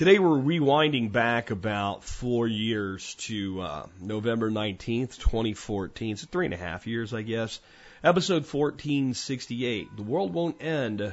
[0.00, 6.16] Today we're rewinding back about four years to uh, November 19th, 2014.
[6.16, 7.60] So three and a half years, I guess.
[8.02, 9.94] Episode 1468.
[9.98, 11.12] The world won't end,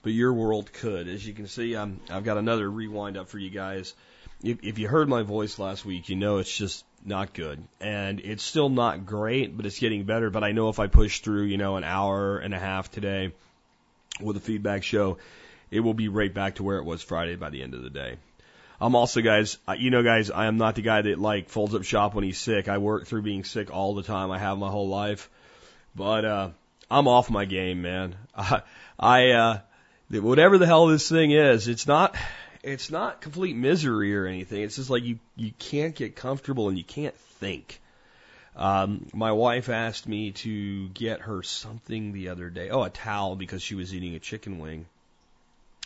[0.00, 1.06] but your world could.
[1.06, 3.92] As you can see, I'm, I've got another rewind up for you guys.
[4.42, 7.62] If, if you heard my voice last week, you know it's just not good.
[7.78, 10.30] And it's still not great, but it's getting better.
[10.30, 13.34] But I know if I push through, you know, an hour and a half today
[14.18, 15.18] with a feedback show,
[15.70, 17.90] it will be right back to where it was Friday by the end of the
[17.90, 18.16] day.
[18.80, 21.82] I'm also, guys, you know, guys, I am not the guy that like folds up
[21.82, 22.68] shop when he's sick.
[22.68, 24.30] I work through being sick all the time.
[24.30, 25.28] I have my whole life,
[25.96, 26.50] but uh,
[26.90, 28.14] I'm off my game, man.
[28.36, 28.62] I,
[28.98, 29.60] I uh,
[30.10, 32.14] whatever the hell this thing is, it's not,
[32.62, 34.62] it's not complete misery or anything.
[34.62, 37.80] It's just like you you can't get comfortable and you can't think.
[38.54, 42.70] Um, my wife asked me to get her something the other day.
[42.70, 44.86] Oh, a towel because she was eating a chicken wing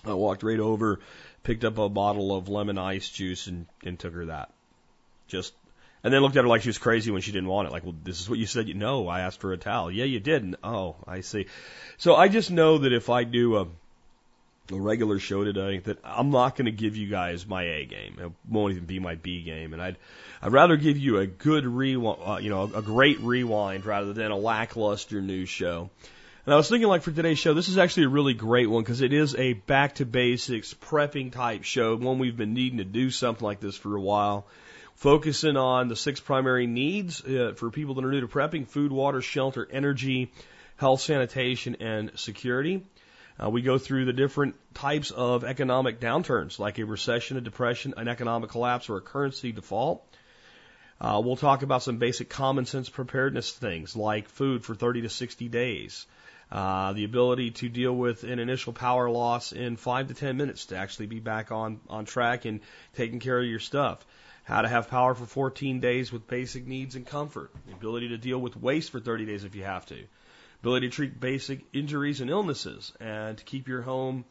[0.05, 1.01] I walked right over,
[1.45, 4.51] picked up a bottle of lemon ice juice and, and took her that.
[5.29, 5.55] Just,
[6.03, 7.73] and then looked at her like she was crazy when she didn't want it.
[7.73, 8.69] Like, well, this is what you said.
[8.69, 9.91] You know, I asked for a towel.
[9.91, 10.57] Yeah, you didn't.
[10.65, 11.47] Oh, I see.
[11.99, 13.63] So I just know that if I do a,
[14.73, 18.17] a regular show today, that I'm not going to give you guys my A game.
[18.19, 19.73] It won't even be my B game.
[19.73, 19.97] And I'd,
[20.43, 24.33] I'd rather give you a good rewind, uh, you know, a great rewind rather than
[24.33, 25.91] a lackluster news show.
[26.45, 28.83] And I was thinking, like, for today's show, this is actually a really great one
[28.83, 32.85] because it is a back to basics prepping type show, one we've been needing to
[32.85, 34.49] do something like this for a while.
[34.97, 38.91] Focusing on the six primary needs uh, for people that are new to prepping food,
[38.91, 40.33] water, shelter, energy,
[40.79, 42.85] health, sanitation, and security.
[43.41, 47.95] Uh, we go through the different types of economic downturns, like a recession, a depression,
[47.97, 50.05] an economic collapse, or a currency default.
[51.01, 55.09] Uh, we'll talk about some basic common sense preparedness things like food for 30 to
[55.09, 56.07] 60 days,
[56.53, 60.67] uh, the ability to deal with an initial power loss in five to ten minutes
[60.67, 62.61] to actually be back on, on track and
[62.95, 64.05] taking care of your stuff.
[64.45, 67.53] How to have power for 14 days with basic needs and comfort.
[67.67, 70.05] The ability to deal with waste for 30 days if you have to.
[70.61, 74.27] Ability to treat basic injuries and illnesses and to keep your home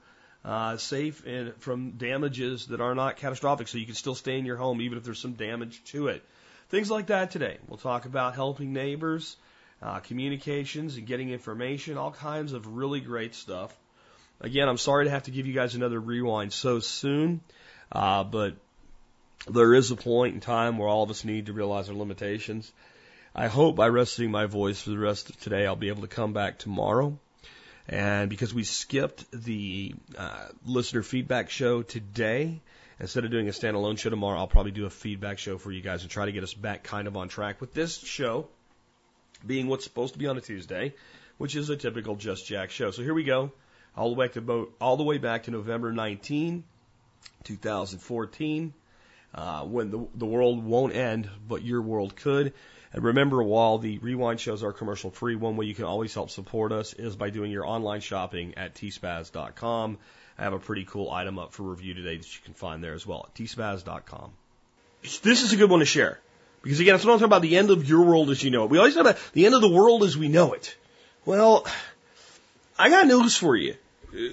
[0.45, 4.45] uh, safe and from damages that are not catastrophic so you can still stay in
[4.45, 6.23] your home even if there's some damage to it.
[6.69, 7.57] Things like that today.
[7.67, 9.37] We'll talk about helping neighbors,
[9.81, 13.75] uh, communications and getting information, all kinds of really great stuff.
[14.39, 17.41] Again, I'm sorry to have to give you guys another rewind so soon,
[17.91, 18.55] uh, but
[19.47, 22.71] there is a point in time where all of us need to realize our limitations.
[23.33, 26.07] I hope by resting my voice for the rest of today, I'll be able to
[26.07, 27.17] come back tomorrow.
[27.87, 32.61] And because we skipped the uh, listener feedback show today,
[32.99, 35.81] instead of doing a standalone show tomorrow, I'll probably do a feedback show for you
[35.81, 38.47] guys and try to get us back kind of on track with this show
[39.45, 40.93] being what's supposed to be on a Tuesday,
[41.37, 42.91] which is a typical Just Jack show.
[42.91, 43.51] So here we go,
[43.95, 46.63] all the way to all the way back to November 19,
[47.43, 48.73] 2014,
[49.33, 52.53] uh, when the the world won't end, but your world could.
[52.93, 56.29] And remember, while the rewind shows are commercial free, one way you can always help
[56.29, 59.97] support us is by doing your online shopping at tspaz.com.
[60.37, 62.93] I have a pretty cool item up for review today that you can find there
[62.93, 64.31] as well at tspaz.com.
[65.01, 66.19] This is a good one to share.
[66.61, 68.69] Because again, what I'm talking about the end of your world as you know it.
[68.69, 70.75] We always talk about the end of the world as we know it.
[71.25, 71.65] Well,
[72.77, 73.75] I got news for you.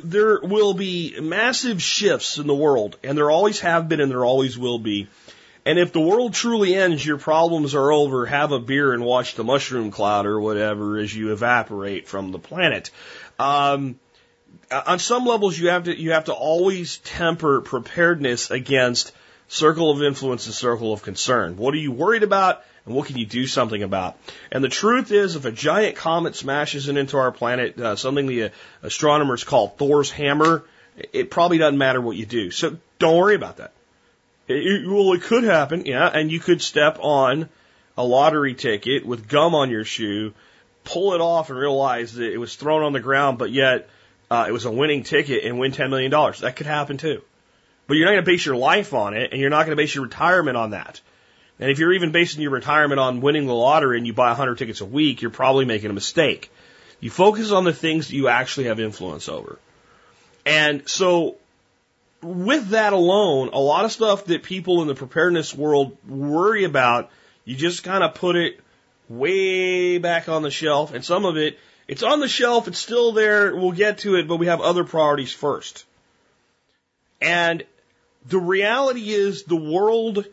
[0.03, 4.25] There will be massive shifts in the world, and there always have been and there
[4.25, 5.09] always will be.
[5.65, 9.35] And if the world truly ends, your problems are over, have a beer and watch
[9.35, 12.91] the mushroom cloud or whatever as you evaporate from the planet.
[13.39, 14.01] Um,
[14.71, 19.13] on some levels, you have to, you have to always temper preparedness against
[19.49, 21.57] circle of influence and circle of concern.
[21.57, 24.17] What are you worried about and what can you do something about?
[24.53, 28.45] And the truth is, if a giant comet smashes into our planet, uh, something the
[28.45, 28.49] uh,
[28.83, 30.65] astronomers call Thor's hammer,
[31.13, 32.51] it probably doesn't matter what you do.
[32.51, 33.73] So don't worry about that.
[34.47, 37.49] It, it, well, it could happen, yeah, and you could step on
[37.97, 40.33] a lottery ticket with gum on your shoe,
[40.85, 43.89] pull it off and realize that it was thrown on the ground, but yet
[44.31, 46.11] uh, it was a winning ticket and win $10 million.
[46.11, 47.23] That could happen too.
[47.89, 49.83] But you're not going to base your life on it, and you're not going to
[49.83, 51.01] base your retirement on that.
[51.59, 54.59] And if you're even basing your retirement on winning the lottery and you buy 100
[54.59, 56.53] tickets a week, you're probably making a mistake.
[57.01, 59.59] You focus on the things that you actually have influence over.
[60.45, 61.37] And so,
[62.23, 67.11] with that alone, a lot of stuff that people in the preparedness world worry about,
[67.45, 68.61] you just kind of put it
[69.09, 73.13] way back on the shelf, and some of it, it's on the shelf, it's still
[73.13, 75.87] there, we'll get to it, but we have other priorities first.
[77.21, 77.65] And
[78.27, 80.25] the reality is the world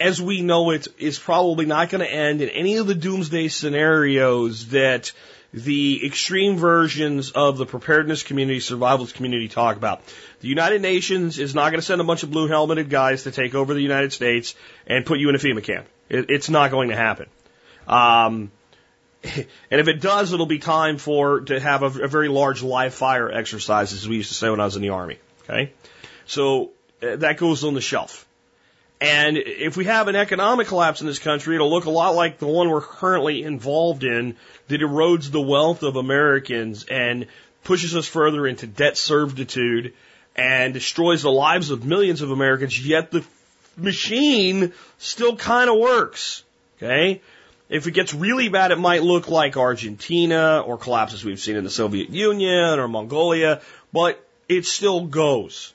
[0.00, 3.48] as we know it is probably not going to end in any of the doomsday
[3.48, 5.12] scenarios that
[5.52, 10.02] the extreme versions of the preparedness community, survivalist community talk about.
[10.40, 13.30] The United Nations is not going to send a bunch of blue helmeted guys to
[13.30, 14.56] take over the United States
[14.86, 15.86] and put you in a FEMA camp.
[16.08, 17.28] It, it's not going to happen.
[17.86, 18.50] Um,
[19.22, 22.92] and if it does, it'll be time for to have a, a very large live
[22.92, 25.18] fire exercise, as we used to say when I was in the army.
[25.44, 25.72] Okay,
[26.26, 26.72] so
[27.04, 28.26] Uh, that goes on the shelf.
[29.00, 32.38] And if we have an economic collapse in this country, it'll look a lot like
[32.38, 34.36] the one we're currently involved in
[34.68, 37.26] that erodes the wealth of Americans and
[37.64, 39.92] pushes us further into debt servitude
[40.36, 43.24] and destroys the lives of millions of Americans, yet the
[43.76, 46.42] machine still kind of works.
[46.78, 47.20] Okay?
[47.68, 51.64] If it gets really bad, it might look like Argentina or collapses we've seen in
[51.64, 53.60] the Soviet Union or Mongolia,
[53.92, 55.73] but it still goes.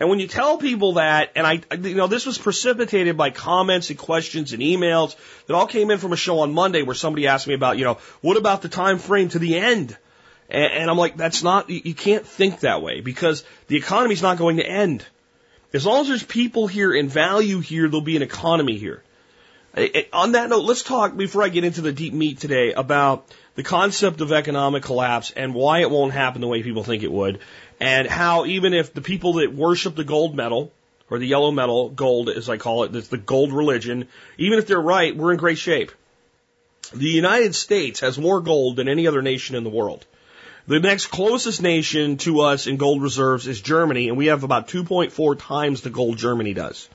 [0.00, 3.90] And when you tell people that, and I, you know, this was precipitated by comments
[3.90, 5.14] and questions and emails
[5.46, 7.84] that all came in from a show on Monday where somebody asked me about, you
[7.84, 9.96] know, what about the time frame to the end?
[10.48, 14.38] And, and I'm like, that's not, you can't think that way because the economy's not
[14.38, 15.04] going to end.
[15.72, 19.02] As long as there's people here and value here, there'll be an economy here.
[20.12, 23.62] On that note, let's talk before I get into the deep meat today about the
[23.62, 27.38] concept of economic collapse and why it won't happen the way people think it would,
[27.80, 30.70] and how even if the people that worship the gold metal,
[31.08, 34.66] or the yellow metal, gold as I call it, that's the gold religion, even if
[34.66, 35.92] they're right, we're in great shape.
[36.94, 40.04] The United States has more gold than any other nation in the world.
[40.66, 44.68] The next closest nation to us in gold reserves is Germany, and we have about
[44.68, 46.88] 2.4 times the gold Germany does.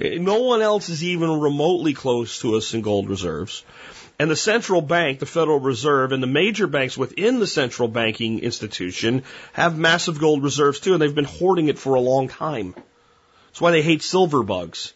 [0.00, 3.64] Eh, no one else is even remotely close to us in gold reserves.
[4.18, 8.40] And the central bank, the Federal Reserve, and the major banks within the central banking
[8.40, 12.74] institution have massive gold reserves too, and they've been hoarding it for a long time.
[13.48, 14.92] That's why they hate silver bugs.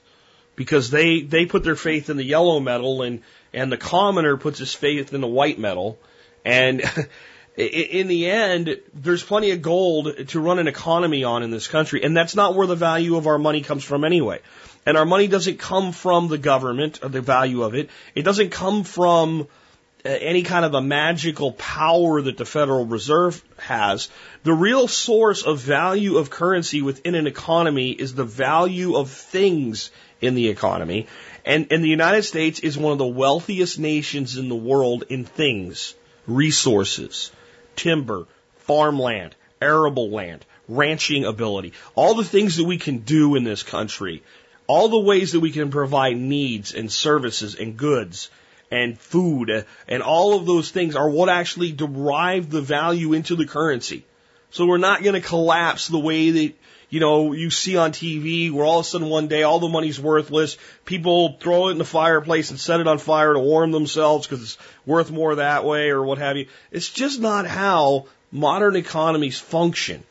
[0.54, 3.22] Because they, they put their faith in the yellow metal and,
[3.52, 5.98] and the commoner puts his faith in the white metal.
[6.44, 6.82] And
[7.56, 12.04] in the end, there's plenty of gold to run an economy on in this country,
[12.04, 14.40] and that's not where the value of our money comes from anyway.
[14.88, 17.90] And our money doesn't come from the government or the value of it.
[18.14, 23.44] It doesn't come from uh, any kind of a magical power that the Federal Reserve
[23.58, 24.08] has.
[24.44, 29.90] The real source of value of currency within an economy is the value of things
[30.22, 31.06] in the economy.
[31.44, 35.26] And, and the United States is one of the wealthiest nations in the world in
[35.26, 35.94] things,
[36.26, 37.30] resources,
[37.76, 38.26] timber,
[38.60, 44.22] farmland, arable land, ranching ability, all the things that we can do in this country
[44.68, 48.30] all the ways that we can provide needs and services and goods
[48.70, 53.46] and food and all of those things are what actually derive the value into the
[53.46, 54.04] currency.
[54.50, 56.54] So we're not going to collapse the way that,
[56.90, 59.68] you know, you see on TV where all of a sudden one day all the
[59.68, 60.58] money's worthless.
[60.84, 64.42] People throw it in the fireplace and set it on fire to warm themselves because
[64.42, 66.46] it's worth more that way or what have you.
[66.70, 70.04] It's just not how modern economies function.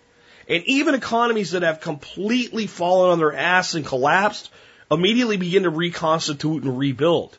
[0.48, 4.50] And even economies that have completely fallen on their ass and collapsed
[4.90, 7.38] immediately begin to reconstitute and rebuild.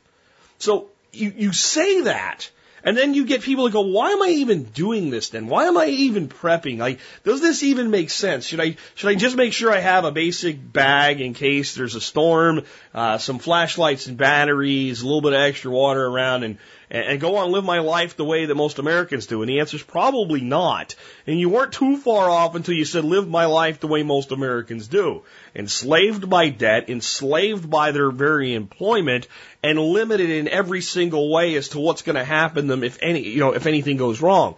[0.59, 2.51] So you, you say that,
[2.85, 5.47] and then you get people to go, why am I even doing this then?
[5.47, 6.79] Why am I even prepping?
[6.79, 8.45] Like, does this even make sense?
[8.45, 11.95] Should I, should I just make sure I have a basic bag in case there's
[11.95, 16.59] a storm, uh, some flashlights and batteries, a little bit of extra water around and,
[16.91, 19.43] and go on and live my life the way that most Americans do?
[19.43, 20.95] And the answer is probably not.
[21.27, 24.33] And you weren't too far off until you said live my life the way most
[24.33, 25.23] Americans do.
[25.55, 29.27] Enslaved by debt, enslaved by their very employment,
[29.63, 32.99] and limited in every single way as to what's going to happen to them if
[33.03, 34.57] any, you know, if anything goes wrong.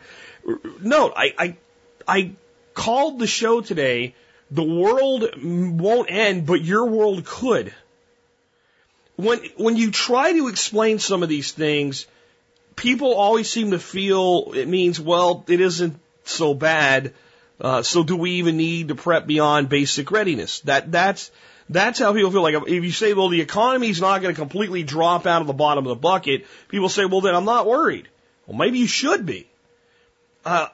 [0.80, 1.56] Note, I, I,
[2.06, 2.32] I
[2.74, 4.14] called the show today,
[4.50, 7.72] the world won't end, but your world could.
[9.16, 12.06] When, when you try to explain some of these things,
[12.80, 17.12] people always seem to feel it means, well, it isn't so bad.
[17.60, 20.60] Uh, so do we even need to prep beyond basic readiness?
[20.60, 21.30] That that's
[21.68, 22.40] that's how people feel.
[22.40, 25.52] Like if you say, well, the economy's not going to completely drop out of the
[25.52, 28.08] bottom of the bucket, people say, well, then I'm not worried.
[28.46, 29.46] Well, maybe you should be.
[30.46, 30.68] Uh,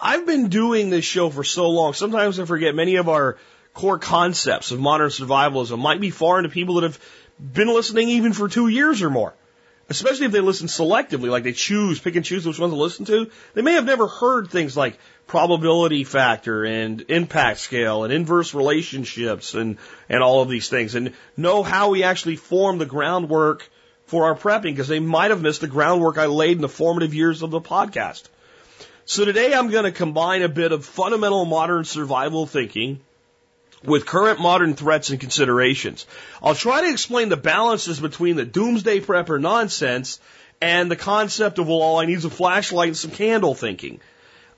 [0.00, 1.92] I've been doing this show for so long.
[1.92, 3.36] Sometimes I forget many of our
[3.74, 7.00] core concepts of modern survivalism might be foreign to people that have
[7.40, 9.34] been listening even for two years or more
[9.88, 13.04] especially if they listen selectively, like they choose, pick and choose which ones to listen
[13.06, 18.54] to, they may have never heard things like probability factor and impact scale and inverse
[18.54, 23.68] relationships and, and all of these things and know how we actually form the groundwork
[24.06, 27.14] for our prepping because they might have missed the groundwork I laid in the formative
[27.14, 28.24] years of the podcast.
[29.04, 33.00] So today I'm going to combine a bit of fundamental modern survival thinking
[33.84, 36.06] with current modern threats and considerations.
[36.42, 40.20] I'll try to explain the balances between the doomsday prepper nonsense
[40.60, 44.00] and the concept of, well, all I need is a flashlight and some candle thinking.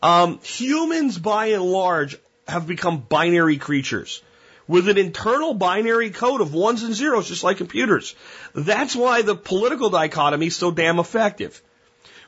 [0.02, 2.16] Um, humans, by and large,
[2.46, 4.22] have become binary creatures
[4.66, 8.14] with an internal binary code of ones and zeros, just like computers.
[8.54, 11.62] That's why the political dichotomy is so damn effective.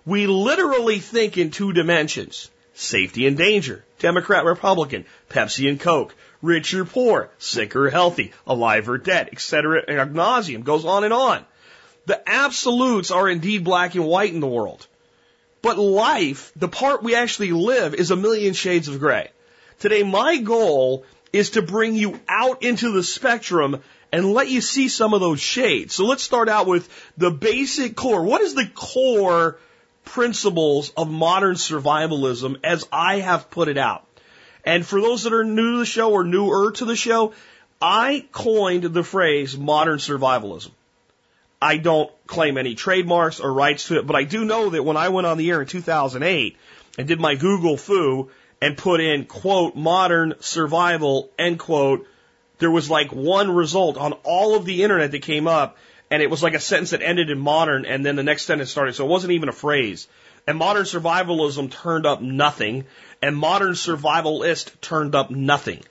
[0.05, 2.51] We literally think in two dimensions.
[2.75, 3.85] Safety and danger.
[3.99, 5.07] Democrat, Republican.
[5.31, 6.15] Pepsi and Coke.
[6.47, 7.31] Rich or poor.
[7.39, 8.33] Sick or healthy.
[8.47, 9.29] Alive or dead.
[9.33, 9.85] Etc.
[9.89, 10.65] Ad.
[10.65, 11.45] Goes on and on.
[12.07, 14.87] The absolutes are indeed black and white in the world.
[15.61, 19.31] But life, the part we actually live, is a million shades of gray.
[19.81, 24.89] Today, my goal is to bring you out into the spectrum and let you see
[24.89, 25.95] some of those shades.
[25.95, 26.89] So let's start out with
[27.19, 28.23] the basic core.
[28.23, 29.59] What is the core
[30.07, 34.06] principles of modern survivalism as I have put it out.
[34.67, 37.33] And for those that are new to the show or newer to the show,
[37.81, 40.73] I coined the phrase modern survivalism.
[41.63, 44.97] I don't claim any trademarks or rights to it, but I do know that when
[44.97, 46.57] I went on the air in 2008
[46.99, 48.31] and did my Google fu
[48.61, 52.07] and put in quote modern survival end quote,
[52.59, 55.79] there was like one result on all of the internet that came up
[56.11, 58.71] and it was like a sentence that ended in modern, and then the next sentence
[58.71, 58.95] started.
[58.95, 60.07] So it wasn't even a phrase.
[60.47, 62.85] And modern survivalism turned up nothing,
[63.27, 65.83] and modern survivalist turned up nothing.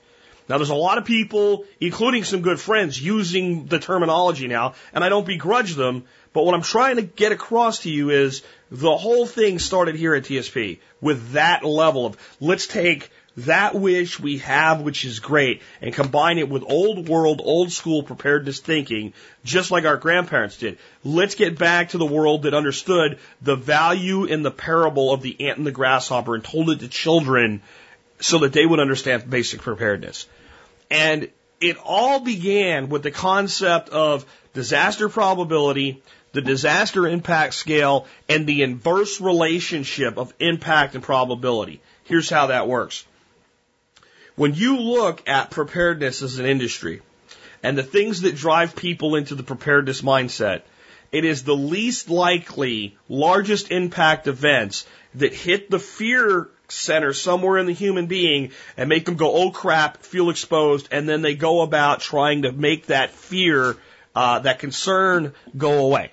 [0.48, 5.04] Now there's a lot of people, including some good friends, using the terminology now, and
[5.04, 8.96] I don't begrudge them, but what I'm trying to get across to you is the
[8.96, 14.38] whole thing started here at TSP with that level of let's take that wish we
[14.40, 19.14] have, which is great, and combine it with old world, old school preparedness thinking,
[19.44, 20.78] just like our grandparents did.
[21.04, 25.48] Let's get back to the world that understood the value in the parable of the
[25.48, 27.62] ant and the grasshopper and told it to children
[28.20, 30.28] so that they would understand basic preparedness.
[30.90, 36.02] And it all began with the concept of disaster probability,
[36.32, 41.82] the disaster impact scale, and the inverse relationship of impact and probability.
[42.06, 43.06] Here's how that works.
[44.36, 47.02] When you look at preparedness as an industry
[47.64, 50.62] and the things that drive people into the preparedness mindset,
[51.12, 57.66] it is the least likely, largest impact events that hit the fear center somewhere in
[57.66, 61.62] the human being and make them go, oh crap, feel exposed, and then they go
[61.62, 63.78] about trying to make that fear,
[64.16, 66.12] uh, that concern go away.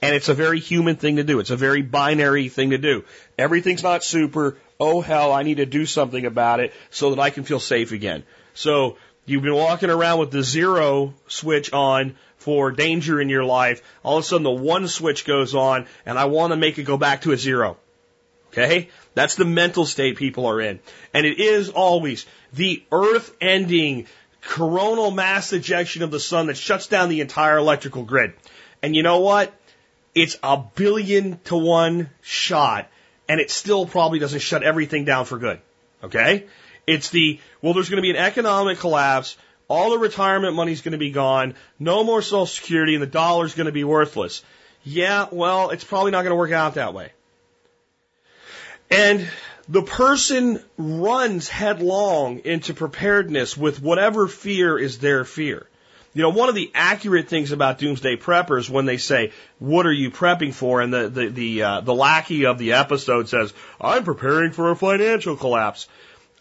[0.00, 1.38] And it's a very human thing to do.
[1.38, 3.04] It's a very binary thing to do.
[3.38, 7.30] Everything's not super oh hell, I need to do something about it so that I
[7.30, 8.24] can feel safe again.
[8.52, 13.80] So you've been walking around with the zero switch on for danger in your life.
[14.02, 16.82] All of a sudden the one switch goes on and I want to make it
[16.82, 17.76] go back to a zero.
[18.48, 18.88] Okay?
[19.14, 20.80] That's the mental state people are in.
[21.14, 24.08] And it is always the earth ending
[24.42, 28.32] coronal mass ejection of the sun that shuts down the entire electrical grid.
[28.82, 29.54] And you know what?
[30.12, 32.88] It's a billion to one shot
[33.32, 35.58] and it still probably doesn't shut everything down for good.
[36.04, 36.44] Okay?
[36.86, 39.38] It's the, well, there's going to be an economic collapse.
[39.68, 41.54] All the retirement money's going to be gone.
[41.78, 44.44] No more social security and the dollar's going to be worthless.
[44.84, 47.12] Yeah, well, it's probably not going to work out that way.
[48.90, 49.26] And
[49.66, 55.66] the person runs headlong into preparedness with whatever fear is their fear.
[56.14, 59.92] You know, one of the accurate things about doomsday preppers when they say, "What are
[59.92, 64.04] you prepping for?" and the the the, uh, the lackey of the episode says, "I'm
[64.04, 65.88] preparing for a financial collapse."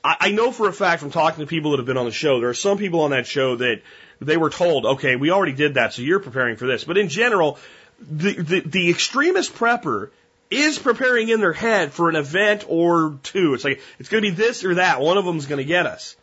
[0.04, 2.12] I, I know for a fact from talking to people that have been on the
[2.12, 3.82] show, there are some people on that show that
[4.20, 7.08] they were told, "Okay, we already did that, so you're preparing for this." But in
[7.08, 7.58] general,
[8.00, 10.10] the the, the extremist prepper
[10.50, 13.54] is preparing in their head for an event or two.
[13.54, 15.00] It's like it's going to be this or that.
[15.00, 16.18] One of them is going to get us,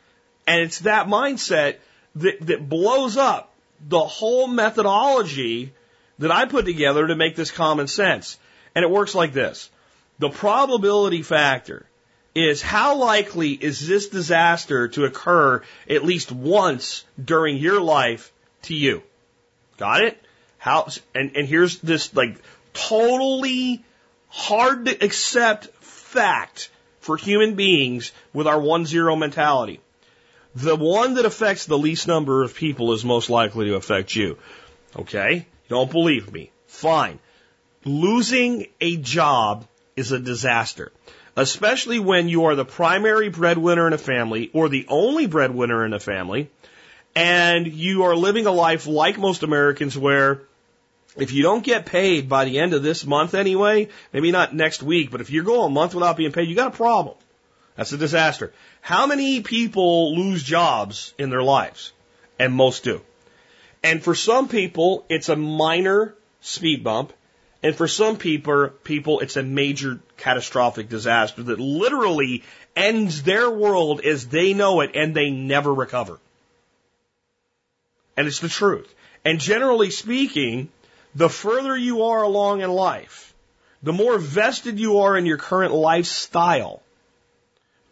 [0.47, 1.77] and it's that mindset
[2.19, 5.73] that, that blows up the whole methodology
[6.19, 8.39] that I put together to make this common sense.
[8.75, 9.71] And it works like this.
[10.19, 11.87] The probability factor
[12.35, 18.33] is how likely is this disaster to occur at least once during your life
[18.63, 19.03] to you?
[19.77, 20.21] Got it?
[20.59, 22.37] How, and, and here's this like
[22.73, 23.85] totally
[24.29, 26.71] hard to accept fact
[27.01, 29.81] for human beings with our one zero mentality.
[30.55, 34.39] The one that affects the least number of people is most likely to affect you.
[34.97, 35.47] Okay?
[35.69, 36.51] Don't believe me.
[36.67, 37.19] Fine.
[37.85, 40.93] Losing a job is a disaster.
[41.37, 45.93] Especially when you are the primary breadwinner in a family or the only breadwinner in
[45.93, 46.51] a family
[47.15, 50.43] and you are living a life like most Americans where
[51.17, 54.83] if you don't get paid by the end of this month anyway, maybe not next
[54.83, 57.17] week, but if you go a month without being paid, you got a problem.
[57.79, 58.53] That's a disaster.
[58.81, 61.93] How many people lose jobs in their lives?
[62.37, 63.03] And most do.
[63.85, 67.13] And for some people, it's a minor speed bump.
[67.63, 72.43] And for some people, people, it's a major catastrophic disaster that literally
[72.75, 76.19] ends their world as they know it and they never recover.
[78.17, 78.93] And it's the truth.
[79.25, 80.69] And generally speaking,
[81.15, 83.33] the further you are along in life,
[83.85, 86.83] the more vested you are in your current lifestyle,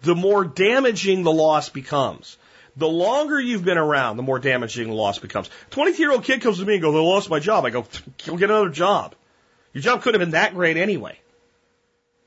[0.03, 2.37] the more damaging the loss becomes.
[2.77, 5.49] The longer you've been around, the more damaging the loss becomes.
[5.71, 7.65] 23 year old kid comes to me and goes, I lost my job.
[7.65, 7.87] I go,
[8.27, 9.15] go get another job.
[9.73, 11.19] Your job couldn't have been that great anyway.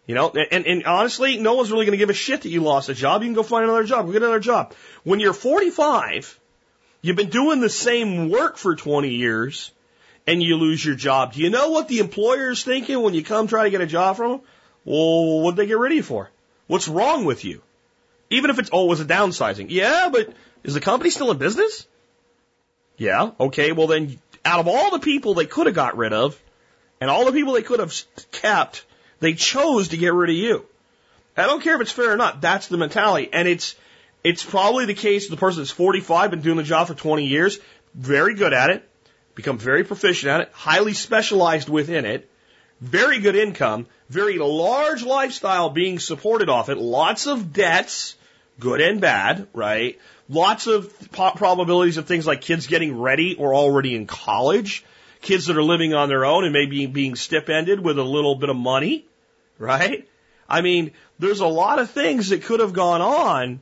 [0.07, 2.61] You know, and, and honestly, no one's really going to give a shit that you
[2.61, 3.21] lost a job.
[3.21, 4.07] You can go find another job.
[4.07, 4.73] Go get another job.
[5.03, 6.39] When you're 45,
[7.03, 9.71] you've been doing the same work for 20 years
[10.25, 11.33] and you lose your job.
[11.33, 14.17] Do you know what the employer's thinking when you come try to get a job
[14.17, 14.41] from them?
[14.83, 16.31] Well, what'd they get rid of you for?
[16.69, 17.63] What's wrong with you?
[18.29, 19.71] Even if it's, oh, it was a downsizing.
[19.71, 20.31] Yeah, but
[20.63, 21.87] is the company still in business?
[22.95, 26.39] Yeah, okay, well then, out of all the people they could have got rid of,
[27.01, 27.99] and all the people they could have
[28.31, 28.85] kept,
[29.19, 30.63] they chose to get rid of you.
[31.35, 33.29] I don't care if it's fair or not, that's the mentality.
[33.33, 33.75] And it's,
[34.23, 37.25] it's probably the case of the person that's 45, been doing the job for 20
[37.25, 37.57] years,
[37.95, 38.87] very good at it,
[39.33, 42.29] become very proficient at it, highly specialized within it,
[42.79, 48.15] very good income, very large lifestyle being supported off it, lots of debts,
[48.59, 49.99] good and bad, right?
[50.27, 54.83] Lots of probabilities of things like kids getting ready or already in college,
[55.21, 58.49] kids that are living on their own and maybe being stipended with a little bit
[58.49, 59.05] of money,
[59.57, 60.07] right?
[60.47, 63.61] I mean, there's a lot of things that could have gone on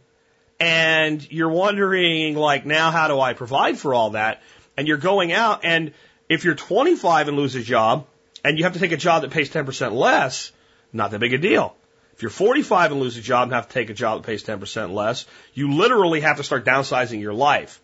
[0.59, 4.41] and you're wondering like now how do I provide for all that?
[4.77, 5.93] And you're going out and
[6.29, 8.07] if you're 25 and lose a job
[8.47, 10.53] and you have to take a job that pays 10% less,
[10.93, 11.75] not that big a deal.
[12.13, 14.41] If you're 45 and lose a job and have to take a job that pays
[14.41, 17.81] 10% less, you literally have to start downsizing your life.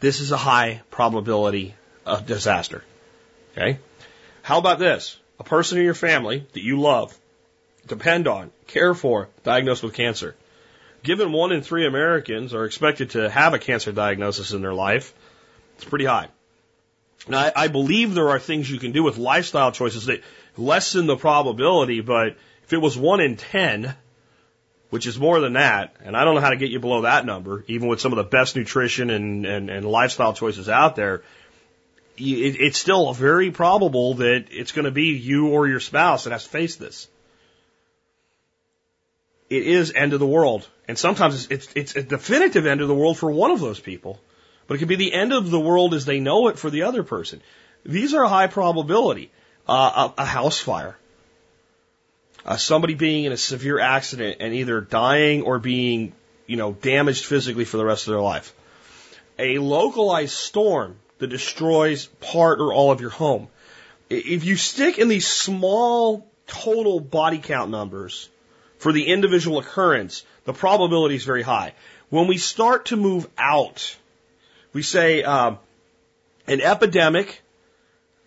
[0.00, 1.74] This is a high probability
[2.06, 2.84] of disaster.
[3.52, 3.80] Okay?
[4.40, 5.18] How about this?
[5.38, 7.14] A person in your family that you love,
[7.86, 10.34] depend on, care for, diagnosed with cancer.
[11.02, 15.12] Given one in three Americans are expected to have a cancer diagnosis in their life,
[15.74, 16.28] it's pretty high.
[17.28, 20.22] Now, I, I believe there are things you can do with lifestyle choices that
[20.56, 23.94] lessen the probability, but if it was one in 10,
[24.90, 27.26] which is more than that, and I don't know how to get you below that
[27.26, 31.22] number, even with some of the best nutrition and, and, and lifestyle choices out there,
[32.16, 36.30] it, it's still very probable that it's going to be you or your spouse that
[36.30, 37.08] has to face this.
[39.48, 40.66] It is end of the world.
[40.88, 43.78] And sometimes it's, it's, it's a definitive end of the world for one of those
[43.80, 44.20] people,
[44.66, 46.82] but it could be the end of the world as they know it for the
[46.82, 47.40] other person.
[47.84, 49.30] These are high probability.
[49.68, 50.96] Uh, a, a house fire
[52.46, 56.12] uh, somebody being in a severe accident and either dying or being,
[56.46, 58.54] you know, damaged physically for the rest of their life.
[59.38, 63.48] A localized storm that destroys part or all of your home.
[64.08, 68.28] If you stick in these small total body count numbers
[68.78, 71.74] for the individual occurrence, the probability is very high.
[72.10, 73.96] When we start to move out,
[74.76, 75.58] we say um,
[76.46, 77.40] an epidemic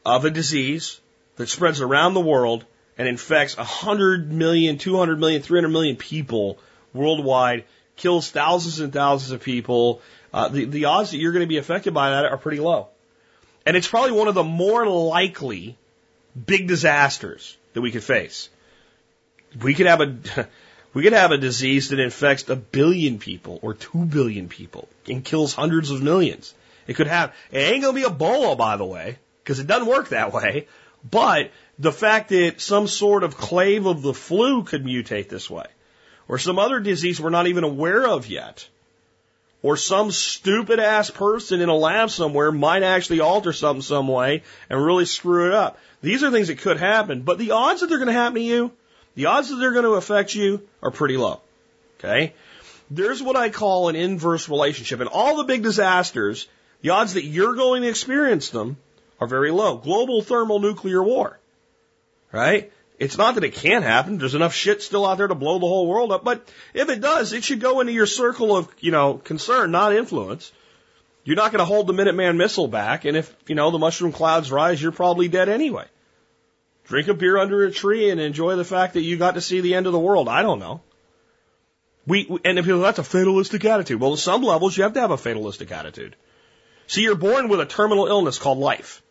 [0.04, 1.00] of a disease
[1.36, 2.66] that spreads around the world
[2.98, 6.58] and infects 100 million, 200 million, 300 million people
[6.92, 7.66] worldwide,
[7.98, 10.02] kills thousands and thousands of people,
[10.34, 12.88] uh, the, the odds that you're going to be affected by that are pretty low.
[13.68, 15.78] And it's probably one of the more likely
[16.48, 18.50] big disasters that we could face.
[19.62, 20.18] We could have a,
[20.94, 25.24] we could have a disease that infects a billion people or two billion people and
[25.24, 26.54] kills hundreds of millions.
[26.88, 30.10] It could have, it ain't gonna be Ebola, by the way, because it doesn't work
[30.10, 30.68] that way,
[31.10, 35.66] but the fact that some sort of clade of the flu could mutate this way,
[36.28, 38.68] or some other disease we're not even aware of yet,
[39.62, 44.44] or some stupid ass person in a lab somewhere might actually alter something some way
[44.70, 45.78] and really screw it up.
[46.02, 48.42] These are things that could happen, but the odds that they're going to happen to
[48.42, 48.72] you,
[49.20, 51.42] the odds that they're going to affect you are pretty low.
[52.00, 52.34] Okay?
[52.90, 55.02] There's what I call an inverse relationship.
[55.02, 56.48] In all the big disasters,
[56.82, 58.78] the odds that you're going to experience them
[59.20, 59.78] are very low.
[59.78, 61.40] Global thermal nuclear war
[62.32, 62.72] right?
[62.98, 64.18] It's not that it can't happen.
[64.18, 66.24] There's enough shit still out there to blow the whole world up.
[66.24, 69.96] But if it does, it should go into your circle of, you know, concern, not
[69.96, 70.52] influence.
[71.24, 73.06] You're not going to hold the Minuteman missile back.
[73.06, 75.86] And if, you know, the mushroom clouds rise, you're probably dead anyway.
[76.90, 79.62] Drink a beer under a tree and enjoy the fact that you got to see
[79.62, 80.28] the end of the world.
[80.28, 80.82] I don't know.
[82.08, 84.02] We, and if people, that's a fatalistic attitude.
[84.02, 86.16] Well, at some levels, you have to have a fatalistic attitude.
[86.88, 89.04] See, you're born with a terminal illness called life.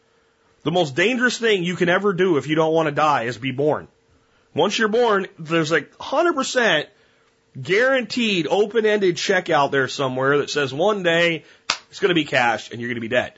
[0.64, 3.38] The most dangerous thing you can ever do if you don't want to die is
[3.38, 3.86] be born.
[4.54, 6.86] Once you're born, there's like 100%
[7.62, 11.44] guaranteed open-ended check out there somewhere that says one day
[11.90, 13.34] it's going to be cash and you're going to be dead.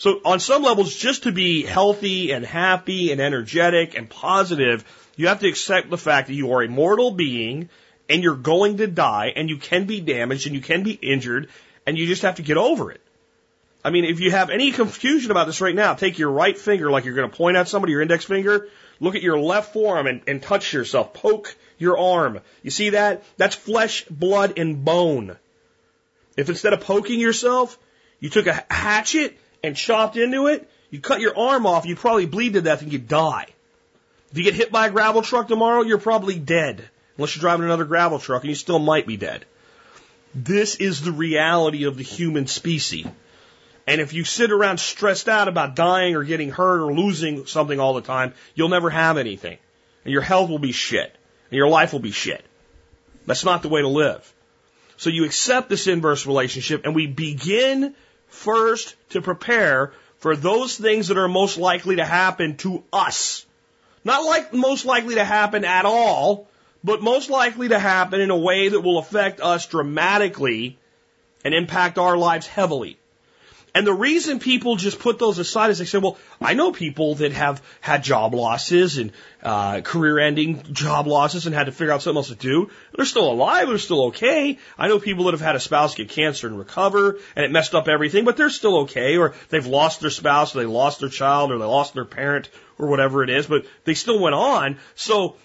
[0.00, 4.82] So on some levels, just to be healthy and happy and energetic and positive,
[5.14, 7.68] you have to accept the fact that you are a mortal being
[8.08, 11.50] and you're going to die and you can be damaged and you can be injured
[11.86, 13.02] and you just have to get over it.
[13.84, 16.90] I mean, if you have any confusion about this right now, take your right finger
[16.90, 18.68] like you're going to point at somebody, your index finger,
[19.00, 21.12] look at your left forearm and, and touch yourself.
[21.12, 22.40] Poke your arm.
[22.62, 23.22] You see that?
[23.36, 25.36] That's flesh, blood, and bone.
[26.38, 27.78] If instead of poking yourself,
[28.18, 32.26] you took a hatchet and chopped into it, you cut your arm off, you'd probably
[32.26, 33.46] bleed to death and you'd die.
[34.30, 36.88] If you get hit by a gravel truck tomorrow, you're probably dead.
[37.16, 39.44] Unless you're driving another gravel truck and you still might be dead.
[40.34, 43.06] This is the reality of the human species.
[43.86, 47.80] And if you sit around stressed out about dying or getting hurt or losing something
[47.80, 49.58] all the time, you'll never have anything.
[50.04, 51.12] And your health will be shit.
[51.50, 52.44] And your life will be shit.
[53.26, 54.32] That's not the way to live.
[54.96, 57.94] So you accept this inverse relationship and we begin
[58.30, 63.44] first to prepare for those things that are most likely to happen to us.
[64.04, 66.48] Not like most likely to happen at all,
[66.82, 70.78] but most likely to happen in a way that will affect us dramatically
[71.44, 72.98] and impact our lives heavily.
[73.74, 77.14] And the reason people just put those aside is they say, well, I know people
[77.16, 82.02] that have had job losses and uh, career-ending job losses and had to figure out
[82.02, 82.70] something else to do.
[82.94, 83.68] They're still alive.
[83.68, 84.58] They're still okay.
[84.78, 87.74] I know people that have had a spouse get cancer and recover and it messed
[87.74, 89.16] up everything, but they're still okay.
[89.16, 92.50] Or they've lost their spouse, or they lost their child, or they lost their parent,
[92.78, 94.78] or whatever it is, but they still went on.
[94.94, 95.36] So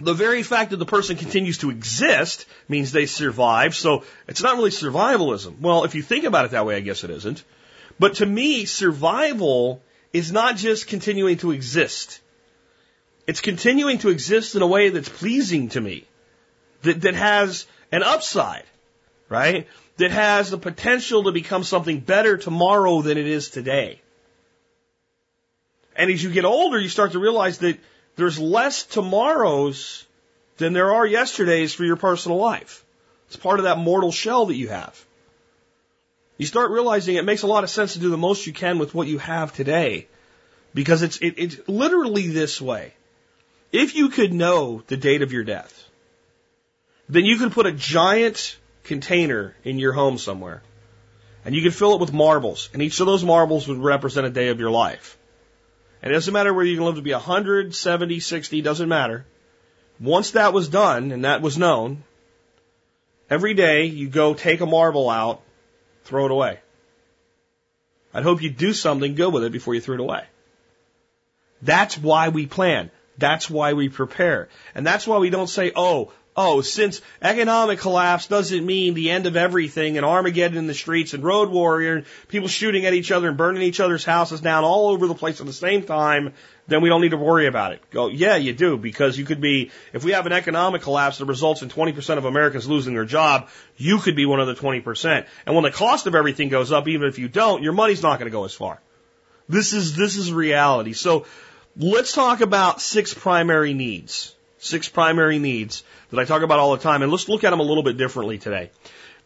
[0.00, 3.74] the very fact that the person continues to exist means they survive.
[3.74, 5.60] So it's not really survivalism.
[5.60, 7.44] Well, if you think about it that way, I guess it isn't.
[7.98, 12.20] But to me, survival is not just continuing to exist.
[13.26, 16.04] It's continuing to exist in a way that's pleasing to me,
[16.82, 18.64] that, that has an upside,
[19.28, 19.66] right?
[19.96, 24.00] That has the potential to become something better tomorrow than it is today.
[25.96, 27.78] And as you get older, you start to realize that
[28.16, 30.06] there's less tomorrows
[30.56, 32.84] than there are yesterdays for your personal life.
[33.26, 35.04] It's part of that mortal shell that you have.
[36.38, 38.78] You start realizing it makes a lot of sense to do the most you can
[38.78, 40.08] with what you have today.
[40.74, 42.92] Because it's, it, it's literally this way.
[43.70, 45.88] If you could know the date of your death,
[47.08, 50.62] then you could put a giant container in your home somewhere.
[51.44, 52.70] And you could fill it with marbles.
[52.72, 55.18] And each of those marbles would represent a day of your life.
[56.04, 59.24] And it doesn't matter whether you can live to be 100, 70, 60, doesn't matter.
[59.98, 62.04] Once that was done and that was known,
[63.30, 65.40] every day you go take a marble out,
[66.04, 66.58] throw it away.
[68.12, 70.24] I'd hope you do something good with it before you throw it away.
[71.62, 72.90] That's why we plan.
[73.16, 74.50] That's why we prepare.
[74.74, 79.26] And that's why we don't say, oh, oh, since economic collapse doesn't mean the end
[79.26, 83.12] of everything and Armageddon in the streets and road warrior and people shooting at each
[83.12, 86.34] other and burning each other's houses down all over the place at the same time,
[86.66, 87.82] then we don't need to worry about it.
[87.90, 91.26] Go, yeah, you do, because you could be, if we have an economic collapse that
[91.26, 95.26] results in 20% of Americans losing their job, you could be one of the 20%.
[95.46, 98.18] And when the cost of everything goes up, even if you don't, your money's not
[98.18, 98.80] going to go as far.
[99.48, 100.94] This is, this is reality.
[100.94, 101.26] So
[101.76, 104.33] let's talk about six primary needs.
[104.64, 107.60] Six primary needs that I talk about all the time, and let's look at them
[107.60, 108.70] a little bit differently today.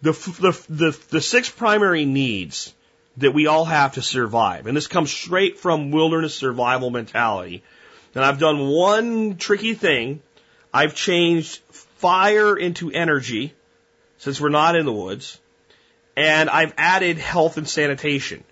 [0.02, 2.74] The, the, the, the six primary needs
[3.18, 7.62] that we all have to survive, and this comes straight from wilderness survival mentality.
[8.16, 10.22] And I've done one tricky thing.
[10.74, 13.54] I've changed fire into energy,
[14.16, 15.38] since we're not in the woods,
[16.16, 18.42] and I've added health and sanitation,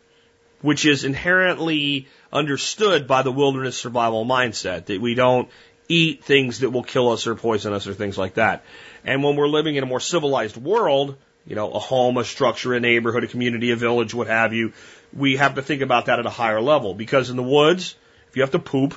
[0.63, 5.49] which is inherently understood by the wilderness survival mindset that we don't
[5.89, 8.65] eat things that will kill us or poison us or things like that.
[9.05, 12.75] And when we're living in a more civilized world, you know, a home, a structure,
[12.75, 14.73] a neighborhood, a community, a village, what have you,
[15.13, 17.95] we have to think about that at a higher level because in the woods,
[18.29, 18.95] if you have to poop,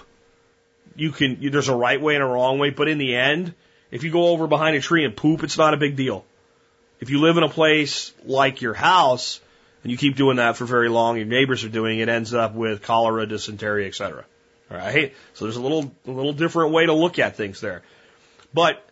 [0.95, 3.54] you can, there's a right way and a wrong way, but in the end,
[3.91, 6.25] if you go over behind a tree and poop, it's not a big deal.
[6.99, 9.39] If you live in a place like your house
[9.84, 12.54] and you keep doing that for very long, your neighbors are doing it, ends up
[12.54, 14.25] with cholera, dysentery, etc.
[14.70, 15.16] Right?
[15.34, 17.82] So there's a little, a little different way to look at things there.
[18.54, 18.86] But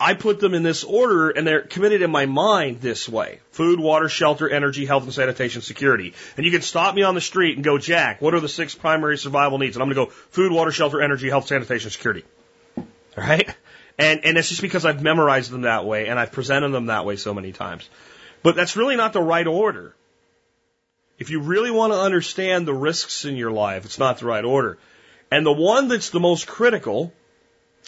[0.00, 3.40] I put them in this order and they're committed in my mind this way.
[3.50, 6.14] Food, water, shelter, energy, health and sanitation, security.
[6.36, 8.74] And you can stop me on the street and go, Jack, what are the six
[8.74, 9.76] primary survival needs?
[9.76, 12.24] And I'm going to go food, water, shelter, energy, health, sanitation, security.
[12.76, 12.84] All
[13.16, 13.52] right?
[13.98, 17.04] And, and it's just because I've memorized them that way and I've presented them that
[17.04, 17.88] way so many times.
[18.44, 19.96] But that's really not the right order.
[21.18, 24.44] If you really want to understand the risks in your life, it's not the right
[24.44, 24.78] order.
[25.30, 27.12] And the one that's the most critical,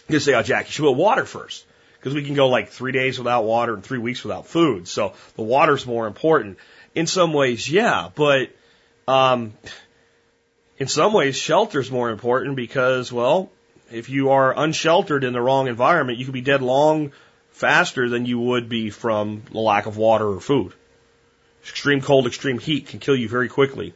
[0.09, 1.65] you say, oh, Jack, you should put water first.
[1.99, 4.89] Because we can go like three days without water and three weeks without food.
[4.89, 6.59] So the water's more important.
[6.95, 8.51] In some ways, yeah, but
[9.07, 9.53] um,
[10.79, 13.51] in some ways, shelter's more important because, well,
[13.93, 17.13] if you are unsheltered in the wrong environment, you could be dead long
[17.51, 20.73] faster than you would be from the lack of water or food.
[21.63, 23.93] Extreme cold, extreme heat can kill you very quickly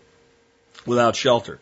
[0.85, 1.59] without shelter,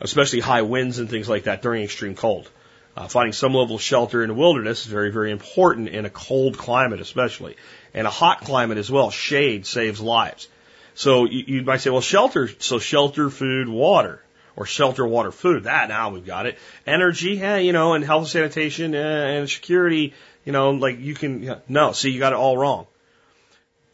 [0.00, 2.50] especially high winds and things like that during extreme cold.
[2.96, 6.10] Uh, finding some level of shelter in the wilderness is very, very important in a
[6.10, 7.56] cold climate, especially.
[7.92, 9.10] And a hot climate as well.
[9.10, 10.48] Shade saves lives.
[10.94, 14.22] So you, you might say, well, shelter, so shelter, food, water
[14.56, 15.64] or shelter, water, food.
[15.64, 16.58] That now we've got it.
[16.86, 21.14] Energy, eh, you know, and health and sanitation eh, and security, you know, like you
[21.14, 22.86] can, no, see, you got it all wrong.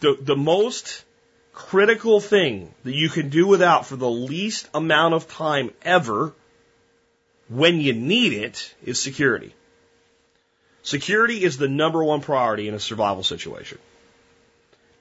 [0.01, 1.05] The, the most
[1.53, 6.33] critical thing that you can do without for the least amount of time ever
[7.49, 9.55] when you need it is security.
[10.83, 13.79] Security is the number one priority in a survival situation.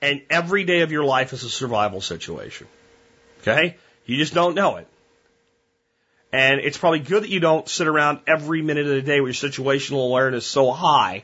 [0.01, 2.67] And every day of your life is a survival situation.
[3.41, 3.77] Okay?
[4.05, 4.87] You just don't know it.
[6.31, 9.41] And it's probably good that you don't sit around every minute of the day with
[9.41, 11.23] your situational awareness so high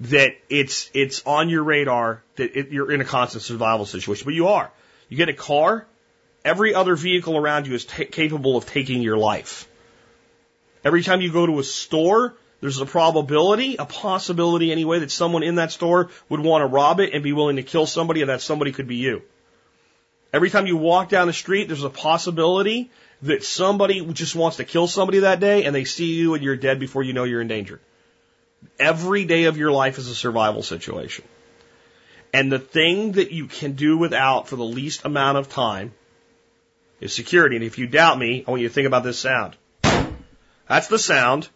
[0.00, 4.24] that it's it's on your radar that it, you're in a constant survival situation.
[4.24, 4.70] But you are.
[5.08, 5.86] You get a car,
[6.44, 9.68] every other vehicle around you is t- capable of taking your life.
[10.84, 15.42] Every time you go to a store, there's a probability, a possibility anyway, that someone
[15.42, 18.30] in that store would want to rob it and be willing to kill somebody, and
[18.30, 19.22] that somebody could be you.
[20.32, 22.90] Every time you walk down the street, there's a possibility
[23.22, 26.56] that somebody just wants to kill somebody that day and they see you and you're
[26.56, 27.80] dead before you know you're in danger.
[28.78, 31.24] Every day of your life is a survival situation.
[32.32, 35.92] And the thing that you can do without for the least amount of time
[37.00, 37.56] is security.
[37.56, 39.56] And if you doubt me, I want you to think about this sound.
[40.68, 41.48] That's the sound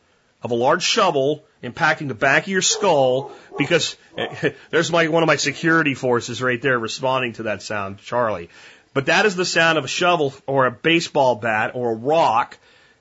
[0.43, 3.97] of a large shovel impacting the back of your skull because
[4.71, 8.49] there's my, one of my security forces right there responding to that sound, Charlie.
[8.95, 12.59] But that is the sound of a shovel or a baseball bat or a rock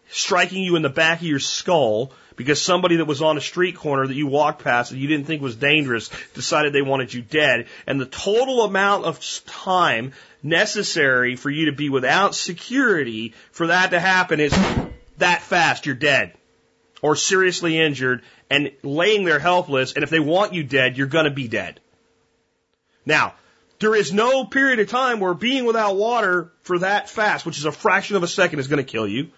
[0.09, 3.75] striking you in the back of your skull because somebody that was on a street
[3.75, 7.21] corner that you walked past that you didn't think was dangerous decided they wanted you
[7.21, 7.67] dead.
[7.85, 13.91] And the total amount of time necessary for you to be without security for that
[13.91, 14.51] to happen is
[15.17, 15.85] that fast.
[15.85, 16.33] You're dead
[17.01, 19.93] or seriously injured and laying there helpless.
[19.93, 21.79] And if they want you dead, you're going to be dead.
[23.05, 23.35] Now,
[23.79, 27.65] there is no period of time where being without water for that fast, which is
[27.65, 29.31] a fraction of a second, is going to kill you.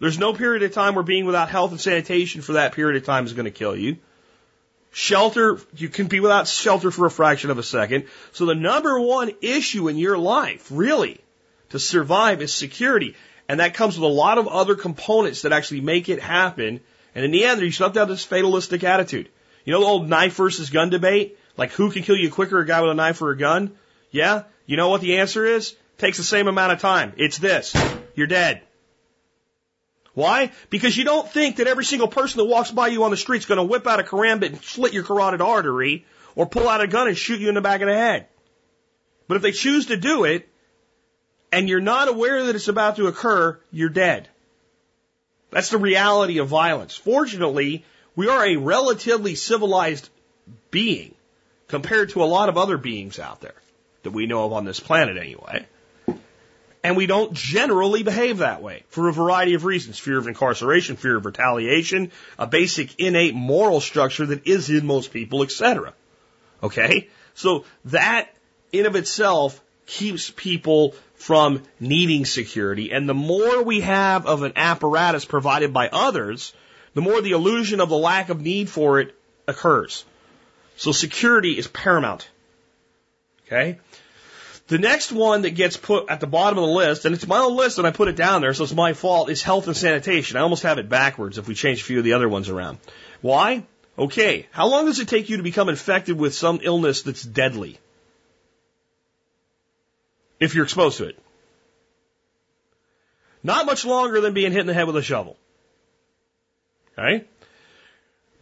[0.00, 3.06] There's no period of time where being without health and sanitation for that period of
[3.06, 3.98] time is going to kill you.
[4.92, 8.06] Shelter, you can be without shelter for a fraction of a second.
[8.32, 11.20] So the number one issue in your life, really,
[11.70, 13.16] to survive is security.
[13.48, 16.80] And that comes with a lot of other components that actually make it happen.
[17.14, 19.28] And in the end, you have to have this fatalistic attitude.
[19.64, 21.38] You know the old knife versus gun debate?
[21.56, 23.72] Like who can kill you quicker, a guy with a knife or a gun?
[24.10, 24.44] Yeah?
[24.66, 25.74] You know what the answer is?
[25.98, 27.12] Takes the same amount of time.
[27.16, 27.76] It's this.
[28.14, 28.62] You're dead.
[30.14, 30.52] Why?
[30.70, 33.38] Because you don't think that every single person that walks by you on the street
[33.38, 36.80] is going to whip out a karambit and slit your carotid artery or pull out
[36.80, 38.28] a gun and shoot you in the back of the head.
[39.26, 40.48] But if they choose to do it,
[41.50, 44.28] and you're not aware that it's about to occur, you're dead.
[45.50, 46.96] That's the reality of violence.
[46.96, 47.84] Fortunately,
[48.16, 50.08] we are a relatively civilized
[50.70, 51.14] being
[51.68, 53.54] compared to a lot of other beings out there
[54.02, 55.66] that we know of on this planet anyway.
[56.84, 59.98] And we don't generally behave that way for a variety of reasons.
[59.98, 65.10] Fear of incarceration, fear of retaliation, a basic innate moral structure that is in most
[65.10, 65.94] people, etc.
[66.62, 67.08] Okay?
[67.32, 68.28] So that
[68.70, 72.92] in of itself keeps people from needing security.
[72.92, 76.52] And the more we have of an apparatus provided by others,
[76.92, 79.14] the more the illusion of the lack of need for it
[79.48, 80.04] occurs.
[80.76, 82.28] So security is paramount.
[83.46, 83.78] Okay?
[84.66, 87.38] The next one that gets put at the bottom of the list, and it's my
[87.38, 89.76] own list and I put it down there, so it's my fault, is health and
[89.76, 90.38] sanitation.
[90.38, 92.78] I almost have it backwards if we change a few of the other ones around.
[93.20, 93.64] Why?
[93.98, 97.78] Okay, how long does it take you to become infected with some illness that's deadly?
[100.40, 101.18] If you're exposed to it.
[103.42, 105.36] Not much longer than being hit in the head with a shovel.
[106.98, 107.26] Okay?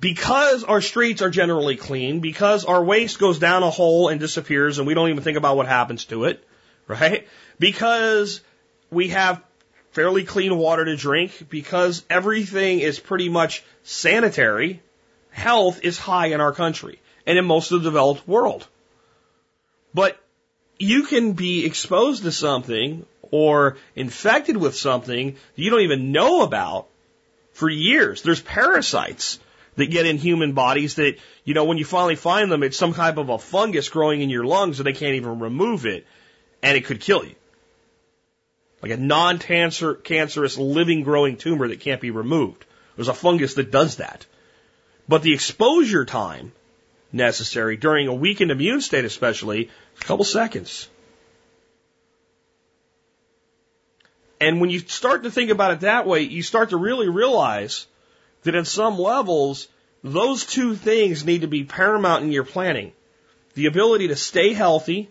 [0.03, 4.79] Because our streets are generally clean, because our waste goes down a hole and disappears
[4.79, 6.45] and we don't even think about what happens to it,
[6.89, 7.29] right?
[7.61, 8.41] Because
[8.91, 9.41] we have
[9.93, 14.83] fairly clean water to drink, because everything is pretty much sanitary,
[15.31, 18.67] health is high in our country and in most of the developed world.
[19.95, 20.19] But
[20.81, 26.89] you can be exposed to something or infected with something you don't even know about
[27.53, 28.23] for years.
[28.23, 29.39] There's parasites
[29.77, 32.93] that get in human bodies that, you know, when you finally find them, it's some
[32.93, 36.07] type of a fungus growing in your lungs and they can't even remove it
[36.63, 37.35] and it could kill you.
[38.83, 42.65] Like a non-cancer, cancerous living growing tumor that can't be removed.
[42.97, 44.27] There's a fungus that does that.
[45.09, 46.53] But the exposure time
[47.13, 50.89] necessary during a weakened immune state especially, a couple seconds.
[54.41, 57.87] And when you start to think about it that way, you start to really realize
[58.43, 59.69] that at some levels,
[60.03, 62.93] those two things need to be paramount in your planning.
[63.55, 65.09] The ability to stay healthy,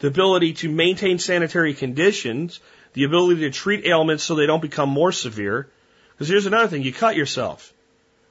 [0.00, 2.60] the ability to maintain sanitary conditions,
[2.94, 5.68] the ability to treat ailments so they don't become more severe.
[6.12, 7.72] Because here's another thing, you cut yourself,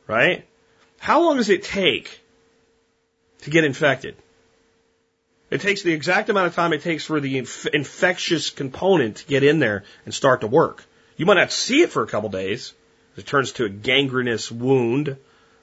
[0.08, 0.46] right?
[0.98, 2.20] How long does it take
[3.42, 4.16] to get infected?
[5.50, 9.26] It takes the exact amount of time it takes for the inf- infectious component to
[9.26, 10.84] get in there and start to work.
[11.16, 12.74] You might not see it for a couple days.
[13.16, 15.18] It turns to a gangrenous wound,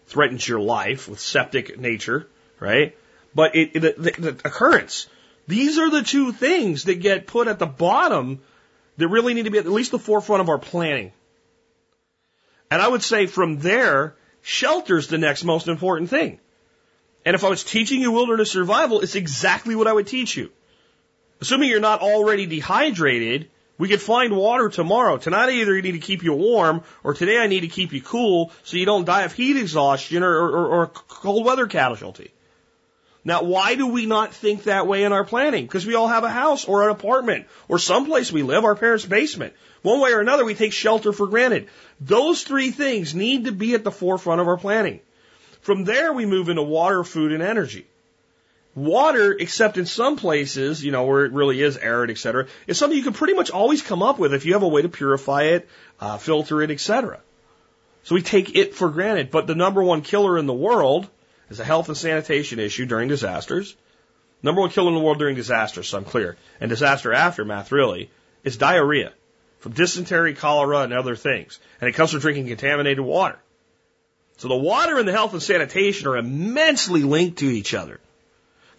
[0.06, 2.26] threatens your life with septic nature,
[2.58, 2.96] right?
[3.34, 5.08] But it, it the, the occurrence.
[5.48, 8.40] These are the two things that get put at the bottom
[8.98, 11.12] that really need to be at least the forefront of our planning.
[12.70, 16.38] And I would say from there, shelter's the next most important thing.
[17.24, 20.50] And if I was teaching you wilderness survival, it's exactly what I would teach you.
[21.40, 25.16] Assuming you're not already dehydrated, we could find water tomorrow.
[25.16, 28.02] Tonight I either need to keep you warm or today I need to keep you
[28.02, 32.30] cool so you don't die of heat exhaustion or, or, or cold weather casualty.
[33.24, 35.64] Now, why do we not think that way in our planning?
[35.64, 39.06] Because we all have a house or an apartment or someplace we live, our parents'
[39.06, 39.54] basement.
[39.80, 41.68] One way or another, we take shelter for granted.
[42.02, 45.00] Those three things need to be at the forefront of our planning.
[45.62, 47.86] From there, we move into water, food, and energy.
[48.74, 52.78] Water, except in some places, you know, where it really is arid, et cetera, is
[52.78, 54.88] something you can pretty much always come up with if you have a way to
[54.88, 57.18] purify it, uh, filter it, et cetera.
[58.04, 59.30] So we take it for granted.
[59.30, 61.08] But the number one killer in the world
[61.50, 63.74] is a health and sanitation issue during disasters.
[64.42, 68.10] Number one killer in the world during disasters, so I'm clear, and disaster aftermath really,
[68.44, 69.12] is diarrhea
[69.58, 71.58] from dysentery, cholera, and other things.
[71.80, 73.38] And it comes from drinking contaminated water.
[74.38, 78.00] So the water and the health and sanitation are immensely linked to each other.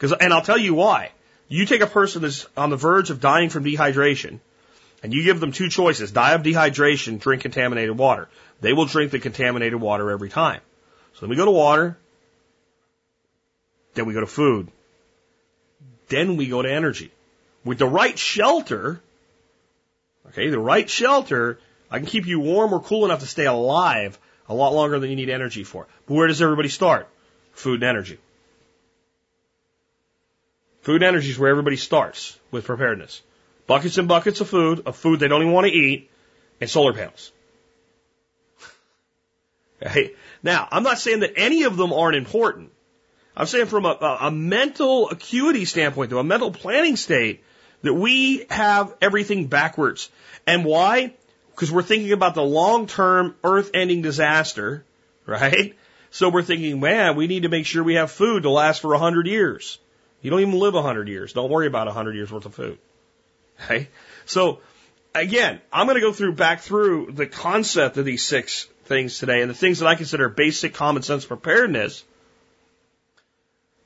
[0.02, 1.12] Because, and I'll tell you why.
[1.48, 4.40] You take a person that's on the verge of dying from dehydration,
[5.04, 8.28] and you give them two choices: die of dehydration, drink contaminated water.
[8.62, 10.62] They will drink the contaminated water every time.
[11.14, 12.00] So then we go to water,
[13.94, 14.70] then we go to food,
[16.08, 17.12] then we go to energy.
[17.64, 19.04] With the right shelter,
[20.30, 21.60] okay, the right shelter,
[21.92, 24.18] I can keep you warm or cool enough to stay alive
[24.50, 25.86] a lot longer than you need energy for.
[26.08, 27.08] But where does everybody start?
[27.54, 28.18] Food and energy.
[30.82, 33.22] Food energy is where everybody starts with preparedness.
[33.68, 36.10] Buckets and buckets of food, of food they don't even want to eat,
[36.60, 37.32] and solar panels.
[39.84, 40.14] Okay?
[40.44, 42.72] Now, I'm not saying that any of them aren't important.
[43.36, 47.44] I'm saying from a, a, mental acuity standpoint, though, a mental planning state,
[47.82, 50.10] that we have everything backwards.
[50.46, 51.16] And why?
[51.62, 54.84] because we're thinking about the long term earth ending disaster,
[55.28, 55.76] right?
[56.10, 58.96] So we're thinking, man, we need to make sure we have food to last for
[58.96, 59.78] a hundred years.
[60.22, 61.34] You don't even live a hundred years.
[61.34, 62.78] Don't worry about a hundred years worth of food.
[63.64, 63.88] Okay?
[64.26, 64.60] So
[65.14, 69.42] again, I'm going to go through back through the concept of these six things today
[69.42, 72.04] and the things that I consider basic common sense preparedness.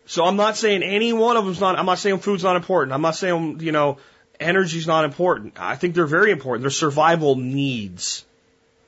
[0.07, 2.93] So I'm not saying any one of them's not, I'm not saying food's not important.
[2.93, 3.97] I'm not saying, you know,
[4.39, 5.53] energy's not important.
[5.59, 6.61] I think they're very important.
[6.61, 8.23] They're survival needs,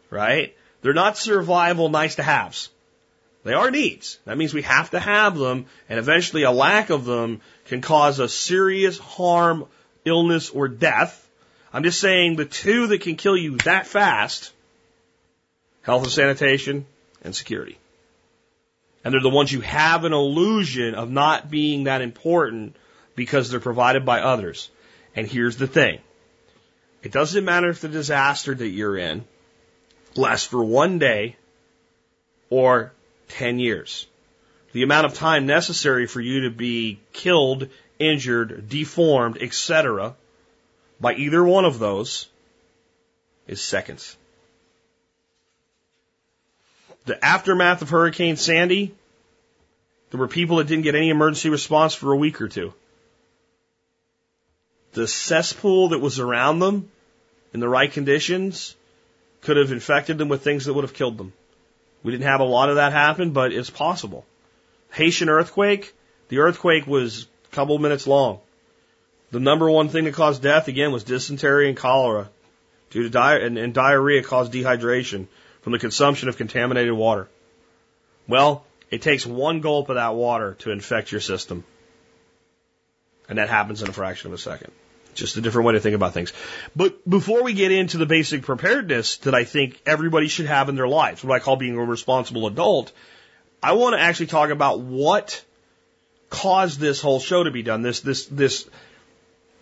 [0.09, 0.55] right?
[0.81, 2.69] They're not survival nice to haves.
[3.43, 4.19] They are needs.
[4.25, 8.19] That means we have to have them, and eventually a lack of them can cause
[8.19, 9.65] a serious harm,
[10.05, 11.27] illness, or death.
[11.71, 14.51] I'm just saying the two that can kill you that fast
[15.81, 16.85] health and sanitation
[17.23, 17.77] and security.
[19.03, 22.75] And they're the ones you have an illusion of not being that important
[23.15, 24.69] because they're provided by others.
[25.15, 25.99] And here's the thing.
[27.03, 29.23] It doesn't matter if the disaster that you're in
[30.15, 31.37] lasts for one day
[32.49, 32.91] or
[33.29, 34.07] 10 years.
[34.73, 37.69] The amount of time necessary for you to be killed,
[37.99, 40.15] injured, deformed, etc.
[40.99, 42.27] by either one of those
[43.47, 44.17] is seconds.
[47.05, 48.93] The aftermath of Hurricane Sandy,
[50.11, 52.73] there were people that didn't get any emergency response for a week or two
[54.97, 56.89] the cesspool that was around them
[57.53, 58.75] in the right conditions
[59.41, 61.33] could have infected them with things that would have killed them.
[62.03, 64.25] We didn't have a lot of that happen, but it's possible.
[64.91, 65.93] Haitian earthquake,
[66.29, 68.39] the earthquake was a couple minutes long.
[69.31, 72.29] The number one thing that caused death again was dysentery and cholera
[72.91, 75.27] due to di- and, and diarrhea caused dehydration
[75.61, 77.27] from the consumption of contaminated water.
[78.27, 81.65] Well, it takes one gulp of that water to infect your system.
[83.27, 84.71] And that happens in a fraction of a second.
[85.17, 86.31] Just a different way to think about things.
[86.75, 90.75] But before we get into the basic preparedness that I think everybody should have in
[90.75, 92.91] their lives, what I call being a responsible adult,
[93.61, 95.43] I want to actually talk about what
[96.29, 97.81] caused this whole show to be done.
[97.81, 98.69] This, this, this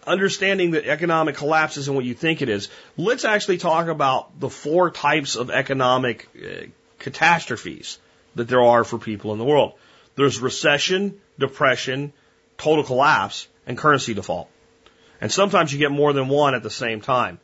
[0.06, 2.68] understanding that economic collapse isn't what you think it is.
[2.98, 6.66] Let's actually talk about the four types of economic uh,
[7.00, 7.98] catastrophes
[8.36, 9.74] that there are for people in the world.
[10.16, 12.12] There's recession, depression,
[12.58, 14.50] total collapse, and currency default.
[15.22, 17.40] And sometimes you get more than one at the same time.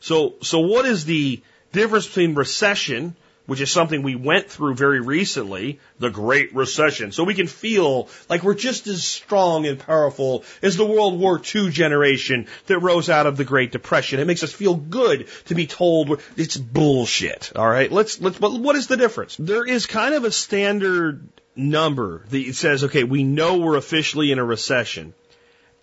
[0.00, 3.16] So, so what is the difference between recession,
[3.46, 7.12] which is something we went through very recently, the Great Recession.
[7.12, 11.40] So we can feel like we're just as strong and powerful as the World War
[11.54, 14.20] II generation that rose out of the Great Depression.
[14.20, 17.52] It makes us feel good to be told it's bullshit.
[17.54, 17.90] All right.
[17.90, 19.36] Let's, let's, but what is the difference?
[19.36, 24.38] There is kind of a standard number that says, okay, we know we're officially in
[24.38, 25.14] a recession.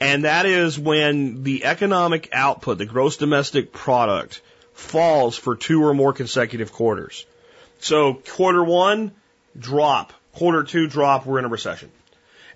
[0.04, 4.42] And that is when the economic output, the gross domestic product,
[4.74, 7.26] falls for two or more consecutive quarters.
[7.80, 9.14] So quarter one,
[9.58, 10.12] drop.
[10.34, 11.26] Quarter two, drop.
[11.26, 11.90] We're in a recession.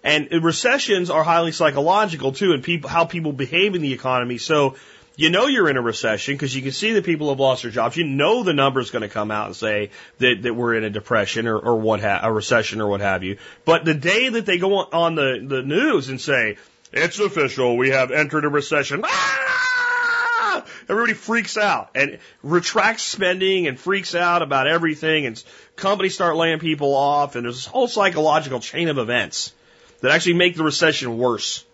[0.04, 4.40] And recessions are highly psychological too, and people, how people behave in the economy.
[4.40, 4.76] So
[5.16, 7.72] you know you're in a recession because you can see that people have lost their
[7.72, 7.96] jobs.
[7.96, 10.90] You know the number's going to come out and say that, that we're in a
[10.90, 13.38] depression or, or what ha- a recession or what have you.
[13.64, 16.58] But the day that they go on the, the news and say,
[16.92, 17.78] it's official.
[17.78, 19.02] We have entered a recession.
[19.06, 20.66] Ah!
[20.90, 25.42] Everybody freaks out and retracts spending and freaks out about everything and
[25.76, 29.54] companies start laying people off and there's this whole psychological chain of events
[30.02, 31.66] that actually make the recession worse.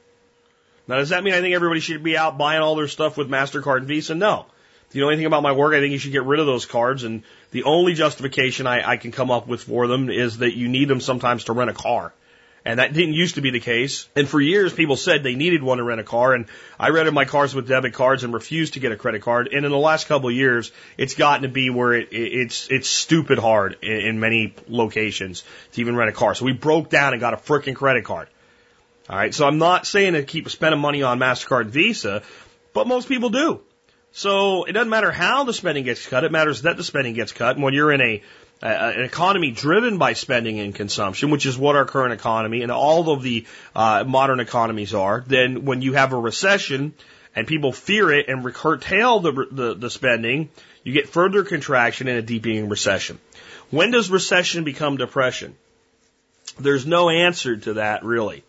[0.88, 3.30] Now, does that mean I think everybody should be out buying all their stuff with
[3.30, 4.16] MasterCard and Visa?
[4.16, 4.46] No.
[4.90, 6.66] If you know anything about my work, I think you should get rid of those
[6.66, 7.04] cards.
[7.04, 10.68] And the only justification I, I can come up with for them is that you
[10.68, 12.14] need them sometimes to rent a car.
[12.66, 14.08] And that didn't used to be the case.
[14.16, 16.34] And for years, people said they needed one to rent a car.
[16.34, 16.46] And
[16.80, 19.50] I rented my cars with debit cards and refused to get a credit card.
[19.52, 22.88] And in the last couple of years, it's gotten to be where it, it's, it's
[22.88, 25.44] stupid hard in, in many locations
[25.74, 26.36] to even rent a car.
[26.36, 28.30] So we broke down and got a freaking credit card.
[29.10, 29.34] All right.
[29.34, 32.24] So I'm not saying to keep spending money on MasterCard Visa,
[32.74, 33.60] but most people do.
[34.14, 36.24] So it doesn't matter how the spending gets cut.
[36.24, 37.56] It matters that the spending gets cut.
[37.56, 38.22] And when you're in a
[38.64, 42.72] uh, an economy driven by spending and consumption, which is what our current economy and
[42.72, 43.46] all of the
[43.76, 46.94] uh, modern economies are, then when you have a recession
[47.36, 50.50] and people fear it and curtail the, the, the spending,
[50.84, 53.20] you get further contraction and a deepening recession.
[53.70, 55.56] When does recession become depression?
[56.58, 58.44] There's no answer to that really.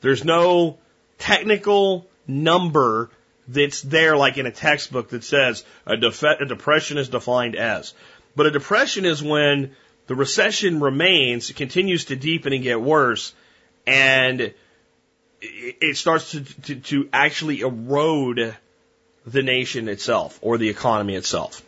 [0.00, 0.78] There's no
[1.18, 3.10] technical number
[3.46, 7.94] that's there like in a textbook that says a, def- a depression is defined as.
[8.40, 9.76] But a depression is when
[10.06, 13.34] the recession remains, it continues to deepen and get worse,
[13.86, 14.54] and
[15.42, 18.56] it starts to, to, to actually erode
[19.26, 21.62] the nation itself or the economy itself.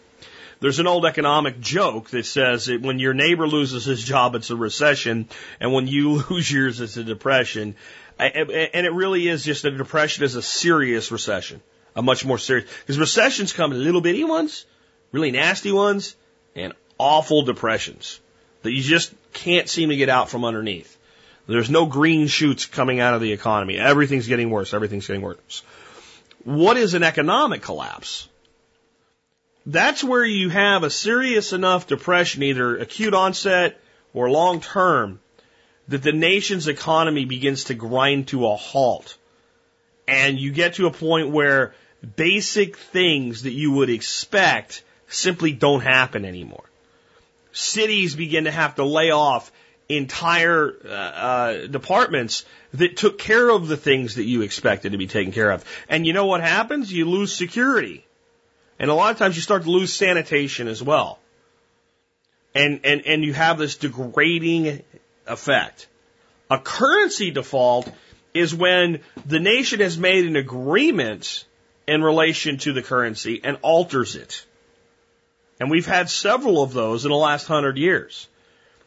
[0.61, 4.49] There's an old economic joke that says that when your neighbor loses his job, it's
[4.49, 5.29] a recession,
[5.61, 7.77] and when you lose yours, it's a depression.
[8.19, 11.61] And it really is just a depression is a serious recession,
[11.95, 14.65] a much more serious, because recessions come in little bitty ones,
[15.13, 16.17] really nasty ones,
[16.55, 18.21] and awful depressions
[18.63, 20.97] that you just can't seem to get out from underneath.
[21.47, 23.77] There's no green shoots coming out of the economy.
[23.77, 24.73] Everything's getting worse.
[24.73, 25.63] Everything's getting worse.
[26.45, 28.29] What is an economic collapse?
[29.67, 33.81] That's where you have a serious enough depression, either acute onset
[34.13, 35.21] or long term,
[35.89, 39.17] that the nation's economy begins to grind to a halt.
[40.07, 41.75] And you get to a point where
[42.17, 44.83] basic things that you would expect
[45.13, 46.65] simply don't happen anymore.
[47.53, 49.53] Cities begin to have to lay off
[49.89, 52.45] entire uh, uh, departments
[52.75, 55.65] that took care of the things that you expected to be taken care of.
[55.89, 56.93] And you know what happens?
[56.93, 58.07] You lose security.
[58.79, 61.19] And a lot of times you start to lose sanitation as well.
[62.55, 64.83] And, and, and you have this degrading
[65.27, 65.89] effect.
[66.51, 67.91] A currency default
[68.35, 71.45] is when the nation has made an agreement
[71.87, 74.47] in relation to the currency and alters it.
[75.63, 78.27] And we've had several of those in the last hundred years.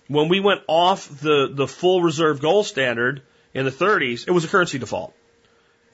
[0.09, 3.21] When we went off the, the full reserve gold standard
[3.53, 5.13] in the 30s, it was a currency default.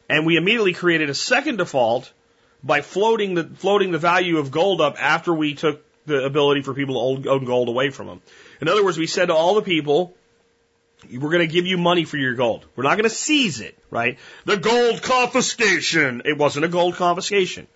[0.10, 2.12] And we immediately created a second default
[2.64, 6.74] by floating the, floating the value of gold up after we took the ability for
[6.74, 8.22] people to own gold away from them.
[8.60, 10.16] In other words, we said to all the people
[11.12, 12.66] we're going to give you money for your gold.
[12.76, 14.18] We're not going to seize it, right?
[14.46, 16.24] The gold confiscation.
[16.26, 17.68] It wasn't a gold confiscation.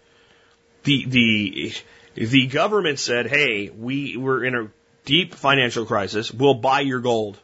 [0.85, 1.73] The, the,
[2.15, 4.71] the government said, hey, we, we're in a
[5.05, 6.31] deep financial crisis.
[6.31, 7.37] We'll buy your gold.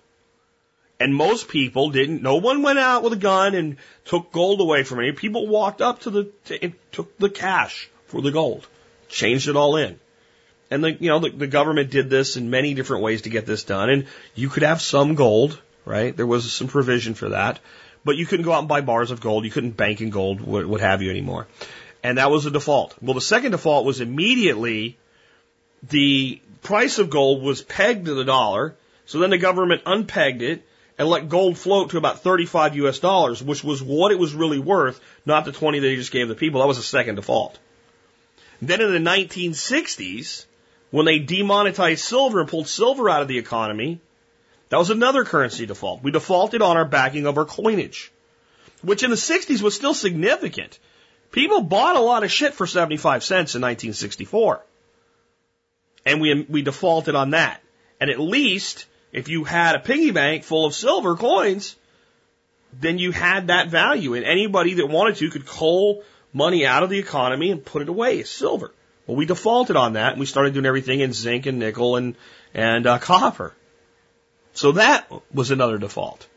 [1.00, 4.84] And most people didn't, no one went out with a gun and took gold away
[4.84, 5.12] from any.
[5.12, 8.68] People walked up to the, to, and took the cash for the gold,
[9.10, 10.00] changed it all in.
[10.70, 13.46] And the, you know, the, the government did this in many different ways to get
[13.46, 13.90] this done.
[13.90, 16.16] And you could have some gold, right?
[16.16, 17.60] There was some provision for that.
[18.06, 19.44] But you couldn't go out and buy bars of gold.
[19.44, 21.48] You couldn't bank in gold, what, what have you anymore.
[22.04, 22.96] And that was a default.
[23.02, 24.98] Well, the second default was immediately
[25.88, 28.76] the price of gold was pegged to the dollar.
[29.06, 30.64] So then the government unpegged it
[30.98, 34.60] and let gold float to about 35 US dollars, which was what it was really
[34.60, 36.62] worth, not the 20 that he just gave the people.
[36.62, 37.58] That was a second default.
[38.62, 40.46] Then in the 1960s,
[40.92, 44.00] when they demonetized silver and pulled silver out of the economy,
[44.70, 46.04] that was another currency default.
[46.04, 48.12] We defaulted on our backing of our coinage,
[48.82, 50.78] which in the 60s was still significant.
[51.32, 54.64] People bought a lot of shit for 75 cents in 1964.
[56.06, 57.62] And we, we defaulted on that.
[58.00, 61.76] And at least if you had a piggy bank full of silver coins,
[62.74, 66.04] then you had that value, and anybody that wanted to could cull
[66.34, 68.74] money out of the economy and put it away as silver.
[69.06, 72.16] Well, we defaulted on that, and we started doing everything in zinc and nickel and
[72.54, 73.54] and uh, copper.
[74.54, 76.28] So that was another default.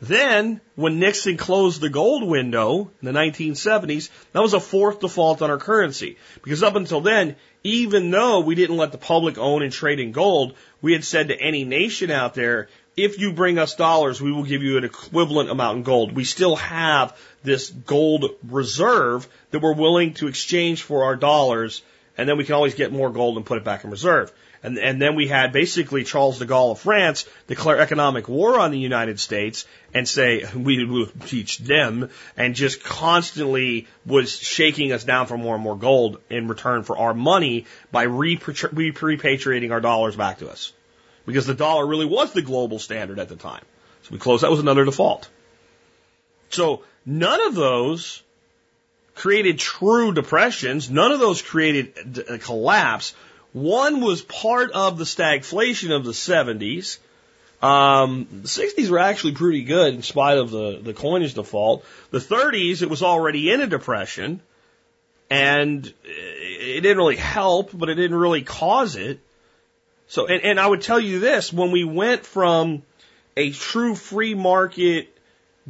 [0.00, 5.42] Then, when Nixon closed the gold window in the 1970s, that was a fourth default
[5.42, 6.18] on our currency.
[6.42, 7.34] Because up until then,
[7.64, 11.28] even though we didn't let the public own and trade in gold, we had said
[11.28, 14.84] to any nation out there, if you bring us dollars, we will give you an
[14.84, 16.12] equivalent amount in gold.
[16.12, 21.82] We still have this gold reserve that we're willing to exchange for our dollars,
[22.16, 24.32] and then we can always get more gold and put it back in reserve.
[24.62, 28.70] And, and then we had basically Charles de Gaulle of France declare economic war on
[28.70, 35.04] the United States and say, we will teach them, and just constantly was shaking us
[35.04, 40.16] down for more and more gold in return for our money by repatriating our dollars
[40.16, 40.72] back to us.
[41.24, 43.64] Because the dollar really was the global standard at the time.
[44.02, 45.28] So we closed, that was another default.
[46.50, 48.22] So none of those
[49.18, 50.88] created true depressions.
[50.88, 53.14] None of those created a collapse.
[53.52, 56.98] One was part of the stagflation of the 70s.
[57.60, 61.84] Um, the 60s were actually pretty good in spite of the, the coinage default.
[62.10, 64.40] The 30s, it was already in a depression,
[65.28, 69.20] and it didn't really help, but it didn't really cause it.
[70.06, 72.82] So, and, and I would tell you this, when we went from
[73.36, 75.14] a true free market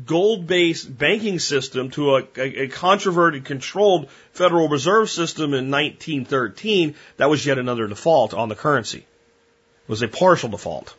[0.05, 6.95] gold based banking system to a, a, a, controverted controlled Federal Reserve System in 1913,
[7.17, 8.99] that was yet another default on the currency.
[8.99, 10.95] It was a partial default.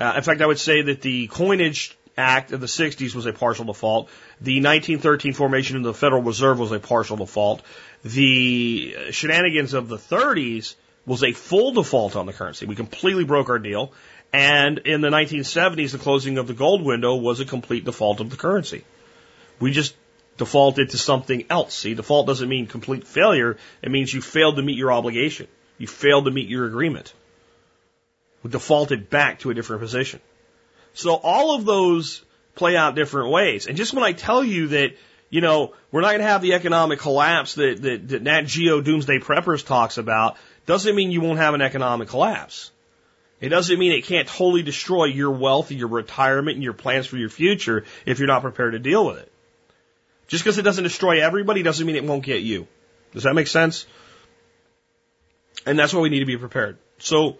[0.00, 3.32] Uh, in fact, I would say that the Coinage Act of the 60s was a
[3.32, 4.08] partial default.
[4.40, 7.62] The 1913 formation of the Federal Reserve was a partial default.
[8.04, 10.74] The shenanigans of the 30s
[11.06, 12.66] was a full default on the currency.
[12.66, 13.92] We completely broke our deal.
[14.34, 18.30] And in the 1970s, the closing of the gold window was a complete default of
[18.30, 18.82] the currency.
[19.60, 19.94] We just
[20.38, 21.72] defaulted to something else.
[21.72, 23.58] See, default doesn't mean complete failure.
[23.80, 25.46] It means you failed to meet your obligation.
[25.78, 27.14] You failed to meet your agreement.
[28.42, 30.18] We defaulted back to a different position.
[30.94, 32.24] So all of those
[32.56, 33.68] play out different ways.
[33.68, 34.96] And just when I tell you that,
[35.30, 38.80] you know, we're not going to have the economic collapse that, that, that Nat Geo
[38.80, 42.72] Doomsday Preppers talks about, doesn't mean you won't have an economic collapse.
[43.44, 47.06] It doesn't mean it can't totally destroy your wealth, and your retirement, and your plans
[47.06, 49.30] for your future if you're not prepared to deal with it.
[50.28, 52.66] Just because it doesn't destroy everybody doesn't mean it won't get you.
[53.12, 53.84] Does that make sense?
[55.66, 56.78] And that's why we need to be prepared.
[56.96, 57.36] So,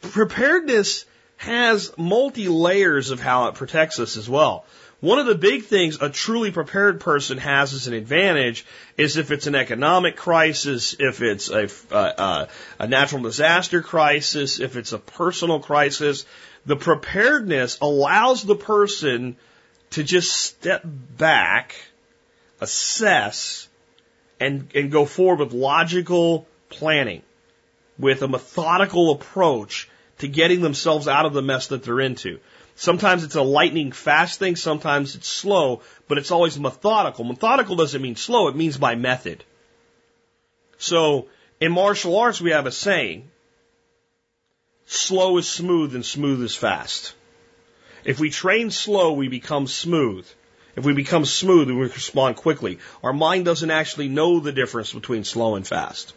[0.00, 1.04] preparedness
[1.36, 4.64] has multi layers of how it protects us as well.
[5.04, 8.64] One of the big things a truly prepared person has as an advantage
[8.96, 12.48] is if it's an economic crisis, if it's a, a,
[12.78, 16.24] a natural disaster crisis, if it's a personal crisis,
[16.64, 19.36] the preparedness allows the person
[19.90, 21.74] to just step back,
[22.62, 23.68] assess,
[24.40, 27.20] and, and go forward with logical planning,
[27.98, 29.86] with a methodical approach
[30.20, 32.40] to getting themselves out of the mess that they're into.
[32.76, 37.24] Sometimes it's a lightning fast thing, sometimes it's slow, but it's always methodical.
[37.24, 39.44] Methodical doesn't mean slow, it means by method.
[40.78, 41.28] So,
[41.60, 43.30] in martial arts, we have a saying
[44.86, 47.14] slow is smooth and smooth is fast.
[48.04, 50.26] If we train slow, we become smooth.
[50.76, 52.80] If we become smooth, we respond quickly.
[53.02, 56.12] Our mind doesn't actually know the difference between slow and fast.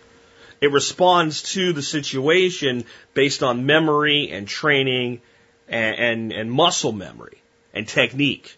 [0.60, 5.22] It responds to the situation based on memory and training
[5.68, 7.42] and, and, and muscle memory
[7.74, 8.58] and technique.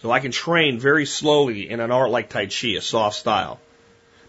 [0.00, 3.60] So I can train very slowly in an art like Tai Chi, a soft style.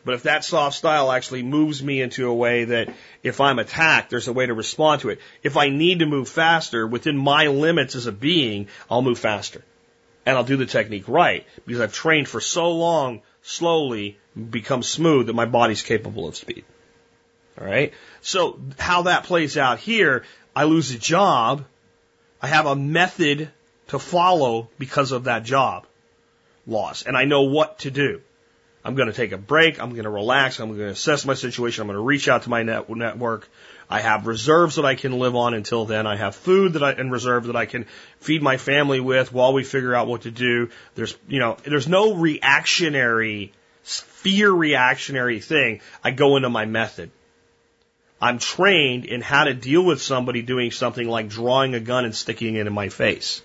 [0.05, 4.09] But if that soft style actually moves me into a way that if I'm attacked,
[4.09, 5.20] there's a way to respond to it.
[5.43, 9.63] If I need to move faster within my limits as a being, I'll move faster.
[10.26, 14.17] And I'll do the technique right because I've trained for so long, slowly
[14.49, 16.63] become smooth that my body's capable of speed.
[17.59, 17.93] All right.
[18.22, 20.24] So how that plays out here,
[20.55, 21.65] I lose a job.
[22.42, 23.50] I have a method
[23.88, 25.86] to follow because of that job
[26.66, 28.22] loss and I know what to do.
[28.84, 29.82] I'm going to take a break.
[29.82, 30.60] I'm going to relax.
[30.60, 31.82] I'm going to assess my situation.
[31.82, 33.50] I'm going to reach out to my net, network.
[33.90, 36.08] I have reserves that I can live on until then.
[36.08, 37.88] I have food that I, and reserve that I can
[38.20, 40.70] feed my family with while we figure out what to do.
[40.96, 43.52] There's, you know, there's no reactionary,
[43.84, 45.82] fear reactionary thing.
[46.04, 47.12] I go into my method.
[48.22, 52.15] I'm trained in how to deal with somebody doing something like drawing a gun and
[52.15, 53.41] sticking it in my face.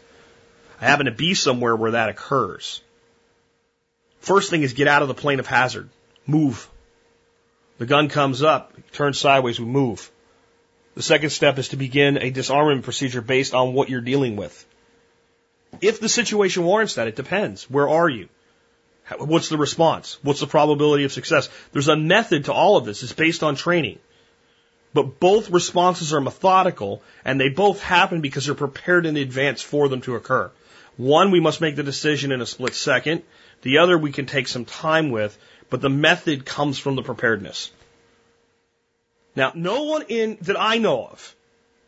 [0.81, 2.83] I happen to be somewhere where that occurs.
[4.21, 5.89] First thing is get out of the plane of hazard.
[6.27, 6.69] Move.
[7.79, 10.11] The gun comes up, turn sideways, we move.
[10.95, 14.67] The second step is to begin a disarmament procedure based on what you're dealing with.
[15.81, 17.69] If the situation warrants that, it depends.
[17.69, 18.29] Where are you?
[19.19, 20.19] What's the response?
[20.23, 21.49] What's the probability of success?
[21.73, 23.03] There's a method to all of this.
[23.03, 23.99] It's based on training.
[24.95, 29.89] But both responses are methodical and they both happen because they're prepared in advance for
[29.89, 30.51] them to occur.
[30.97, 33.23] One, we must make the decision in a split second.
[33.63, 35.37] The other we can take some time with,
[35.69, 37.73] but the method comes from the preparedness.
[39.35, 41.35] Now, no one in, that I know of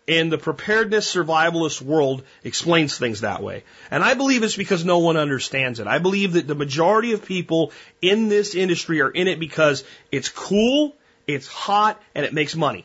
[0.09, 3.63] in the preparedness survivalist world explains things that way.
[3.91, 5.87] And I believe it's because no one understands it.
[5.87, 10.29] I believe that the majority of people in this industry are in it because it's
[10.29, 10.95] cool,
[11.27, 12.85] it's hot, and it makes money.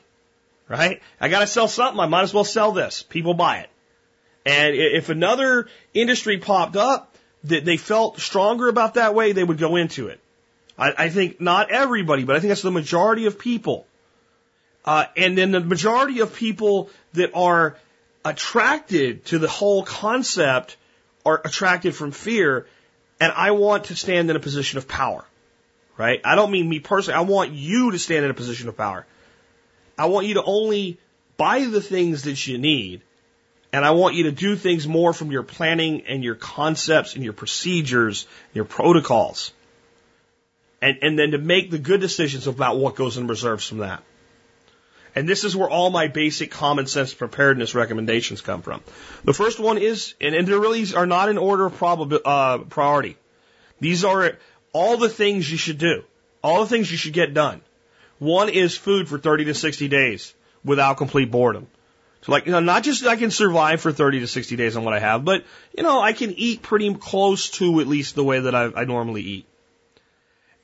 [0.71, 1.01] Right?
[1.19, 3.03] I gotta sell something, I might as well sell this.
[3.03, 3.69] People buy it.
[4.45, 7.13] And if another industry popped up
[7.43, 10.21] that they felt stronger about that way, they would go into it.
[10.77, 13.85] I, I think not everybody, but I think that's the majority of people.
[14.85, 17.77] Uh, and then the majority of people that are
[18.23, 20.77] attracted to the whole concept
[21.25, 22.65] are attracted from fear.
[23.19, 25.25] And I want to stand in a position of power,
[25.97, 26.21] right?
[26.23, 27.17] I don't mean me personally.
[27.17, 29.05] I want you to stand in a position of power.
[29.97, 30.97] I want you to only
[31.37, 33.01] buy the things that you need
[33.73, 37.23] and I want you to do things more from your planning and your concepts and
[37.23, 39.53] your procedures, your protocols.
[40.81, 44.03] And, and then to make the good decisions about what goes in reserves from that.
[45.15, 48.81] And this is where all my basic common sense preparedness recommendations come from.
[49.23, 52.59] The first one is, and, and they really are not in order of probabi- uh,
[52.59, 53.17] priority.
[53.79, 54.37] These are
[54.73, 56.03] all the things you should do.
[56.43, 57.61] All the things you should get done.
[58.21, 61.65] One is food for 30 to 60 days without complete boredom.
[62.21, 64.83] So like, you know, not just I can survive for 30 to 60 days on
[64.83, 65.43] what I have, but,
[65.75, 68.85] you know, I can eat pretty close to at least the way that I, I
[68.85, 69.47] normally eat.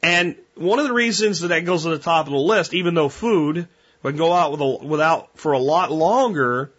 [0.04, 2.94] And one of the reasons that that goes to the top of the list, even
[2.94, 3.68] though food,
[4.04, 6.72] I can go out with a, without for a lot longer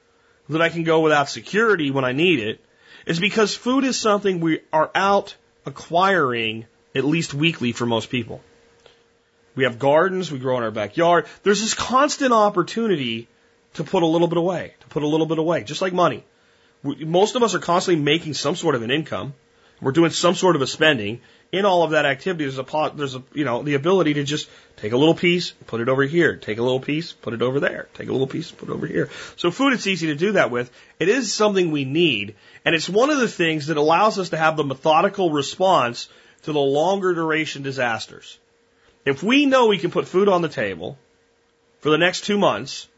[0.48, 2.60] than I can go without security when I need it,
[3.04, 5.34] is because food is something we are out
[5.66, 8.42] acquiring at least weekly for most people.
[9.58, 11.26] We have gardens, we grow in our backyard.
[11.42, 13.26] There's this constant opportunity
[13.74, 16.22] to put a little bit away, to put a little bit away, just like money.
[16.84, 19.34] We, most of us are constantly making some sort of an income.
[19.80, 21.22] We're doing some sort of a spending.
[21.50, 24.48] In all of that activity, there's a there's a you know the ability to just
[24.76, 27.58] take a little piece, put it over here, take a little piece, put it over
[27.58, 29.10] there, take a little piece, put it over here.
[29.34, 30.70] So food, it's easy to do that with.
[31.00, 34.36] It is something we need, and it's one of the things that allows us to
[34.36, 36.08] have the methodical response
[36.42, 38.38] to the longer duration disasters.
[39.04, 40.98] If we know we can put food on the table
[41.80, 42.88] for the next two months,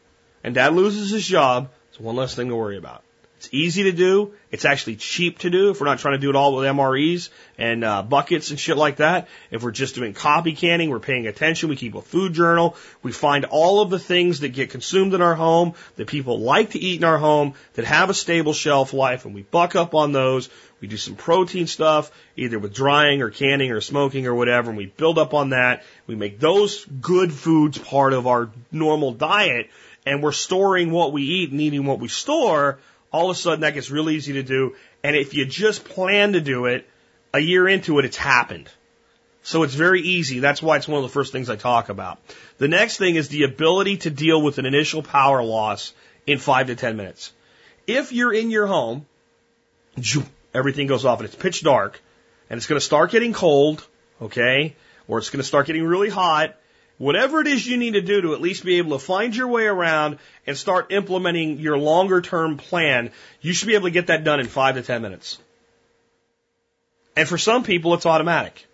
[0.43, 3.03] and dad loses his job, it's one less thing to worry about.
[3.41, 4.35] It's easy to do.
[4.51, 7.29] It's actually cheap to do if we're not trying to do it all with MREs
[7.57, 9.29] and uh, buckets and shit like that.
[9.49, 11.67] If we're just doing copy canning, we're paying attention.
[11.69, 12.75] We keep a food journal.
[13.01, 16.71] We find all of the things that get consumed in our home that people like
[16.71, 19.95] to eat in our home that have a stable shelf life, and we buck up
[19.95, 20.47] on those.
[20.79, 24.77] We do some protein stuff, either with drying or canning or smoking or whatever, and
[24.77, 25.81] we build up on that.
[26.05, 29.71] We make those good foods part of our normal diet
[30.05, 32.79] and we're storing what we eat and eating what we store,
[33.11, 34.75] all of a sudden that gets real easy to do.
[35.03, 36.87] And if you just plan to do it,
[37.33, 38.69] a year into it, it's happened.
[39.43, 40.39] So it's very easy.
[40.39, 42.19] That's why it's one of the first things I talk about.
[42.57, 45.93] The next thing is the ability to deal with an initial power loss
[46.27, 47.31] in five to ten minutes.
[47.87, 49.05] If you're in your home,
[50.53, 51.99] everything goes off and it's pitch dark
[52.49, 53.85] and it's going to start getting cold,
[54.21, 54.75] okay?
[55.07, 56.55] Or it's going to start getting really hot
[57.01, 59.47] Whatever it is you need to do to at least be able to find your
[59.47, 63.09] way around and start implementing your longer term plan,
[63.41, 65.39] you should be able to get that done in five to ten minutes.
[67.15, 68.67] And for some people, it's automatic.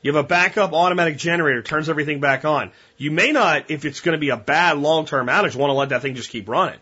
[0.00, 2.72] You have a backup automatic generator, turns everything back on.
[2.96, 5.74] You may not, if it's going to be a bad long term outage, want to
[5.74, 6.80] let that thing just keep running.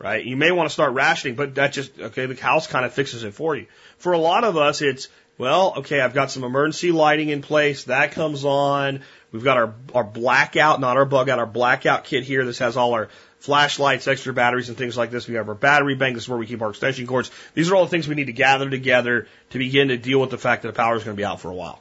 [0.00, 0.24] Right?
[0.24, 3.22] You may want to start rationing, but that just, okay, the house kind of fixes
[3.22, 3.66] it for you.
[3.98, 5.08] For a lot of us, it's,
[5.38, 7.84] well, okay, I've got some emergency lighting in place.
[7.84, 9.02] That comes on.
[9.30, 12.44] We've got our, our blackout, not our bug out, our blackout kit here.
[12.46, 13.08] This has all our
[13.40, 15.28] flashlights, extra batteries, and things like this.
[15.28, 16.14] We have our battery bank.
[16.14, 17.30] This is where we keep our extension cords.
[17.54, 20.30] These are all the things we need to gather together to begin to deal with
[20.30, 21.80] the fact that the power is going to be out for a while.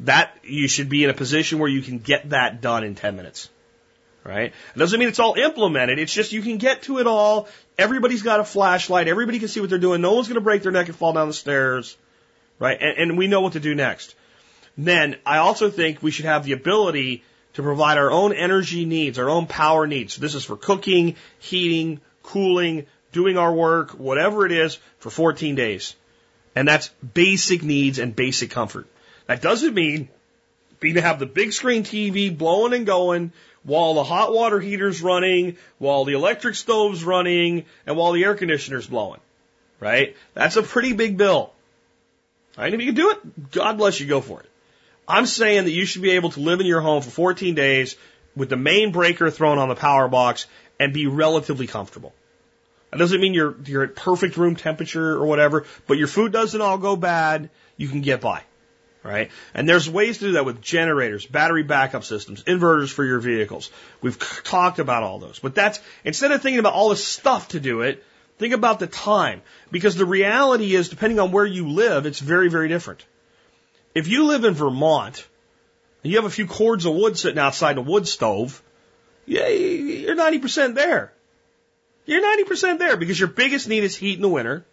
[0.00, 3.16] That you should be in a position where you can get that done in 10
[3.16, 3.48] minutes.
[4.22, 4.52] Right?
[4.74, 5.98] It doesn't mean it's all implemented.
[5.98, 7.48] It's just you can get to it all.
[7.78, 9.08] Everybody's got a flashlight.
[9.08, 10.00] Everybody can see what they're doing.
[10.00, 11.96] No one's going to break their neck and fall down the stairs.
[12.58, 12.78] Right?
[12.80, 14.14] And, and we know what to do next.
[14.76, 17.22] Then I also think we should have the ability
[17.54, 20.14] to provide our own energy needs, our own power needs.
[20.14, 25.54] So this is for cooking, heating, cooling, doing our work, whatever it is, for 14
[25.54, 25.94] days.
[26.56, 28.86] And that's basic needs and basic comfort.
[29.26, 30.08] That doesn't mean
[30.80, 35.00] being to have the big screen TV blowing and going while the hot water heater's
[35.00, 39.20] running, while the electric stove's running, and while the air conditioner's blowing.
[39.80, 40.16] Right?
[40.34, 41.52] That's a pretty big bill.
[42.58, 42.72] Right?
[42.72, 44.50] If you can do it, God bless you, go for it.
[45.06, 47.96] I'm saying that you should be able to live in your home for 14 days
[48.34, 50.46] with the main breaker thrown on the power box
[50.80, 52.12] and be relatively comfortable.
[52.90, 56.60] That doesn't mean you're, you're at perfect room temperature or whatever, but your food doesn't
[56.60, 57.50] all go bad.
[57.76, 58.42] You can get by.
[59.02, 59.30] Right?
[59.52, 63.70] And there's ways to do that with generators, battery backup systems, inverters for your vehicles.
[64.00, 65.38] We've talked about all those.
[65.38, 68.02] But that's, instead of thinking about all this stuff to do it,
[68.38, 69.42] think about the time.
[69.70, 73.04] Because the reality is, depending on where you live, it's very, very different.
[73.94, 75.26] If you live in Vermont
[76.02, 78.62] and you have a few cords of wood sitting outside a wood stove,
[79.26, 81.12] yeah, you're 90% there.
[82.06, 84.66] You're 90% there because your biggest need is heat in the winter.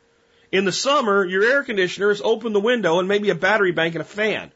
[0.51, 3.95] In the summer, your air conditioner is open the window and maybe a battery bank
[3.95, 4.51] and a fan.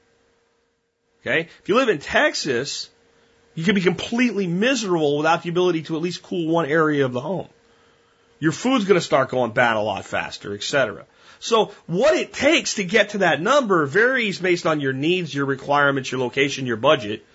[1.22, 1.47] Okay?
[1.61, 2.89] If you live in Texas,
[3.53, 7.13] you can be completely miserable without the ability to at least cool one area of
[7.13, 7.47] the home.
[8.39, 11.05] Your food's going to start going bad a lot faster, etc.
[11.40, 15.46] So what it takes to get to that number varies based on your needs, your
[15.46, 17.26] requirements, your location, your budget.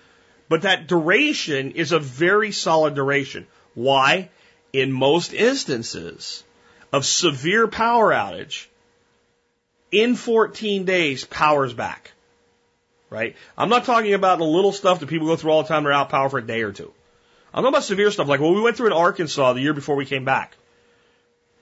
[0.49, 3.47] But that duration is a very solid duration.
[3.73, 4.29] Why?
[4.73, 6.43] In most instances
[6.91, 8.67] of severe power outage,
[9.91, 12.11] in 14 days, power's back.
[13.09, 13.35] Right?
[13.57, 15.83] I'm not talking about the little stuff that people go through all the time.
[15.83, 16.93] They're out power for a day or two.
[17.53, 19.97] I'm talking about severe stuff like what we went through in Arkansas the year before
[19.97, 20.55] we came back.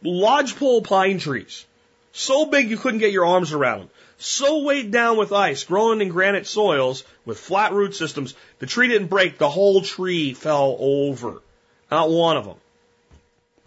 [0.04, 1.66] Lodgepole pine trees
[2.12, 3.89] so big you couldn't get your arms around them.
[4.18, 8.89] So weighed down with ice, growing in granite soils with flat root systems, the tree
[8.89, 9.38] didn't break.
[9.38, 11.41] The whole tree fell over.
[11.89, 12.57] Not one of them.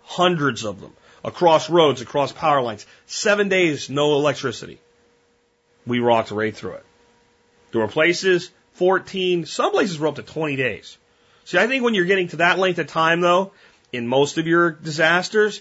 [0.02, 0.92] Hundreds of them.
[1.24, 2.84] Across roads, across power lines.
[3.06, 4.78] Seven days, no electricity.
[5.86, 6.86] We rocked right through it.
[7.70, 10.98] There were places, 14, some places were up to 20 days.
[11.44, 13.52] See, I think when you're getting to that length of time though,
[13.92, 15.60] in most of your disasters,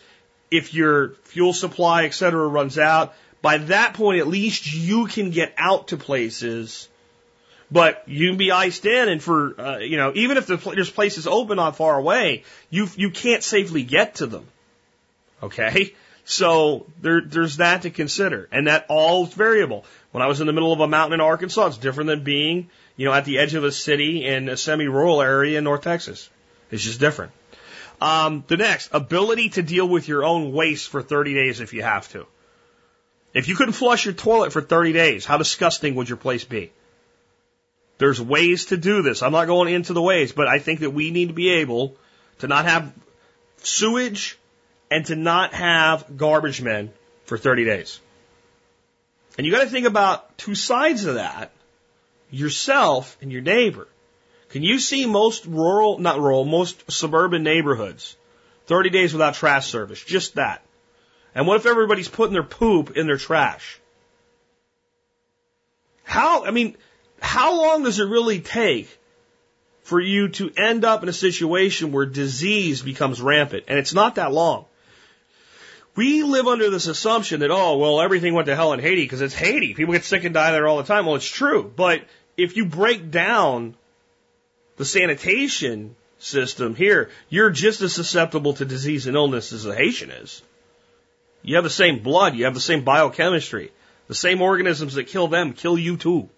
[0.52, 5.32] if your fuel supply, et cetera, runs out, by that point, at least you can
[5.32, 6.88] get out to places.
[7.72, 10.92] But you can be iced in, and for uh, you know, even if the, there's
[10.92, 14.46] places open not far away, you you can't safely get to them.
[15.42, 15.96] Okay,
[16.26, 19.86] so there there's that to consider, and that all is variable.
[20.12, 22.70] When I was in the middle of a mountain in Arkansas, it's different than being
[22.98, 26.30] you know at the edge of a city in a semi-rural area in North Texas.
[26.72, 27.32] It's just different.
[28.02, 31.84] Um, the next, ability to deal with your own waste for 30 days if you
[31.84, 32.26] have to.
[33.34, 36.72] If you couldn't flush your toilet for 30 days, how disgusting would your place be?
[38.00, 39.22] There's ways to do this.
[39.22, 41.96] I'm not going into the ways, but I think that we need to be able
[42.40, 42.92] to not have
[43.58, 44.40] sewage
[44.90, 46.92] and to not have garbage men
[47.26, 48.00] for 30 days.
[49.38, 51.52] And you got to think about two sides of that
[52.32, 53.88] yourself and your neighbor.
[54.52, 58.18] Can you see most rural, not rural, most suburban neighborhoods,
[58.68, 60.04] 30 days without trash service?
[60.04, 60.62] Just that.
[61.34, 63.80] And what if everybody's putting their poop in their trash?
[66.04, 66.76] How, I mean,
[67.22, 68.90] how long does it really take
[69.84, 73.64] for you to end up in a situation where disease becomes rampant?
[73.70, 74.66] And it's not that long.
[75.96, 79.22] We live under this assumption that, oh, well, everything went to hell in Haiti because
[79.22, 79.74] it's Haiti.
[79.74, 81.06] People get sick and die there all the time.
[81.06, 81.72] Well, it's true.
[81.74, 82.04] But
[82.36, 83.76] if you break down
[84.78, 90.12] the sanitation system here, you're just as susceptible to disease and illness as a Haitian
[90.12, 90.42] is.
[91.44, 93.72] You have the same blood, you have the same biochemistry.
[94.08, 96.30] The same organisms that kill them kill you too.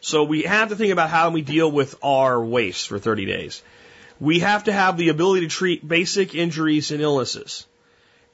[0.00, 3.62] So we have to think about how we deal with our waste for 30 days.
[4.18, 7.66] We have to have the ability to treat basic injuries and illnesses.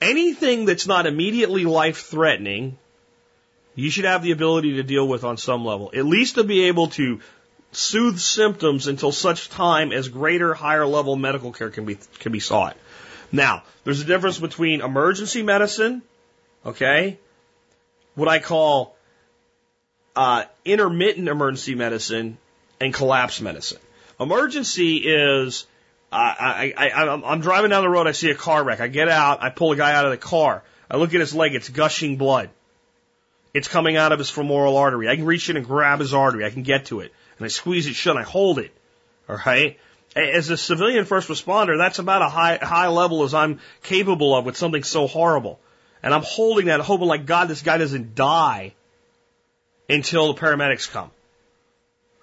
[0.01, 2.79] Anything that's not immediately life threatening,
[3.77, 5.91] you should have the ability to deal with on some level.
[5.95, 7.21] At least to be able to
[7.73, 12.41] soothe symptoms until such time as greater, higher level medical care can be, can be
[12.41, 12.77] sought.
[13.33, 16.03] Now, there's a difference between emergency medicine,
[16.65, 17.19] okay,
[18.15, 18.97] what I call
[20.15, 22.39] uh, intermittent emergency medicine,
[22.81, 23.79] and collapse medicine.
[24.19, 25.67] Emergency is
[26.11, 28.81] I, I, I, I'm driving down the road, I see a car wreck.
[28.81, 30.63] I get out, I pull a guy out of the car.
[30.91, 32.51] I look at his leg, it's gushing blood.
[33.53, 35.09] It's coming out of his femoral artery.
[35.09, 36.45] I can reach in and grab his artery.
[36.45, 37.13] I can get to it.
[37.39, 38.73] And I squeeze it shut I hold it.
[39.29, 39.79] All right?
[40.15, 44.45] As a civilian first responder, that's about a high, high level as I'm capable of
[44.45, 45.61] with something so horrible.
[46.03, 48.75] And I'm holding that, hoping like, God, this guy doesn't die
[49.89, 51.11] until the paramedics come.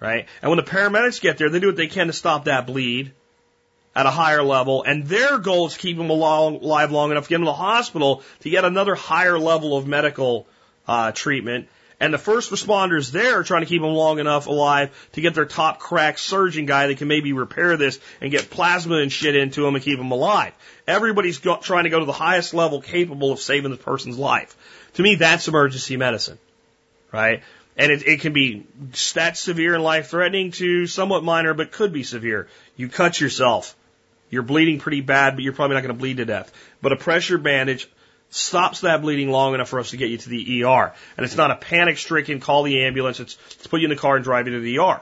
[0.00, 0.26] Right?
[0.42, 3.12] And when the paramedics get there, they do what they can to stop that bleed
[3.94, 7.30] at a higher level, and their goal is to keep them alive long enough to
[7.30, 10.46] get them to the hospital to get another higher level of medical
[10.88, 11.68] uh, treatment.
[12.04, 15.32] And the first responders there are trying to keep them long enough alive to get
[15.32, 19.34] their top crack surgeon guy that can maybe repair this and get plasma and shit
[19.34, 20.52] into them and keep them alive.
[20.86, 24.54] Everybody's trying to go to the highest level capable of saving the person's life.
[24.96, 26.38] To me, that's emergency medicine,
[27.10, 27.42] right?
[27.74, 28.66] And it, it can be
[29.14, 32.48] that severe and life threatening to somewhat minor, but could be severe.
[32.76, 33.74] You cut yourself.
[34.28, 36.52] You're bleeding pretty bad, but you're probably not going to bleed to death.
[36.82, 37.88] But a pressure bandage
[38.34, 40.92] stops that bleeding long enough for us to get you to the ER.
[41.16, 43.96] And it's not a panic stricken, call the ambulance, it's, it's put you in the
[43.96, 45.00] car and drive you to the ER.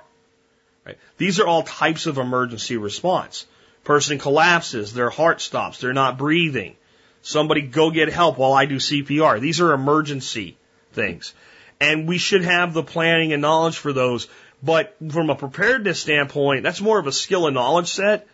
[0.84, 0.98] Right?
[1.16, 3.46] These are all types of emergency response.
[3.84, 6.76] Person collapses, their heart stops, they're not breathing.
[7.22, 9.40] Somebody go get help while I do CPR.
[9.40, 10.58] These are emergency
[10.92, 11.32] things.
[11.80, 14.28] And we should have the planning and knowledge for those.
[14.62, 18.28] But from a preparedness standpoint, that's more of a skill and knowledge set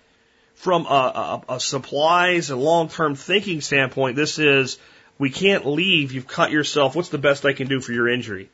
[0.59, 4.76] from a, a, a supplies and long term thinking standpoint, this is
[5.16, 6.11] we can't leave.
[6.11, 6.96] You've cut yourself.
[6.96, 8.50] What's the best I can do for your injury?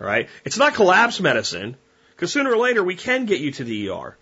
[0.00, 0.28] All right.
[0.44, 1.76] It's not collapse medicine
[2.16, 4.16] because sooner or later we can get you to the ER.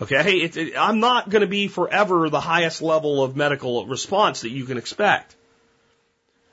[0.00, 0.42] Okay.
[0.42, 4.50] It, it, I'm not going to be forever the highest level of medical response that
[4.50, 5.34] you can expect.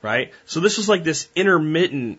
[0.02, 0.32] Right.
[0.46, 2.18] So this is like this intermittent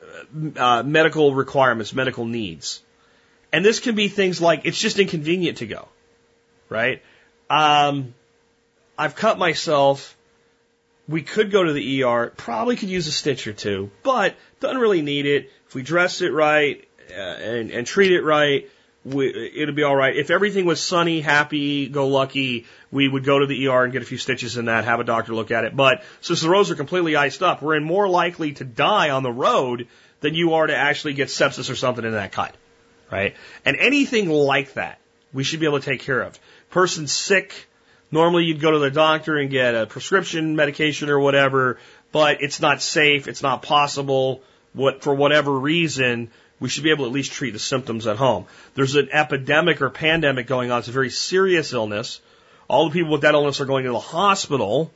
[0.00, 2.80] uh, uh medical requirements, medical needs.
[3.54, 5.86] And this can be things like it's just inconvenient to go,
[6.68, 7.00] right?
[7.48, 8.12] Um,
[8.98, 10.16] I've cut myself.
[11.06, 12.32] We could go to the ER.
[12.36, 15.52] Probably could use a stitch or two, but doesn't really need it.
[15.68, 18.68] If we dress it right uh, and, and treat it right,
[19.04, 20.16] we, it'll be all right.
[20.16, 24.02] If everything was sunny, happy, go lucky, we would go to the ER and get
[24.02, 25.76] a few stitches in that, have a doctor look at it.
[25.76, 29.22] But since the roads are completely iced up, we're in more likely to die on
[29.22, 29.86] the road
[30.22, 32.56] than you are to actually get sepsis or something in that cut
[33.10, 33.34] right?
[33.64, 34.98] And anything like that,
[35.32, 36.38] we should be able to take care of.
[36.70, 37.52] Person's sick,
[38.10, 41.78] normally you'd go to the doctor and get a prescription medication or whatever,
[42.12, 44.42] but it's not safe, it's not possible,
[44.72, 46.30] what, for whatever reason,
[46.60, 48.46] we should be able to at least treat the symptoms at home.
[48.74, 52.20] There's an epidemic or pandemic going on, it's a very serious illness.
[52.68, 54.90] All the people with that illness are going to the hospital.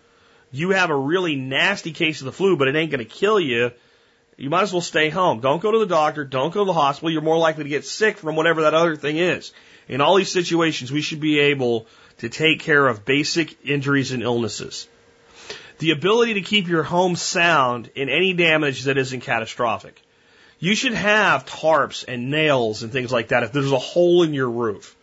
[0.51, 3.39] You have a really nasty case of the flu, but it ain't going to kill
[3.39, 3.73] you
[4.39, 5.41] you might as well stay home.
[5.41, 6.24] Don't go to the doctor.
[6.24, 7.11] Don't go to the hospital.
[7.11, 9.53] You're more likely to get sick from whatever that other thing is.
[9.89, 14.22] In all these situations, we should be able to take care of basic injuries and
[14.22, 14.86] illnesses.
[15.80, 20.01] The ability to keep your home sound in any damage that isn't catastrophic.
[20.61, 24.34] You should have tarps and nails and things like that if there's a hole in
[24.34, 24.97] your roof.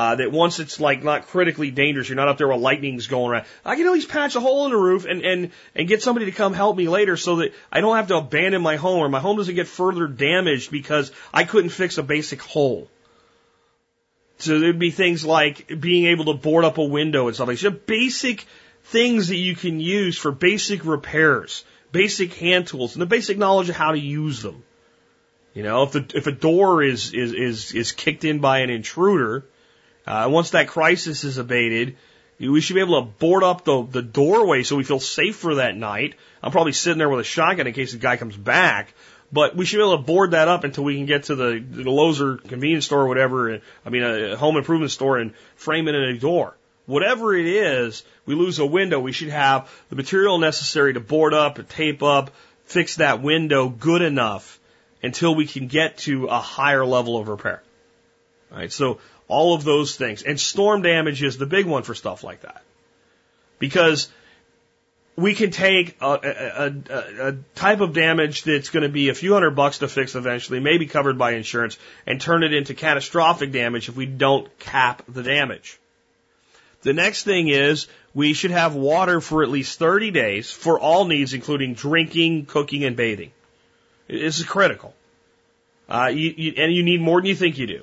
[0.00, 3.30] Uh, that once it's like not critically dangerous, you're not up there where lightning's going
[3.30, 3.44] around.
[3.66, 6.24] I can at least patch a hole in the roof and, and, and get somebody
[6.24, 9.10] to come help me later so that I don't have to abandon my home or
[9.10, 12.88] my home doesn't get further damaged because I couldn't fix a basic hole.
[14.38, 17.58] So there'd be things like being able to board up a window and stuff like
[17.58, 17.86] that.
[17.86, 18.46] Basic
[18.84, 23.68] things that you can use for basic repairs, basic hand tools, and the basic knowledge
[23.68, 24.64] of how to use them.
[25.52, 28.70] You know, if the if a door is is is is kicked in by an
[28.70, 29.44] intruder,
[30.10, 31.96] uh, once that crisis is abated,
[32.40, 35.56] we should be able to board up the, the doorway so we feel safe for
[35.56, 36.14] that night.
[36.42, 38.92] I'm probably sitting there with a shotgun in case the guy comes back.
[39.32, 41.64] But we should be able to board that up until we can get to the,
[41.64, 43.60] the Lowe's or convenience store or whatever.
[43.86, 46.56] I mean, a home improvement store and frame it in a door.
[46.86, 48.98] Whatever it is, we lose a window.
[48.98, 52.32] We should have the material necessary to board up, tape up,
[52.64, 54.58] fix that window good enough
[55.04, 57.62] until we can get to a higher level of repair.
[58.50, 58.72] All right.
[58.72, 58.98] So
[59.30, 60.22] all of those things.
[60.22, 62.62] And storm damage is the big one for stuff like that.
[63.58, 64.08] Because
[65.16, 69.14] we can take a, a, a, a type of damage that's going to be a
[69.14, 73.52] few hundred bucks to fix eventually, maybe covered by insurance, and turn it into catastrophic
[73.52, 75.78] damage if we don't cap the damage.
[76.82, 81.04] The next thing is we should have water for at least 30 days for all
[81.04, 83.32] needs, including drinking, cooking, and bathing.
[84.08, 84.94] This is critical.
[85.88, 87.82] Uh, you, you, and you need more than you think you do.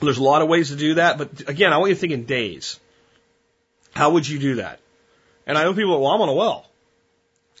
[0.00, 2.12] There's a lot of ways to do that, but again, I want you to think
[2.12, 2.78] in days.
[3.92, 4.80] How would you do that?
[5.46, 6.66] And I know people, well, I'm on a well.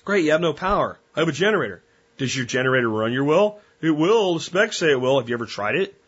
[0.04, 0.98] Great, you have no power.
[1.14, 1.82] I have a generator.
[2.18, 3.60] Does your generator run your well?
[3.80, 4.34] It will.
[4.34, 5.18] The specs say it will.
[5.18, 5.94] Have you ever tried it?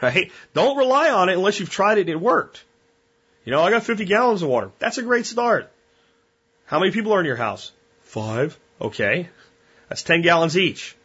[0.00, 0.32] Right?
[0.52, 2.64] Don't rely on it unless you've tried it and it worked.
[3.44, 4.72] You know, I got 50 gallons of water.
[4.80, 5.70] That's a great start.
[6.64, 7.70] How many people are in your house?
[8.00, 8.58] Five.
[8.80, 9.28] Okay.
[9.88, 10.96] That's 10 gallons each.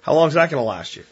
[0.00, 1.04] How long is that going to last you?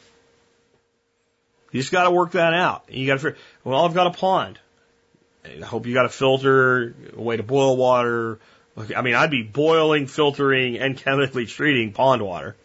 [1.70, 2.84] You just got to work that out.
[2.88, 4.58] You got to well, I've got a pond.
[5.44, 8.38] I hope you got a filter, a way to boil water.
[8.94, 12.56] I mean, I'd be boiling, filtering, and chemically treating pond water.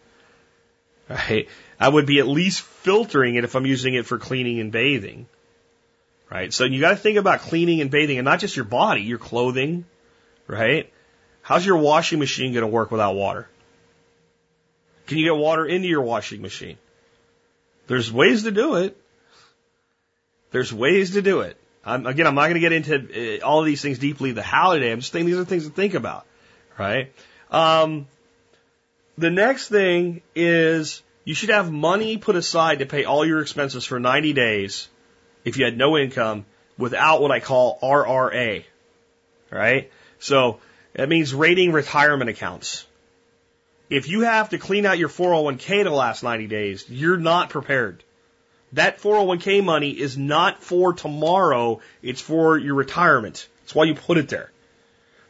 [1.08, 1.48] Right?
[1.78, 5.26] I would be at least filtering it if I'm using it for cleaning and bathing.
[6.30, 6.52] Right?
[6.52, 9.18] So you got to think about cleaning and bathing and not just your body, your
[9.18, 9.84] clothing.
[10.46, 10.92] Right?
[11.42, 13.48] How's your washing machine going to work without water?
[15.06, 16.78] Can you get water into your washing machine?
[17.86, 18.96] There's ways to do it.
[20.50, 21.56] There's ways to do it.
[21.84, 24.42] I'm, again, I'm not going to get into uh, all of these things deeply, the
[24.42, 24.90] how today.
[24.90, 26.26] I'm just saying these are things to think about,
[26.78, 27.12] right?
[27.50, 28.06] Um,
[29.18, 33.84] the next thing is you should have money put aside to pay all your expenses
[33.84, 34.88] for 90 days
[35.44, 36.46] if you had no income
[36.78, 38.64] without what I call RRA,
[39.50, 39.90] right?
[40.18, 40.60] So
[40.94, 42.86] that means raiding retirement accounts.
[43.94, 48.02] If you have to clean out your 401k the last 90 days, you're not prepared.
[48.72, 53.46] That 401k money is not for tomorrow, it's for your retirement.
[53.60, 54.50] That's why you put it there.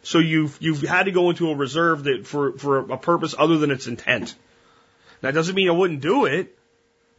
[0.02, 3.58] So you've, you've had to go into a reserve that for, for a purpose other
[3.58, 4.34] than its intent.
[5.20, 6.56] That doesn't mean I wouldn't do it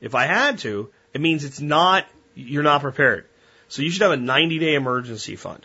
[0.02, 0.90] if I had to.
[1.14, 3.28] It means it's not, you're not prepared.
[3.68, 5.64] So you should have a 90 day emergency fund.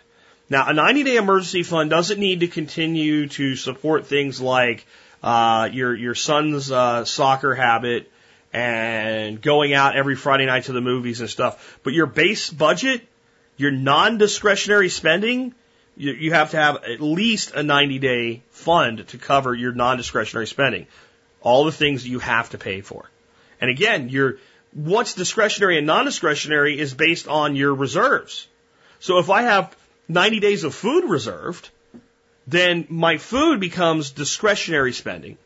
[0.50, 4.84] Now, a 90 day emergency fund doesn't need to continue to support things like
[5.22, 8.10] uh, your your son's uh, soccer habit
[8.52, 11.78] and going out every Friday night to the movies and stuff.
[11.82, 13.06] But your base budget,
[13.56, 15.54] your non-discretionary spending,
[15.96, 20.46] you, you have to have at least a 90 day fund to cover your non-discretionary
[20.46, 20.86] spending.
[21.42, 23.08] All the things you have to pay for.
[23.60, 24.38] And again, your
[24.72, 28.46] what's discretionary and non-discretionary is based on your reserves.
[29.00, 29.76] So if I have
[30.08, 31.70] 90 days of food reserved,
[32.50, 35.38] then my food becomes discretionary spending.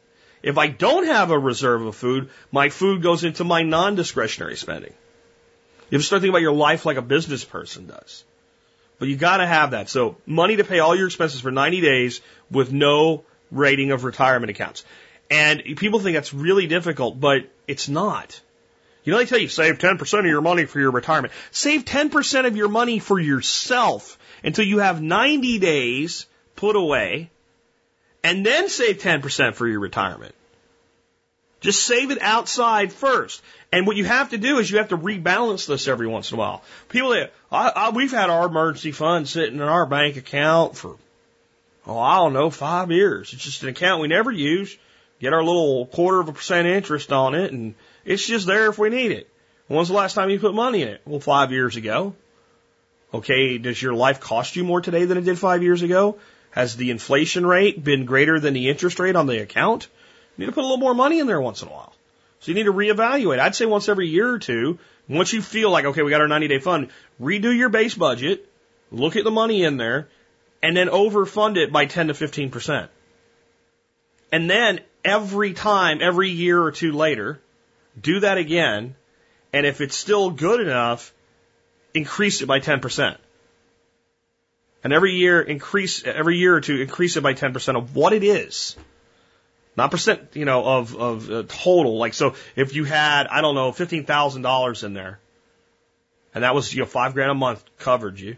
[0.43, 4.93] If I don't have a reserve of food, my food goes into my non-discretionary spending.
[5.91, 8.25] You have to start thinking about your life like a business person does.
[8.99, 9.89] But you gotta have that.
[9.89, 14.51] So money to pay all your expenses for 90 days with no raiding of retirement
[14.51, 14.85] accounts.
[15.31, 18.41] And people think that's really difficult, but it's not.
[19.05, 21.35] You know, they tell you save 10% of your money for your retirement.
[21.51, 26.27] Save 10% of your money for yourself until you have 90 days
[26.57, 27.31] put away
[28.23, 30.35] and then save 10% for your retirement.
[31.61, 33.43] Just save it outside first.
[33.73, 36.37] And what you have to do is you have to rebalance this every once in
[36.37, 36.63] a while.
[36.91, 40.97] People, that, I, I, we've had our emergency fund sitting in our bank account for,
[41.87, 43.33] oh, I don't know, five years.
[43.33, 44.77] It's just an account we never use.
[45.21, 47.75] Get our little quarter of a percent interest on it, and
[48.05, 49.29] it's just there if we need it.
[49.69, 51.01] When's the last time you put money in it?
[51.07, 52.15] Well, five years ago.
[53.15, 56.19] Okay, does your life cost you more today than it did five years ago?
[56.55, 59.89] Has the inflation rate been greater than the interest rate on the account?
[60.37, 61.93] You need to put a little more money in there once in a while.
[62.39, 63.41] So you need to reevaluate.
[63.41, 64.79] I'd say once every year or two,
[65.09, 66.91] once you feel like, okay, we got our 90 day fund,
[67.21, 68.49] redo your base budget,
[68.93, 70.07] look at the money in there,
[70.63, 72.89] and then overfund it by 10 to 15%.
[74.31, 77.41] And then every time, every year or two later,
[78.01, 78.95] do that again.
[79.53, 81.13] And if it's still good enough,
[81.95, 83.17] increase it by 10%.
[84.85, 88.23] And every year increase, every year or two, increase it by 10% of what it
[88.23, 88.77] is.
[89.77, 91.97] Not percent, you know, of, of uh, total.
[91.97, 95.19] Like, so if you had, I don't know, $15,000 in there,
[96.35, 98.37] and that was, you know, five grand a month covered you,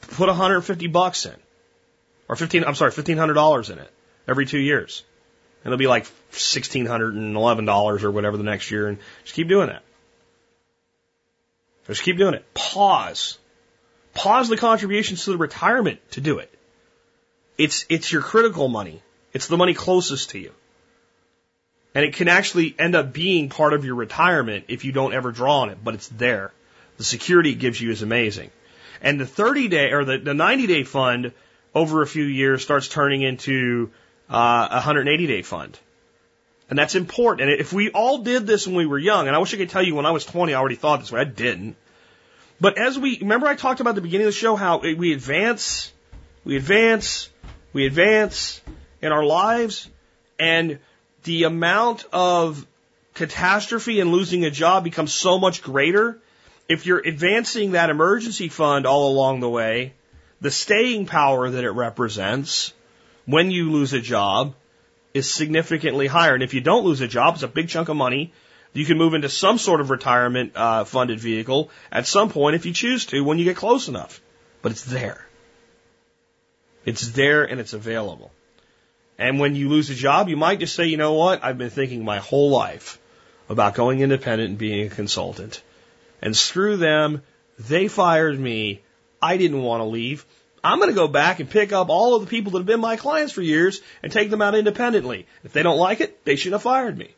[0.00, 1.36] put 150 bucks in.
[2.28, 3.90] Or 15, I'm sorry, $1,500 in it
[4.26, 5.04] every two years.
[5.62, 9.82] And it'll be like $1,611 or whatever the next year, and just keep doing that.
[11.86, 12.54] Just keep doing it.
[12.54, 13.39] Pause.
[14.14, 16.52] Pause the contributions to the retirement to do it.
[17.56, 19.02] It's, it's your critical money.
[19.32, 20.52] It's the money closest to you.
[21.94, 25.32] And it can actually end up being part of your retirement if you don't ever
[25.32, 26.52] draw on it, but it's there.
[26.98, 28.50] The security it gives you is amazing.
[29.02, 31.32] And the 30 day or the, the 90 day fund
[31.74, 33.90] over a few years starts turning into
[34.28, 35.78] uh, a 180 day fund.
[36.68, 37.50] And that's important.
[37.50, 39.70] And if we all did this when we were young, and I wish I could
[39.70, 41.20] tell you when I was 20, I already thought this way.
[41.20, 41.76] I didn't.
[42.60, 45.92] But as we, remember I talked about the beginning of the show how we advance,
[46.44, 47.30] we advance,
[47.72, 48.60] we advance
[49.00, 49.88] in our lives,
[50.38, 50.78] and
[51.24, 52.66] the amount of
[53.14, 56.18] catastrophe and losing a job becomes so much greater.
[56.68, 59.94] If you're advancing that emergency fund all along the way,
[60.40, 62.72] the staying power that it represents
[63.26, 64.54] when you lose a job
[65.12, 66.34] is significantly higher.
[66.34, 68.32] And if you don't lose a job, it's a big chunk of money.
[68.72, 72.66] You can move into some sort of retirement uh, funded vehicle at some point if
[72.66, 74.20] you choose to when you get close enough.
[74.62, 75.26] But it's there.
[76.84, 78.30] It's there and it's available.
[79.18, 81.44] And when you lose a job, you might just say, you know what?
[81.44, 82.98] I've been thinking my whole life
[83.48, 85.62] about going independent and being a consultant.
[86.22, 87.22] And screw them.
[87.58, 88.82] They fired me.
[89.20, 90.24] I didn't want to leave.
[90.62, 92.80] I'm going to go back and pick up all of the people that have been
[92.80, 95.26] my clients for years and take them out independently.
[95.42, 97.14] If they don't like it, they should have fired me.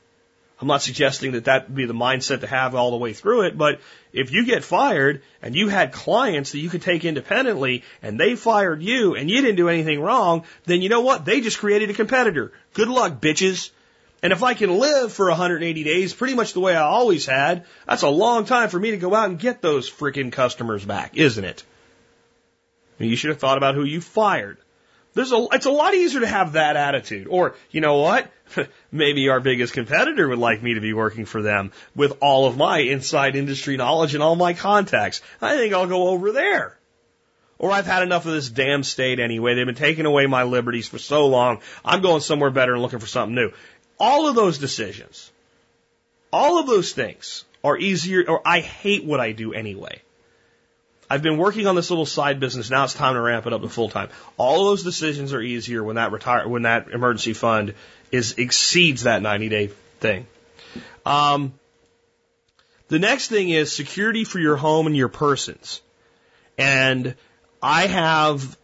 [0.63, 3.43] I'm not suggesting that that would be the mindset to have all the way through
[3.43, 3.81] it, but
[4.13, 8.37] if you get fired and you had clients that you could take independently and they
[8.37, 11.25] fired you and you didn't do anything wrong, then you know what?
[11.25, 12.53] They just created a competitor.
[12.75, 13.71] Good luck, bitches.
[14.23, 17.65] And if I can live for 180 days, pretty much the way I always had,
[17.89, 21.17] that's a long time for me to go out and get those freaking customers back,
[21.17, 21.65] isn't it?
[23.01, 24.59] You should have thought about who you fired.
[25.15, 27.27] There's a, it's a lot easier to have that attitude.
[27.29, 28.31] Or, you know what?
[28.93, 32.57] Maybe our biggest competitor would like me to be working for them with all of
[32.57, 35.21] my inside industry knowledge and all my contacts.
[35.41, 36.79] I think I'll go over there.
[37.59, 39.55] Or I've had enough of this damn state anyway.
[39.55, 41.61] They've been taking away my liberties for so long.
[41.85, 43.53] I'm going somewhere better and looking for something new.
[44.01, 45.31] All of those decisions,
[46.33, 50.03] all of those things are easier, or I hate what I do anyway.
[51.13, 52.71] I've been working on this little side business.
[52.71, 54.09] Now it's time to ramp it up to full time.
[54.39, 57.75] All those decisions are easier when that retire when that emergency fund
[58.11, 60.27] is exceeds that 90 day thing.
[61.05, 61.53] Um,
[62.89, 65.83] the next thing is security for your home and your persons.
[66.57, 67.15] And
[67.63, 68.57] I have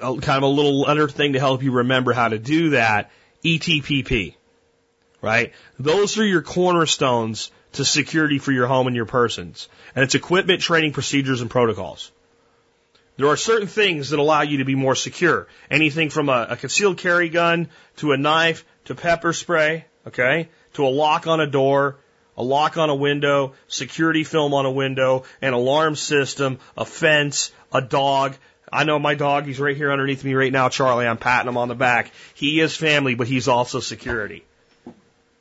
[0.00, 3.10] a, kind of a little other thing to help you remember how to do that.
[3.44, 4.36] ETPP.
[5.20, 5.52] Right?
[5.80, 9.68] Those are your cornerstones to security for your home and your persons.
[9.94, 12.10] And it's equipment, training, procedures, and protocols.
[13.16, 15.46] There are certain things that allow you to be more secure.
[15.70, 17.68] Anything from a, a concealed carry gun
[17.98, 21.96] to a knife to pepper spray, okay, to a lock on a door,
[22.36, 27.52] a lock on a window, security film on a window, an alarm system, a fence,
[27.72, 28.34] a dog.
[28.72, 31.06] I know my dog, he's right here underneath me right now, Charlie.
[31.06, 32.10] I'm patting him on the back.
[32.34, 34.44] He is family, but he's also security.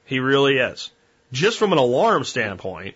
[0.06, 0.92] He really is
[1.32, 2.96] just from an alarm standpoint.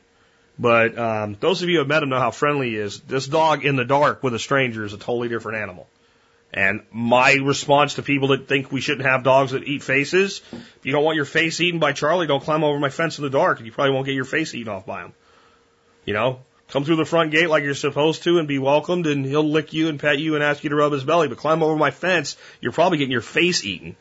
[0.60, 3.00] But um, those of you who have met him know how friendly he is.
[3.00, 5.88] This dog in the dark with a stranger is a totally different animal.
[6.54, 10.86] And my response to people that think we shouldn't have dogs that eat faces, if
[10.86, 13.30] you don't want your face eaten by Charlie, don't climb over my fence in the
[13.30, 15.14] dark, and you probably won't get your face eaten off by him.
[16.04, 19.26] You know, come through the front gate like you're supposed to and be welcomed, and
[19.26, 21.30] he'll lick you and pet you and ask you to rub his belly.
[21.30, 23.96] But climb over my fence, you're probably getting your face eaten.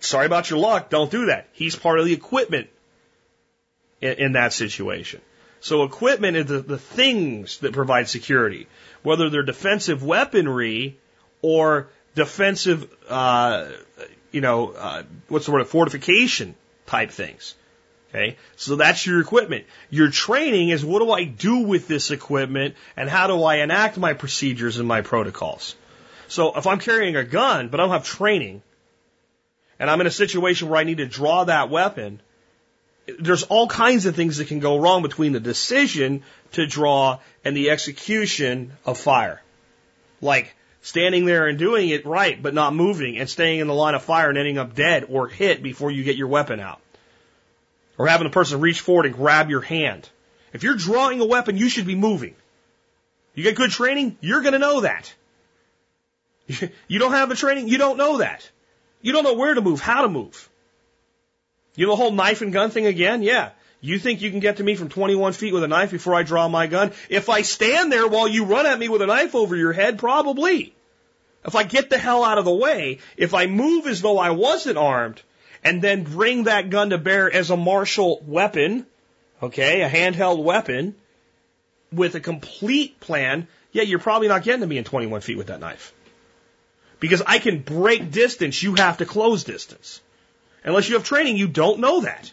[0.00, 0.90] Sorry about your luck.
[0.90, 1.48] Don't do that.
[1.52, 2.70] He's part of the equipment
[4.00, 5.20] in, in that situation.
[5.60, 8.66] So equipment is the, the things that provide security,
[9.02, 10.98] whether they're defensive weaponry
[11.42, 13.68] or defensive, uh,
[14.32, 16.54] you know, uh, what's the word, fortification
[16.86, 17.54] type things.
[18.08, 19.66] Okay, so that's your equipment.
[19.88, 23.98] Your training is what do I do with this equipment and how do I enact
[23.98, 25.76] my procedures and my protocols.
[26.26, 28.62] So if I'm carrying a gun but I don't have training
[29.78, 32.20] and I'm in a situation where I need to draw that weapon,
[33.18, 36.22] there's all kinds of things that can go wrong between the decision
[36.52, 39.42] to draw and the execution of fire.
[40.20, 43.94] Like standing there and doing it right, but not moving and staying in the line
[43.94, 46.80] of fire and ending up dead or hit before you get your weapon out.
[47.98, 50.08] Or having a person reach forward and grab your hand.
[50.52, 52.34] If you're drawing a weapon, you should be moving.
[53.34, 55.12] You get good training, you're going to know that.
[56.88, 58.50] You don't have the training, you don't know that.
[59.02, 60.49] You don't know where to move, how to move.
[61.76, 63.22] You know the whole knife and gun thing again?
[63.22, 63.50] Yeah.
[63.80, 66.22] You think you can get to me from 21 feet with a knife before I
[66.22, 66.92] draw my gun?
[67.08, 69.98] If I stand there while you run at me with a knife over your head,
[69.98, 70.74] probably.
[71.46, 74.30] If I get the hell out of the way, if I move as though I
[74.30, 75.22] wasn't armed,
[75.64, 78.86] and then bring that gun to bear as a martial weapon,
[79.42, 80.94] okay, a handheld weapon,
[81.92, 85.48] with a complete plan, yeah, you're probably not getting to me in 21 feet with
[85.48, 85.92] that knife.
[86.98, 90.00] Because I can break distance, you have to close distance.
[90.64, 92.32] Unless you have training, you don't know that.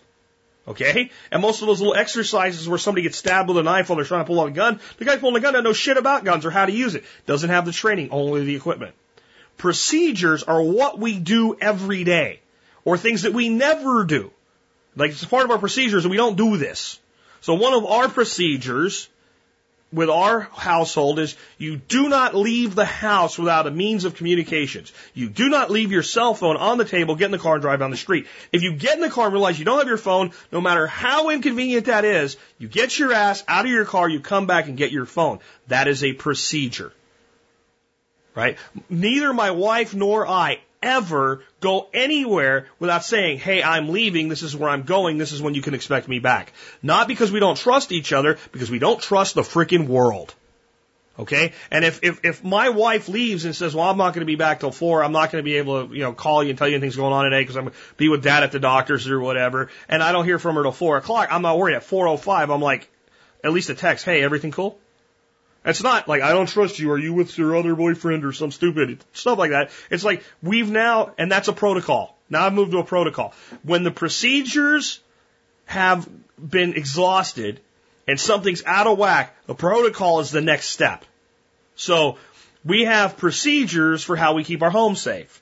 [0.67, 1.11] Okay?
[1.31, 4.05] And most of those little exercises where somebody gets stabbed with a knife while they're
[4.05, 6.25] trying to pull out a gun, the guy pulling the gun doesn't know shit about
[6.25, 7.05] guns or how to use it.
[7.25, 8.93] Doesn't have the training, only the equipment.
[9.57, 12.41] Procedures are what we do every day
[12.83, 14.31] or things that we never do.
[14.95, 16.99] Like it's part of our procedures and we don't do this.
[17.41, 19.07] So one of our procedures
[19.91, 24.91] with our household is you do not leave the house without a means of communications.
[25.13, 27.61] You do not leave your cell phone on the table, get in the car and
[27.61, 28.27] drive down the street.
[28.51, 30.87] If you get in the car and realize you don't have your phone, no matter
[30.87, 34.67] how inconvenient that is, you get your ass out of your car, you come back
[34.67, 35.39] and get your phone.
[35.67, 36.91] That is a procedure.
[38.35, 38.57] Right?
[38.89, 44.55] Neither my wife nor I ever go anywhere without saying, hey, I'm leaving, this is
[44.55, 46.53] where I'm going, this is when you can expect me back.
[46.81, 50.33] Not because we don't trust each other, because we don't trust the freaking world.
[51.19, 51.53] Okay?
[51.71, 54.35] And if, if, if my wife leaves and says, well, I'm not going to be
[54.35, 56.57] back till four, I'm not going to be able to, you know, call you and
[56.57, 58.59] tell you anything's going on today because I'm going to be with dad at the
[58.59, 61.75] doctor's or whatever, and I don't hear from her till four o'clock, I'm not worried.
[61.75, 62.89] At 4.05, I'm like,
[63.43, 64.77] at least a text, hey, everything cool?
[65.67, 66.91] It's not like I don't trust you.
[66.91, 69.71] Are you with your other boyfriend or some stupid stuff like that?
[69.91, 72.17] It's like we've now, and that's a protocol.
[72.29, 73.33] Now I've moved to a protocol.
[73.63, 75.01] When the procedures
[75.65, 76.07] have
[76.37, 77.59] been exhausted
[78.07, 81.03] and something's out of whack, a protocol is the next step.
[81.75, 82.17] So
[82.63, 85.41] we have procedures for how we keep our home safe.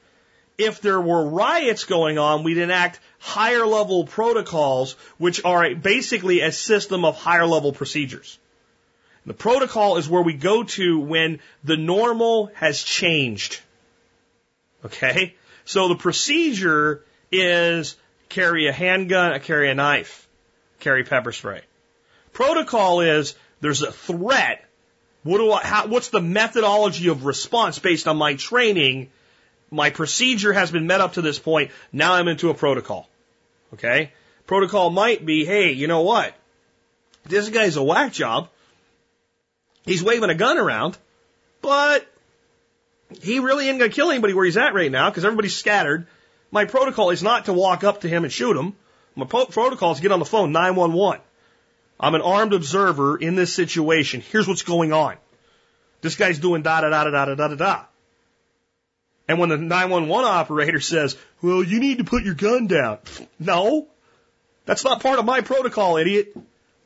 [0.57, 6.52] If there were riots going on, we'd enact higher level protocols, which are basically a
[6.52, 8.39] system of higher level procedures.
[9.26, 13.60] The protocol is where we go to when the normal has changed.
[14.84, 15.35] Okay?
[15.65, 17.95] So the procedure is
[18.30, 20.27] carry a handgun, uh, carry a knife,
[20.80, 21.61] carry pepper spray.
[22.34, 24.64] Protocol is there's a threat.
[25.23, 29.10] What do I, how, what's the methodology of response based on my training?
[29.72, 31.72] My procedure has been met up to this point.
[31.91, 33.10] Now I'm into a protocol.
[33.73, 34.11] Okay?
[34.45, 36.35] Protocol might be, hey, you know what?
[37.23, 38.49] This guy's a whack job.
[39.86, 40.98] He's waving a gun around,
[41.62, 42.06] but
[43.22, 46.07] he really ain't to kill anybody where he's at right now because everybody's scattered.
[46.52, 48.76] My protocol is not to walk up to him and shoot him.
[49.16, 51.22] My pro- protocol is to get on the phone 911.
[51.99, 54.22] I'm an armed observer in this situation.
[54.22, 55.16] Here's what's going on.
[56.02, 57.86] This guy's doing da da da da da da da da.
[59.28, 62.99] And when the 911 operator says, well, you need to put your gun down.
[63.40, 63.88] No,
[64.66, 66.36] that's not part of my protocol, idiot.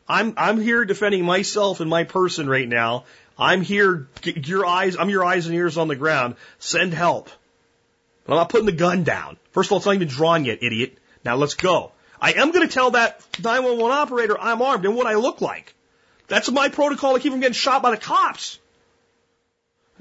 [0.09, 3.05] I'm I'm here defending myself and my person right now.
[3.37, 4.07] I'm here.
[4.23, 4.97] Your eyes.
[4.97, 6.35] I'm your eyes and ears on the ground.
[6.57, 7.29] Send help.
[8.25, 9.37] But I'm not putting the gun down.
[9.51, 10.97] First of all, it's not even drawn yet, idiot.
[11.23, 11.91] Now let's go.
[12.21, 15.73] I am going to tell that 911 operator I'm armed and what I look like.
[16.27, 18.59] That's my protocol to keep from getting shot by the cops.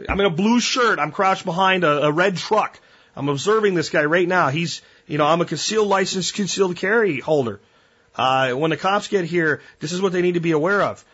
[0.09, 0.99] I'm in a blue shirt.
[0.99, 2.79] I'm crouched behind a, a red truck.
[3.17, 4.49] I'm observing this guy right now.
[4.49, 7.61] He's, you know, I'm a concealed license concealed carry holder.
[8.19, 11.05] Uh, when the cops get here, this is what they need to be aware of.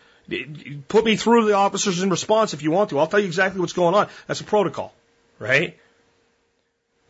[0.87, 2.99] Put me through the officers in response if you want to.
[2.99, 4.09] I'll tell you exactly what's going on.
[4.25, 4.91] That's a protocol,
[5.37, 5.77] right?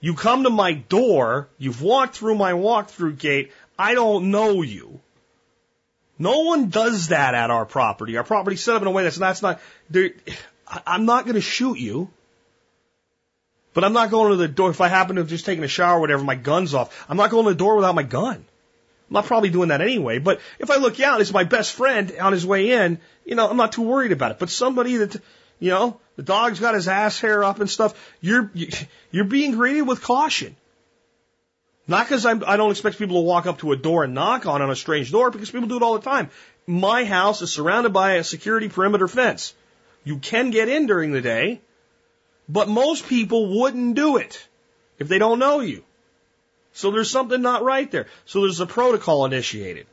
[0.01, 4.99] You come to my door, you've walked through my walk-through gate, I don't know you.
[6.19, 8.17] No one does that at our property.
[8.17, 9.59] Our property's set up in a way that's not, not,
[10.85, 12.09] I'm not going to shoot you.
[13.73, 14.69] But I'm not going to the door.
[14.69, 17.05] If I happen to have just taken a shower or whatever, my gun's off.
[17.09, 18.45] I'm not going to the door without my gun.
[19.09, 22.11] I'm not probably doing that anyway, but if I look out, it's my best friend
[22.19, 24.39] on his way in, you know, I'm not too worried about it.
[24.39, 25.15] But somebody that,
[25.59, 28.51] you know, the dog's got his ass hair up and stuff, you're,
[29.11, 30.55] you're being greeted with caution.
[31.87, 34.63] Not because I don't expect people to walk up to a door and knock on
[34.63, 36.31] on a strange door, because people do it all the time.
[36.65, 39.53] My house is surrounded by a security perimeter fence.
[40.03, 41.61] You can get in during the day,
[42.49, 44.47] but most people wouldn't do it
[44.97, 45.83] if they don't know you.
[46.75, 48.05] So there's something not right there.
[48.25, 49.87] So there's a protocol initiated.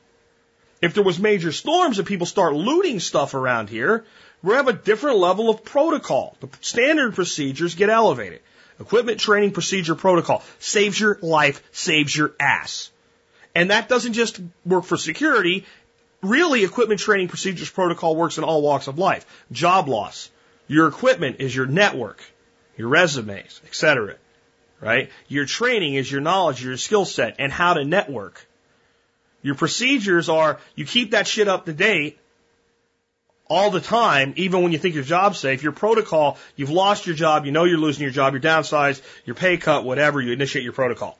[0.82, 4.04] If there was major storms and people start looting stuff around here,
[4.42, 6.36] we have a different level of protocol.
[6.40, 8.40] The standard procedures get elevated.
[8.80, 12.90] Equipment training procedure protocol saves your life, saves your ass.
[13.54, 15.64] And that doesn't just work for security.
[16.20, 19.24] Really, equipment training procedures protocol works in all walks of life.
[19.52, 20.30] Job loss.
[20.66, 22.20] Your equipment is your network,
[22.76, 24.16] your resumes, etc
[24.82, 25.10] right?
[25.28, 28.46] Your training is your knowledge, your skill set, and how to network.
[29.40, 32.18] Your procedures are you keep that shit up to date
[33.48, 35.62] all the time, even when you think your job's safe.
[35.62, 39.36] Your protocol, you've lost your job, you know you're losing your job, you're downsized, your
[39.36, 41.18] pay cut, whatever, you initiate your protocol.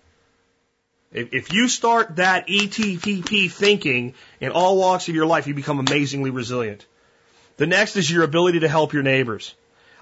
[1.13, 6.31] If, you start that ETPP thinking in all walks of your life, you become amazingly
[6.31, 6.87] resilient.
[7.59, 9.55] The next is your ability to help your neighbors.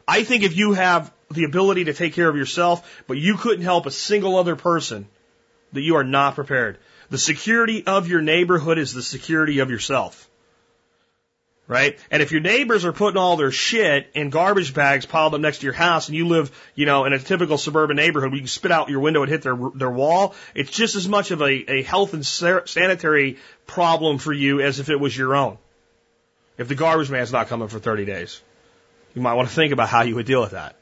[0.07, 3.65] I think if you have the ability to take care of yourself, but you couldn't
[3.65, 5.07] help a single other person,
[5.73, 6.78] that you are not prepared.
[7.11, 10.28] The security of your neighborhood is the security of yourself.
[11.69, 11.97] right?
[12.11, 15.59] And if your neighbors are putting all their shit in garbage bags piled up next
[15.59, 18.43] to your house and you live, you know, in a typical suburban neighborhood where you
[18.43, 21.40] can spit out your window and hit their, their wall, it's just as much of
[21.43, 23.39] a, a health and sanitary
[23.69, 25.59] problem for you as if it was your own.
[26.59, 28.43] If the garbage man's not coming for 30 days,
[29.15, 30.74] you might want to think about how you would deal with that.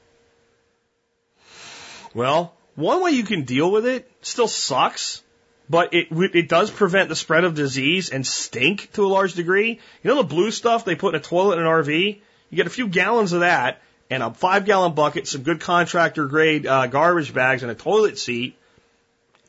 [2.15, 5.23] Well, one way you can deal with it still sucks
[5.71, 9.81] but it it does prevent the spread of disease and stink to a large degree.
[10.03, 12.21] You know the blue stuff they put in a toilet in an RV?
[12.51, 16.27] You get a few gallons of that and a five gallon bucket, some good contractor
[16.27, 18.57] grade uh, garbage bags, and a toilet seat,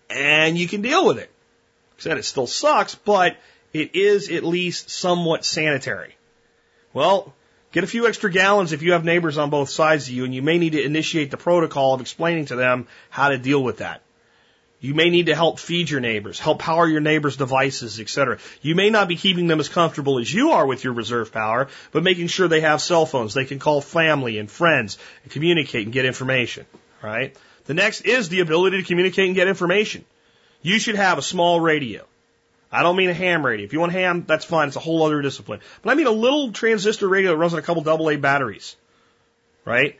[0.09, 1.31] and you can deal with it.
[1.97, 3.37] I said it still sucks, but
[3.71, 6.15] it is at least somewhat sanitary.
[6.93, 7.33] Well,
[7.71, 10.33] get a few extra gallons if you have neighbors on both sides of you, and
[10.33, 13.77] you may need to initiate the protocol of explaining to them how to deal with
[13.77, 14.01] that.
[14.81, 18.37] You may need to help feed your neighbors, help power your neighbors' devices, etc.
[18.61, 21.67] You may not be keeping them as comfortable as you are with your reserve power,
[21.91, 25.83] but making sure they have cell phones, they can call family and friends and communicate
[25.83, 26.65] and get information,
[27.01, 27.35] right?
[27.65, 30.05] The next is the ability to communicate and get information.
[30.61, 32.05] You should have a small radio.
[32.71, 33.65] I don't mean a ham radio.
[33.65, 34.67] If you want ham, that's fine.
[34.67, 35.59] It's a whole other discipline.
[35.81, 38.75] But I mean a little transistor radio that runs on a couple AA batteries,
[39.65, 39.99] right?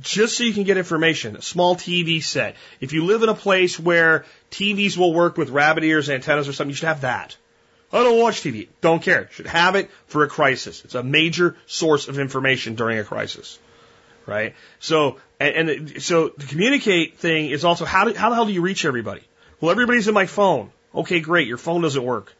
[0.00, 2.56] just so you can get information, a small TV set.
[2.80, 6.52] If you live in a place where TVs will work with rabbit ears, antennas, or
[6.52, 7.36] something, you should have that.
[7.92, 8.68] I don't watch TV.
[8.80, 9.28] Don't care.
[9.32, 10.84] Should have it for a crisis.
[10.84, 13.58] It's a major source of information during a crisis,
[14.26, 14.54] right?
[14.78, 18.52] So, and, and so the communicate thing is also how do, how the hell do
[18.52, 19.22] you reach everybody?
[19.60, 20.70] Well, everybody's in my phone.
[20.94, 21.46] Okay, great.
[21.46, 22.34] Your phone doesn't work.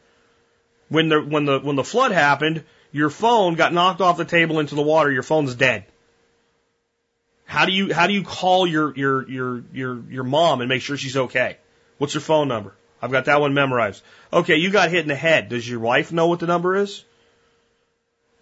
[0.89, 4.59] When the when the when the flood happened, your phone got knocked off the table
[4.59, 5.11] into the water.
[5.11, 5.85] Your phone's dead.
[7.45, 10.83] How do you how do you call your your your your your mom and make
[10.83, 11.59] sure she's okay?
[11.99, 12.75] What's her phone number?
[13.03, 14.03] I've got that one memorized.
[14.33, 15.49] Okay, you got hit in the head.
[15.49, 17.05] Does your wife know what the number is?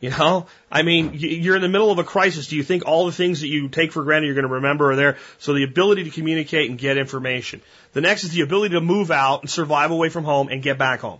[0.00, 2.46] You know, I mean, you're in the middle of a crisis.
[2.46, 4.92] Do you think all the things that you take for granted you're going to remember
[4.92, 5.16] are there?
[5.38, 7.62] So the ability to communicate and get information.
[7.94, 10.78] The next is the ability to move out and survive away from home and get
[10.78, 11.18] back home.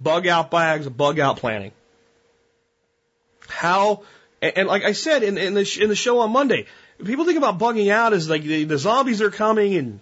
[0.00, 1.70] Bug out bags, bug out planning.
[3.46, 4.02] How,
[4.42, 6.66] and like I said in, in the, in the show on Monday,
[7.04, 10.00] people think about bugging out as like the, the zombies are coming and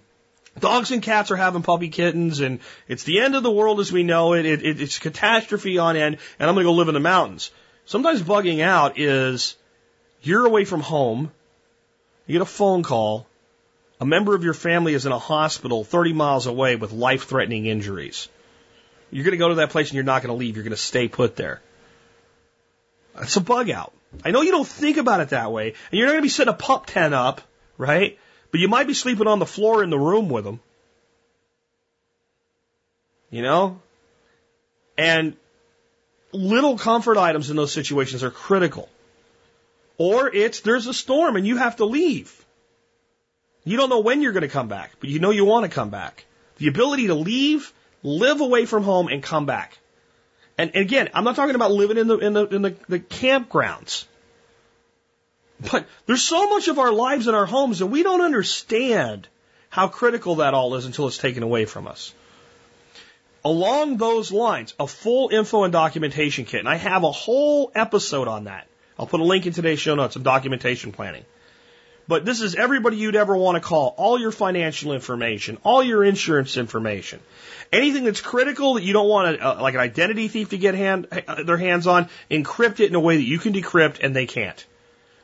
[0.59, 3.93] dogs and cats are having puppy kittens and it's the end of the world as
[3.93, 4.47] we know it.
[4.47, 7.51] it, it it's catastrophe on end and I'm going to go live in the mountains.
[7.89, 9.56] Sometimes bugging out is
[10.20, 11.32] you're away from home,
[12.27, 13.27] you get a phone call,
[13.98, 17.65] a member of your family is in a hospital 30 miles away with life threatening
[17.65, 18.28] injuries.
[19.10, 20.56] You're going to go to that place and you're not going to leave.
[20.56, 21.62] You're going to stay put there.
[23.15, 23.94] That's a bug out.
[24.23, 26.28] I know you don't think about it that way, and you're not going to be
[26.28, 27.40] setting a pup tent up,
[27.78, 28.19] right?
[28.51, 30.60] But you might be sleeping on the floor in the room with them.
[33.31, 33.81] You know?
[34.98, 35.39] And
[36.33, 38.89] little comfort items in those situations are critical.
[39.97, 42.45] Or it's there's a storm and you have to leave.
[43.65, 45.71] You don't know when you're going to come back, but you know you want to
[45.71, 46.25] come back.
[46.59, 47.73] The ability to leave,
[48.03, 49.79] live away from home, and come back.
[50.57, 52.99] And, and again, I'm not talking about living in the in the in the, the
[52.99, 54.07] campgrounds.
[55.61, 59.29] But there's so much of our lives in our homes that we don't understand
[59.71, 62.15] how critical that all is until it's taken away from us.
[63.44, 68.28] Along those lines, a full info and documentation kit, and I have a whole episode
[68.28, 68.66] on that.
[68.98, 71.24] I'll put a link in today's show notes of documentation planning.
[72.09, 76.02] But this is everybody you'd ever want to call, all your financial information, all your
[76.02, 77.20] insurance information.
[77.70, 80.74] Anything that's critical that you don't want a, uh, like an identity thief to get
[80.74, 84.16] hand, uh, their hands on, encrypt it in a way that you can decrypt and
[84.16, 84.66] they can't.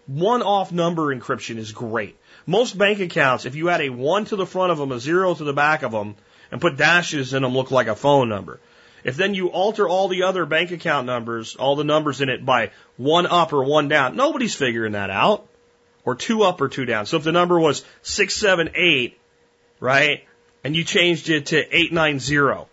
[0.06, 2.16] One off number encryption is great.
[2.46, 5.34] Most bank accounts, if you add a one to the front of them, a zero
[5.34, 6.16] to the back of them,
[6.54, 8.60] and put dashes in them, look like a phone number.
[9.02, 12.46] If then you alter all the other bank account numbers, all the numbers in it
[12.46, 15.48] by one up or one down, nobody's figuring that out.
[16.04, 17.06] Or two up or two down.
[17.06, 19.18] So if the number was 678,
[19.80, 20.24] right,
[20.62, 22.68] and you changed it to 890,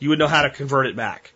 [0.00, 1.32] you would know how to convert it back.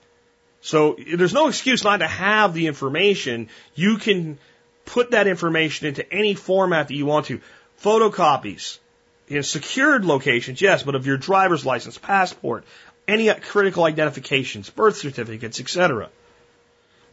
[0.62, 3.50] So there's no excuse not to have the information.
[3.76, 4.40] You can
[4.84, 7.40] put that information into any format that you want to.
[7.80, 8.80] Photocopies
[9.28, 12.64] in secured locations, yes, but of your driver's license, passport,
[13.06, 16.10] any critical identifications, birth certificates, etc.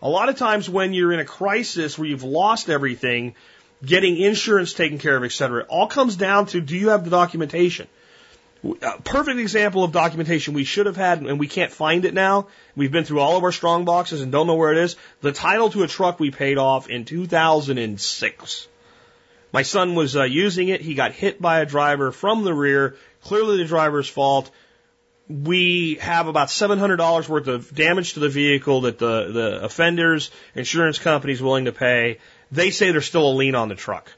[0.02, 3.36] A lot of times when you're in a crisis where you've lost everything,
[3.86, 5.62] getting insurance taken care of, et cetera.
[5.62, 7.88] It all comes down to do you have the documentation?
[8.64, 12.48] A perfect example of documentation we should have had and we can't find it now.
[12.76, 14.96] We've been through all of our strong boxes and don't know where it is.
[15.22, 18.68] The title to a truck we paid off in 2006.
[19.52, 20.82] My son was uh, using it.
[20.82, 22.96] He got hit by a driver from the rear.
[23.24, 24.50] Clearly the driver's fault.
[25.28, 31.00] we have about $700 worth of damage to the vehicle that the, the offender's insurance
[31.00, 32.20] company is willing to pay.
[32.52, 34.12] They say there's still a lien on the truck.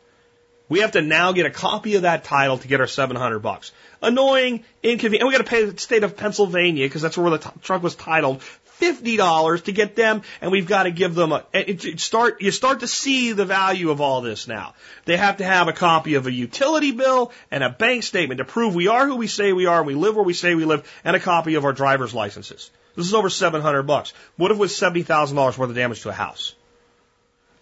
[0.69, 3.71] We have to now get a copy of that title to get our 700 bucks.
[4.01, 5.21] Annoying, inconvenient.
[5.21, 7.83] And we got to pay the state of Pennsylvania because that's where the t- truck
[7.83, 8.41] was titled
[8.83, 12.41] fifty dollars to get them, and we've got to give them a it, it start.
[12.41, 14.73] You start to see the value of all this now.
[15.05, 18.45] They have to have a copy of a utility bill and a bank statement to
[18.45, 20.65] prove we are who we say we are, and we live where we say we
[20.65, 22.71] live, and a copy of our driver's licenses.
[22.95, 24.13] This is over seven hundred bucks.
[24.35, 26.53] What if it was seventy thousand dollars worth of damage to a house?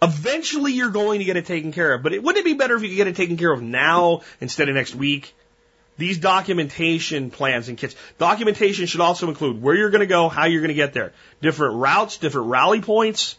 [0.02, 2.02] Eventually, you're going to get it taken care of.
[2.02, 4.22] But it, wouldn't it be better if you could get it taken care of now
[4.40, 5.32] instead of next week?
[5.98, 7.94] These documentation plans and kits.
[8.18, 11.12] Documentation should also include where you're going to go, how you're going to get there,
[11.40, 13.36] different routes, different rally points,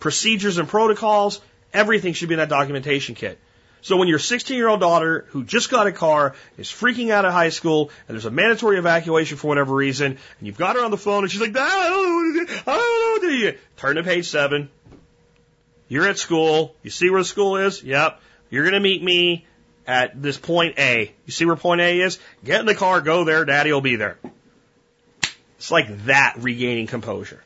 [0.00, 1.40] procedures and protocols.
[1.72, 3.38] Everything should be in that documentation kit.
[3.80, 7.24] So when your 16 year old daughter who just got a car is freaking out
[7.24, 10.84] at high school and there's a mandatory evacuation for whatever reason and you've got her
[10.84, 13.58] on the phone and she's like, I don't know, I don't know, do you?
[13.76, 14.70] Turn to page seven.
[15.88, 16.76] You're at school.
[16.82, 17.82] You see where the school is?
[17.82, 18.20] Yep.
[18.50, 19.46] You're going to meet me
[19.86, 21.12] at this point A.
[21.26, 22.18] You see where point A is?
[22.44, 24.18] Get in the car, go there, daddy will be there.
[25.58, 27.42] It's like that regaining composure.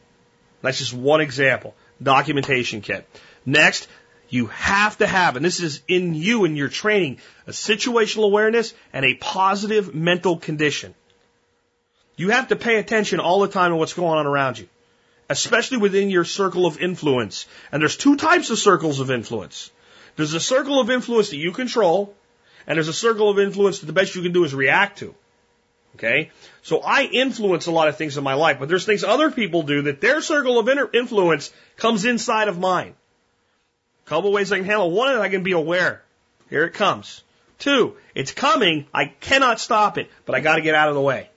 [0.62, 1.74] That's just one example.
[2.02, 3.06] Documentation kit.
[3.44, 3.88] Next,
[4.28, 8.74] you have to have, and this is in you in your training, a situational awareness
[8.92, 10.94] and a positive mental condition.
[12.16, 14.68] You have to pay attention all the time to what's going on around you,
[15.28, 17.46] especially within your circle of influence.
[17.70, 19.70] And there's two types of circles of influence.
[20.16, 22.14] There's a circle of influence that you control,
[22.66, 25.14] and there's a circle of influence that the best you can do is react to.
[25.96, 26.30] Okay?
[26.62, 29.62] So I influence a lot of things in my life, but there's things other people
[29.62, 32.94] do that their circle of influence comes inside of mine.
[34.04, 36.02] A couple ways I can handle one, I can be aware.
[36.50, 37.22] Here it comes.
[37.58, 38.86] Two, it's coming.
[38.92, 41.30] I cannot stop it, but I got to get out of the way.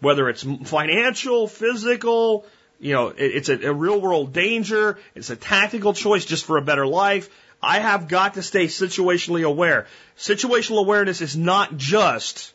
[0.00, 2.46] Whether it's financial, physical,
[2.78, 4.98] you know, it's a, a real world danger.
[5.14, 7.28] It's a tactical choice just for a better life.
[7.62, 9.86] I have got to stay situationally aware.
[10.18, 12.52] Situational awareness is not just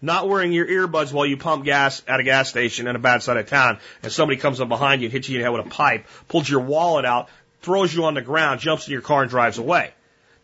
[0.00, 3.22] not wearing your earbuds while you pump gas at a gas station in a bad
[3.22, 5.56] side of town and somebody comes up behind you and hits you in the head
[5.56, 7.28] with a pipe, pulls your wallet out,
[7.62, 9.92] throws you on the ground, jumps in your car and drives away.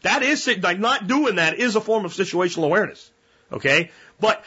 [0.03, 3.11] That is, like not doing that is a form of situational awareness.
[3.53, 3.91] Okay?
[4.19, 4.43] But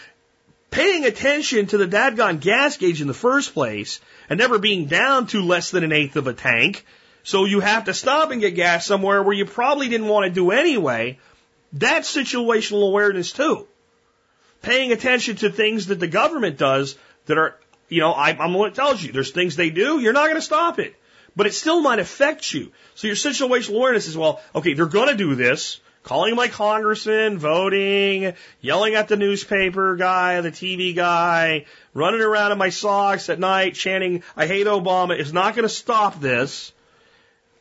[0.71, 5.27] paying attention to the dadgone gas gauge in the first place and never being down
[5.27, 6.85] to less than an eighth of a tank
[7.25, 10.29] so you have to stop and get gas somewhere where you probably didn't want to
[10.31, 11.17] do anyway.
[11.73, 13.67] That's situational awareness too.
[14.61, 16.95] Paying attention to things that the government does
[17.25, 17.57] that are,
[17.89, 19.11] you know, I, I'm what tells you.
[19.11, 20.95] There's things they do, you're not going to stop it.
[21.35, 22.71] But it still might affect you.
[22.93, 25.79] So your situational awareness is, well, okay, they're going to do this.
[26.03, 31.65] Calling my congressman, voting, yelling at the newspaper guy, the TV guy,
[31.95, 35.73] running around in my socks at night chanting, I hate Obama is not going to
[35.73, 36.71] stop this.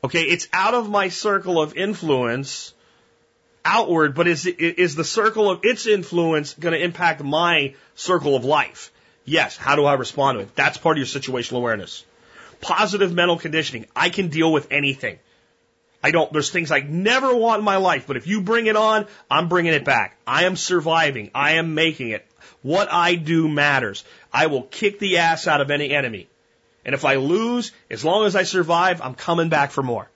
[0.05, 2.75] Okay, it's out of my circle of influence
[3.65, 8.45] outward, but is, is the circle of its influence going to impact my circle of
[8.45, 8.93] life?
[9.25, 9.57] Yes.
[9.57, 10.55] How do I respond to it?
[10.55, 12.05] That's part of your situational awareness.
[12.61, 13.87] Positive mental conditioning.
[13.97, 15.19] I can deal with anything.
[16.03, 18.77] I don't, there's things I never want in my life, but if you bring it
[18.77, 20.19] on, I'm bringing it back.
[20.27, 21.31] I am surviving.
[21.35, 22.27] I am making it.
[22.61, 24.05] What I do matters.
[24.31, 26.29] I will kick the ass out of any enemy.
[26.85, 30.11] And if I lose, as long as I survive, I'm coming back for more.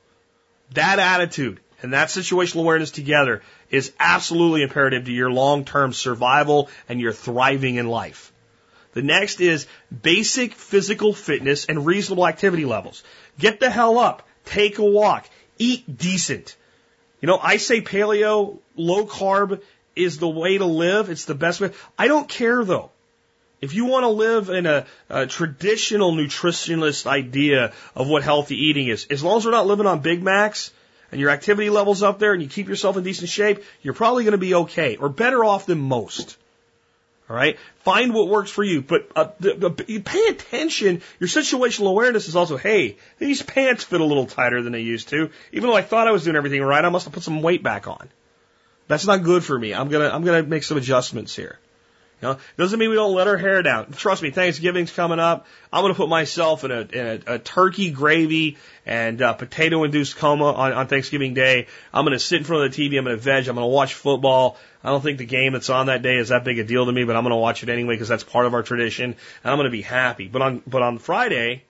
[0.73, 7.01] That attitude and that situational awareness together is absolutely imperative to your long-term survival and
[7.01, 8.33] your thriving in life.
[8.93, 9.67] The next is
[10.03, 13.03] basic physical fitness and reasonable activity levels.
[13.39, 14.27] Get the hell up.
[14.45, 15.29] Take a walk.
[15.59, 16.57] Eat decent.
[17.21, 19.63] You know, I say paleo, low carb
[19.95, 21.11] is the way to live.
[21.11, 21.73] It's the best way.
[21.99, 22.91] I don't care though.
[23.61, 28.87] If you want to live in a, a, traditional nutritionist idea of what healthy eating
[28.87, 30.71] is, as long as we're not living on Big Macs
[31.11, 34.23] and your activity levels up there and you keep yourself in decent shape, you're probably
[34.23, 36.37] going to be okay or better off than most.
[37.29, 41.03] All right, find what works for you, but uh, the, the, pay attention.
[41.21, 45.11] Your situational awareness is also, hey, these pants fit a little tighter than they used
[45.11, 45.31] to.
[45.53, 47.63] Even though I thought I was doing everything right, I must have put some weight
[47.63, 48.09] back on.
[48.87, 49.75] That's not good for me.
[49.75, 51.59] I'm gonna I'm gonna make some adjustments here.
[52.21, 53.93] You know, doesn't mean we don't let our hair down.
[53.93, 55.47] Trust me, Thanksgiving's coming up.
[55.73, 59.85] I'm going to put myself in a, in a, a turkey gravy and uh, potato
[59.85, 61.69] induced coma on, on Thanksgiving Day.
[61.95, 62.99] I'm going to sit in front of the TV.
[62.99, 63.47] I'm going to veg.
[63.47, 64.57] I'm going to watch football.
[64.83, 66.93] I don't think the game that's on that day is that big a deal to
[66.93, 69.53] me, but I'm going to watch it anyway because that's part of our tradition, and
[69.53, 70.29] I'm going to be happy.
[70.29, 71.65] But on but on Friday,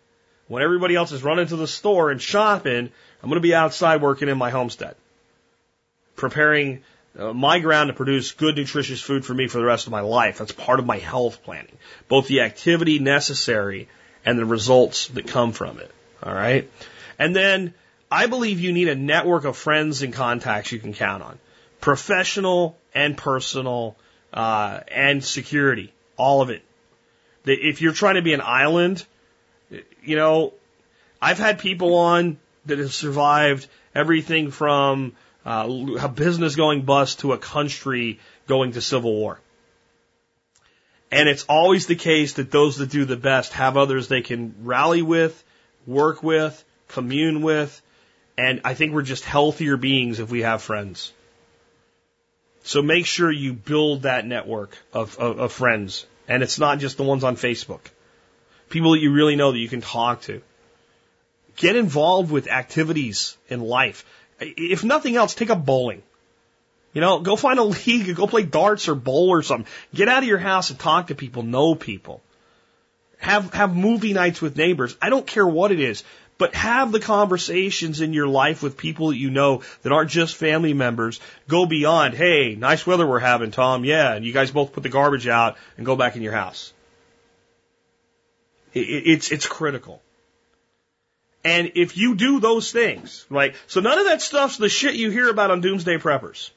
[0.46, 2.90] when everybody else is running to the store and shopping,
[3.22, 4.96] I'm going to be outside working in my homestead,
[6.16, 6.82] preparing
[7.16, 10.00] uh, my ground to produce good, nutritious food for me for the rest of my
[10.00, 10.38] life.
[10.38, 11.76] That's part of my health planning,
[12.08, 13.88] both the activity necessary
[14.24, 15.90] and the results that come from it.
[16.22, 16.70] All right.
[17.18, 17.74] And then
[18.10, 21.38] I believe you need a network of friends and contacts you can count on,
[21.80, 23.96] professional and personal,
[24.32, 26.62] uh, and security, all of it.
[27.44, 29.04] If you're trying to be an island,
[30.02, 30.54] you know,
[31.20, 35.12] I've had people on that have survived everything from
[35.48, 35.66] uh,
[36.00, 39.40] a business going bust to a country going to civil war.
[41.10, 44.54] And it's always the case that those that do the best have others they can
[44.62, 45.42] rally with,
[45.86, 47.80] work with, commune with,
[48.36, 51.14] and I think we're just healthier beings if we have friends.
[52.64, 56.04] So make sure you build that network of, of, of friends.
[56.28, 57.80] And it's not just the ones on Facebook.
[58.68, 60.42] People that you really know that you can talk to.
[61.56, 64.04] Get involved with activities in life.
[64.40, 66.02] If nothing else, take up bowling.
[66.92, 69.70] You know, go find a league, go play darts or bowl or something.
[69.94, 72.22] Get out of your house and talk to people, know people.
[73.18, 74.96] Have, have movie nights with neighbors.
[75.02, 76.04] I don't care what it is,
[76.38, 80.36] but have the conversations in your life with people that you know that aren't just
[80.36, 81.20] family members.
[81.48, 83.84] Go beyond, hey, nice weather we're having, Tom.
[83.84, 84.14] Yeah.
[84.14, 86.72] And you guys both put the garbage out and go back in your house.
[88.72, 90.00] It's, it's critical.
[91.48, 93.54] And if you do those things, right?
[93.68, 96.50] So none of that stuff's the shit you hear about on doomsday preppers.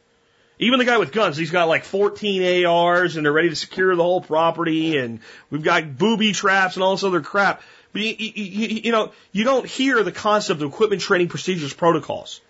[0.60, 3.96] Even the guy with guns, he's got like 14 ARs and they're ready to secure
[3.96, 7.62] the whole property and we've got booby traps and all this other crap.
[7.94, 12.42] But you, you, you know, you don't hear the concept of equipment training procedures protocols.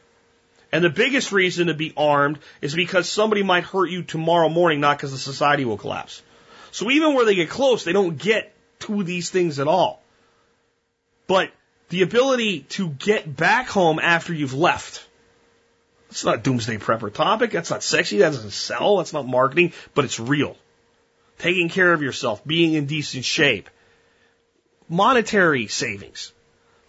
[0.72, 4.80] And the biggest reason to be armed is because somebody might hurt you tomorrow morning,
[4.80, 6.23] not because the society will collapse.
[6.72, 10.01] So even where they get close, they don't get to these things at all.
[11.27, 11.51] But
[11.91, 15.05] the ability to get back home after you've left.
[16.09, 17.51] It's not a doomsday prepper topic.
[17.51, 18.19] That's not sexy.
[18.19, 18.97] That doesn't sell.
[18.97, 20.57] That's not marketing, but it's real.
[21.38, 23.69] Taking care of yourself, being in decent shape,
[24.88, 26.31] monetary savings.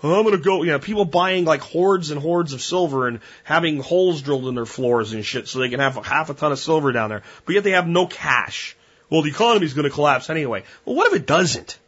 [0.05, 3.81] I'm gonna go, you know, people buying like hordes and hordes of silver and having
[3.81, 6.59] holes drilled in their floors and shit so they can have half a ton of
[6.59, 8.77] silver down there, but yet they have no cash.
[9.11, 10.65] Well, the economy's gonna collapse anyway.
[10.85, 11.79] Well, what if it doesn't?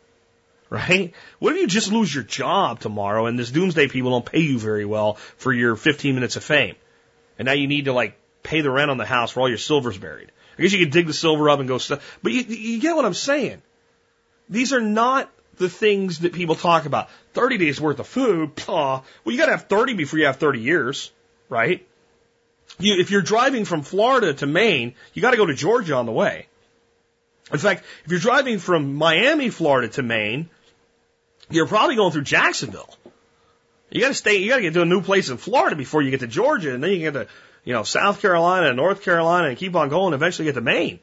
[0.74, 1.14] Right?
[1.38, 4.58] What if you just lose your job tomorrow and this doomsday people don't pay you
[4.58, 6.74] very well for your 15 minutes of fame?
[7.38, 9.58] And now you need to like pay the rent on the house where all your
[9.58, 10.32] silver's buried.
[10.58, 12.94] I guess you could dig the silver up and go stuff, but you, you get
[12.96, 13.62] what I'm saying.
[14.48, 17.08] These are not the things that people talk about.
[17.32, 21.12] 30 days worth of food, Well, you gotta have 30 before you have 30 years,
[21.48, 21.86] right?
[22.78, 26.12] You, if you're driving from Florida to Maine, you gotta go to Georgia on the
[26.12, 26.48] way.
[27.52, 30.48] In fact, if you're driving from Miami, Florida to Maine,
[31.50, 32.94] you're probably going through Jacksonville.
[33.90, 34.38] You got to stay.
[34.38, 36.74] You got to get to a new place in Florida before you get to Georgia,
[36.74, 37.28] and then you get to
[37.64, 40.14] you know South Carolina and North Carolina, and keep on going.
[40.14, 41.00] Eventually get to Maine.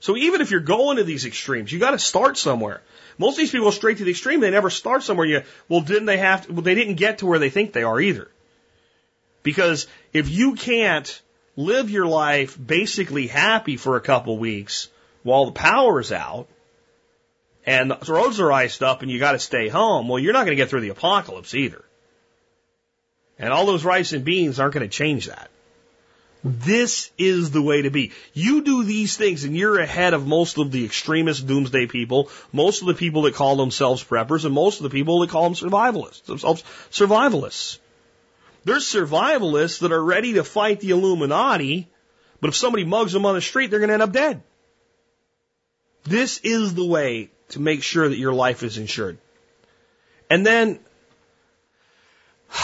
[0.00, 2.82] So even if you're going to these extremes, you got to start somewhere.
[3.18, 4.40] Most of these people straight to the extreme.
[4.40, 5.26] They never start somewhere.
[5.26, 6.46] You well, didn't they have?
[6.46, 8.28] To, well, they didn't get to where they think they are either.
[9.42, 11.22] Because if you can't
[11.56, 14.88] live your life basically happy for a couple weeks
[15.22, 16.48] while the power is out,
[17.66, 20.44] and the roads are iced up and you got to stay home, well, you're not
[20.44, 21.84] going to get through the apocalypse either.
[23.38, 25.50] And all those rice and beans aren't going to change that.
[26.44, 28.12] This is the way to be.
[28.34, 32.82] You do these things and you're ahead of most of the extremist doomsday people, most
[32.82, 35.54] of the people that call themselves preppers, and most of the people that call them
[35.54, 37.78] survivalists, themselves survivalists.
[38.64, 41.88] There's survivalists that are ready to fight the Illuminati,
[42.42, 44.42] but if somebody mugs them on the street, they're going to end up dead.
[46.04, 49.18] This is the way to make sure that your life is insured.
[50.30, 50.78] And then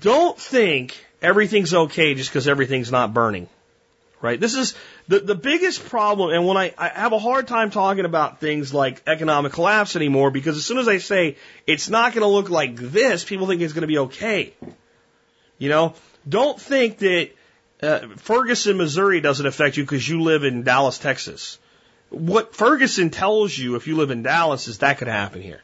[0.00, 3.48] don't think everything's okay just because everything's not burning.
[4.22, 4.40] Right?
[4.40, 4.74] This is
[5.08, 6.30] the, the biggest problem.
[6.30, 10.30] And when I, I have a hard time talking about things like economic collapse anymore
[10.30, 11.36] because as soon as I say
[11.66, 14.54] it's not going to look like this, people think it's going to be okay.
[15.58, 15.94] You know,
[16.28, 17.30] don't think that
[17.82, 21.58] uh, Ferguson, Missouri doesn't affect you because you live in Dallas, Texas.
[22.16, 25.60] What Ferguson tells you if you live in Dallas is that could happen here.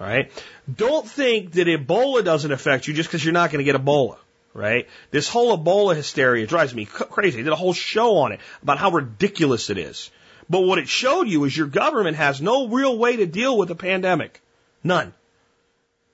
[0.00, 0.32] All right.
[0.72, 4.16] Don't think that Ebola doesn't affect you just because you're not going to get Ebola.
[4.52, 4.88] Right.
[5.12, 7.38] This whole Ebola hysteria drives me crazy.
[7.38, 10.10] I did a whole show on it about how ridiculous it is.
[10.50, 13.70] But what it showed you is your government has no real way to deal with
[13.70, 14.40] a pandemic.
[14.82, 15.14] None.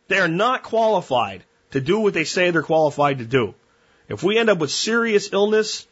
[0.09, 3.55] They are not qualified to do what they say they're qualified to do.
[4.09, 5.87] If we end up with serious illness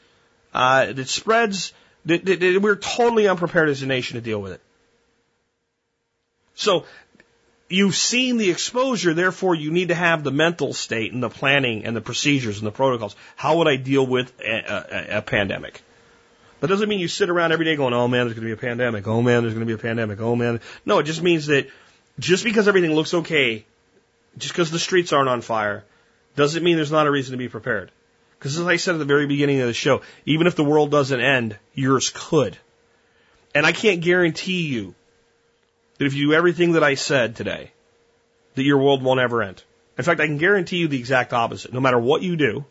[0.53, 1.73] uh, that spreads
[2.05, 4.61] we're totally unprepared as a nation to deal with it.
[6.55, 6.85] So
[7.69, 11.85] you've seen the exposure, therefore you need to have the mental state and the planning
[11.85, 13.17] and the procedures and the protocols.
[13.37, 15.83] How would I deal with a, a, a pandemic?
[16.61, 18.59] That doesn't mean you sit around every day going, oh man, there's going to be
[18.59, 19.07] a pandemic.
[19.07, 20.21] Oh man, there's going to be a pandemic.
[20.21, 20.61] Oh man.
[20.85, 21.71] No, it just means that
[22.19, 23.65] just because everything looks okay,
[24.37, 25.85] just because the streets aren't on fire,
[26.37, 27.91] doesn't mean there's not a reason to be prepared.
[28.41, 30.91] Because as I said at the very beginning of the show, even if the world
[30.91, 32.57] doesn't end, yours could.
[33.55, 34.95] And I can't guarantee you
[35.99, 37.71] that if you do everything that I said today,
[38.55, 39.63] that your world won't ever end.
[39.99, 41.75] In fact, I can guarantee you the exact opposite.
[41.75, 42.65] No matter what you do,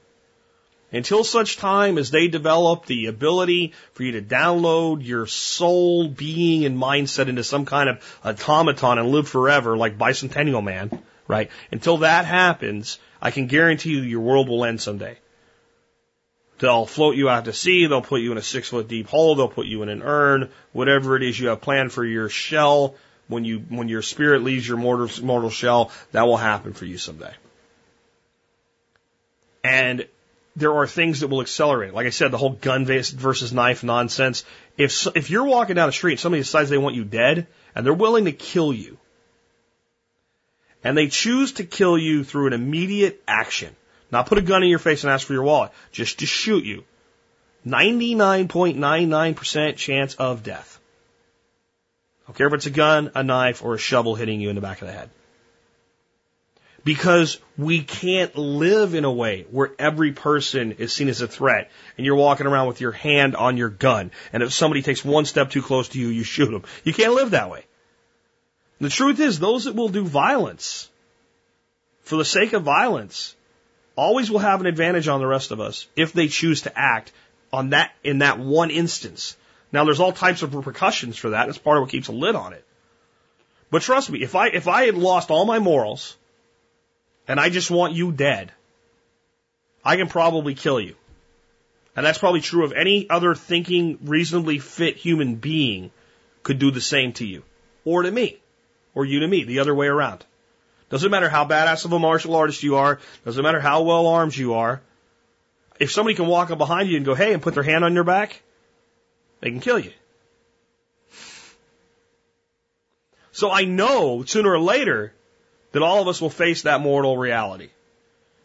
[0.92, 6.66] until such time as they develop the ability for you to download your soul, being,
[6.66, 11.52] and mindset into some kind of automaton and live forever like Bicentennial Man, right?
[11.72, 15.20] Until that happens, I can guarantee you your world will end someday.
[16.60, 17.86] They'll float you out to sea.
[17.86, 19.36] They'll put you in a six foot deep hole.
[19.36, 20.50] They'll put you in an urn.
[20.74, 22.96] Whatever it is you have planned for your shell,
[23.28, 26.98] when you when your spirit leaves your mortal, mortal shell, that will happen for you
[26.98, 27.34] someday.
[29.64, 30.08] And
[30.56, 31.94] there are things that will accelerate.
[31.94, 34.44] Like I said, the whole gun versus knife nonsense.
[34.78, 37.86] If if you're walking down the street, and somebody decides they want you dead, and
[37.86, 38.98] they're willing to kill you,
[40.84, 43.76] and they choose to kill you through an immediate action,
[44.12, 46.64] not put a gun in your face and ask for your wallet, just to shoot
[46.66, 46.86] you,
[47.66, 50.80] 99.99% chance of death.
[52.24, 54.56] I don't care if it's a gun, a knife, or a shovel hitting you in
[54.56, 55.10] the back of the head.
[56.84, 61.70] Because we can't live in a way where every person is seen as a threat
[61.98, 64.12] and you're walking around with your hand on your gun.
[64.32, 66.64] And if somebody takes one step too close to you, you shoot them.
[66.86, 67.66] You can't live that way.
[68.80, 70.88] The truth is, those that will do violence
[72.04, 73.36] for the sake of violence
[74.00, 77.12] always will have an advantage on the rest of us if they choose to act
[77.52, 79.36] on that, in that one instance.
[79.74, 81.50] Now there's all types of repercussions for that.
[81.50, 82.64] It's part of what keeps a lid on it.
[83.70, 86.16] But trust me, if I, if I had lost all my morals
[87.28, 88.54] and I just want you dead,
[89.84, 90.96] I can probably kill you.
[91.96, 95.92] And that's probably true of any other thinking, reasonably fit human being
[96.42, 97.44] could do the same to you.
[97.84, 98.40] Or to me.
[98.96, 100.26] Or you to me, the other way around.
[100.90, 104.36] Doesn't matter how badass of a martial artist you are, doesn't matter how well armed
[104.36, 104.82] you are.
[105.80, 107.94] If somebody can walk up behind you and go, hey, and put their hand on
[107.94, 108.42] your back,
[109.40, 109.92] they can kill you.
[113.32, 115.14] So I know sooner or later
[115.72, 117.70] that all of us will face that mortal reality.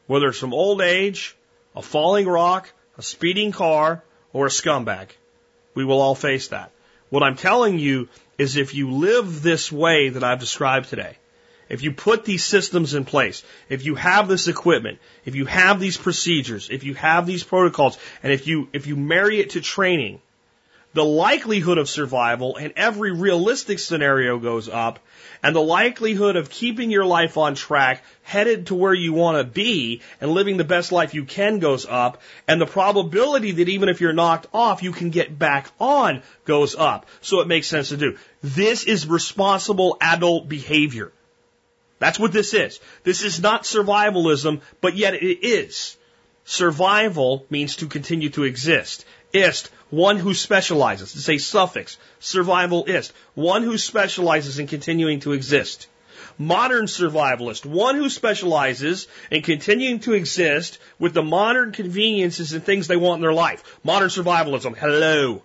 [0.07, 1.35] Whether it's from old age,
[1.75, 5.09] a falling rock, a speeding car, or a scumbag.
[5.75, 6.71] We will all face that.
[7.09, 8.09] What I'm telling you
[8.39, 11.17] is if you live this way that I've described today,
[11.69, 15.81] if you put these systems in place, if you have this equipment, if you have
[15.81, 19.61] these procedures, if you have these protocols, and if you, if you marry it to
[19.61, 20.21] training,
[20.95, 25.01] the likelihood of survival in every realistic scenario goes up,
[25.43, 29.45] and the likelihood of keeping your life on track, headed to where you want to
[29.45, 33.89] be, and living the best life you can goes up, and the probability that even
[33.89, 37.07] if you're knocked off, you can get back on goes up.
[37.21, 38.17] So it makes sense to do.
[38.41, 41.11] This is responsible adult behavior.
[42.05, 42.81] That's what this is.
[43.03, 45.97] This is not survivalism, but yet it is.
[46.45, 49.07] Survival means to continue to exist.
[49.33, 51.17] Ist, one who specializes.
[51.17, 51.97] It's a suffix.
[52.21, 55.87] Survival ist, one who specializes in continuing to exist.
[56.37, 62.87] Modern survivalist, one who specializes in continuing to exist with the modern conveniences and things
[62.87, 63.79] they want in their life.
[63.83, 65.43] Modern survivalism, hello.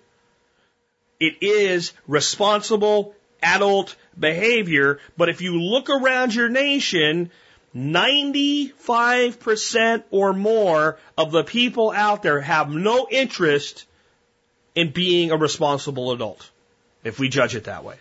[1.21, 7.31] It is responsible adult behavior, but if you look around your nation,
[7.75, 13.85] 95% or more of the people out there have no interest
[14.75, 16.49] in being a responsible adult,
[17.03, 17.95] if we judge it that way.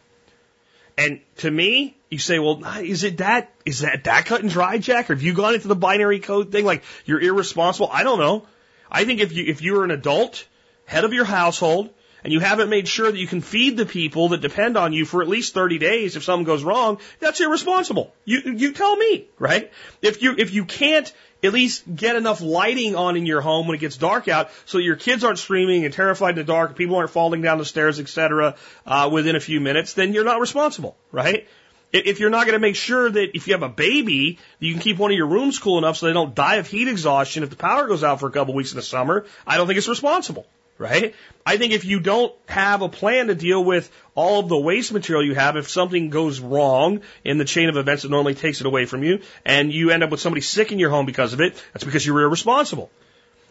[0.96, 4.78] And to me, you say, well, is it that, is that that cut and dry,
[4.78, 5.10] Jack?
[5.10, 6.64] Or have you gone into the binary code thing?
[6.64, 7.90] Like, you're irresponsible?
[7.92, 8.46] I don't know.
[8.90, 10.46] I think if you, if you're an adult,
[10.86, 11.90] head of your household,
[12.28, 15.06] and you haven't made sure that you can feed the people that depend on you
[15.06, 18.14] for at least 30 days if something goes wrong, that's irresponsible.
[18.26, 19.72] You, you tell me, right?
[20.02, 21.10] If you, if you can't
[21.42, 24.76] at least get enough lighting on in your home when it gets dark out so
[24.76, 27.98] your kids aren't screaming and terrified in the dark, people aren't falling down the stairs,
[27.98, 31.48] etc., uh, within a few minutes, then you're not responsible, right?
[31.94, 34.82] If you're not going to make sure that if you have a baby, you can
[34.82, 37.48] keep one of your rooms cool enough so they don't die of heat exhaustion if
[37.48, 39.78] the power goes out for a couple of weeks in the summer, I don't think
[39.78, 40.46] it's responsible
[40.78, 41.14] right?
[41.44, 44.92] I think if you don't have a plan to deal with all of the waste
[44.92, 48.60] material you have, if something goes wrong in the chain of events that normally takes
[48.60, 51.32] it away from you, and you end up with somebody sick in your home because
[51.32, 52.90] of it, that's because you were irresponsible.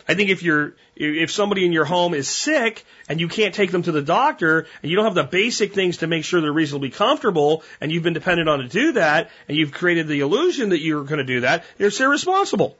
[0.10, 3.72] I think if you're, if somebody in your home is sick and you can't take
[3.72, 6.52] them to the doctor and you don't have the basic things to make sure they're
[6.52, 10.70] reasonably comfortable and you've been dependent on to do that and you've created the illusion
[10.70, 12.78] that you're going to do that, it's irresponsible.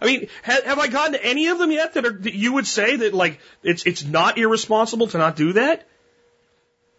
[0.00, 2.54] I mean, have, have I gotten to any of them yet that, are, that you
[2.54, 5.86] would say that like it's it's not irresponsible to not do that?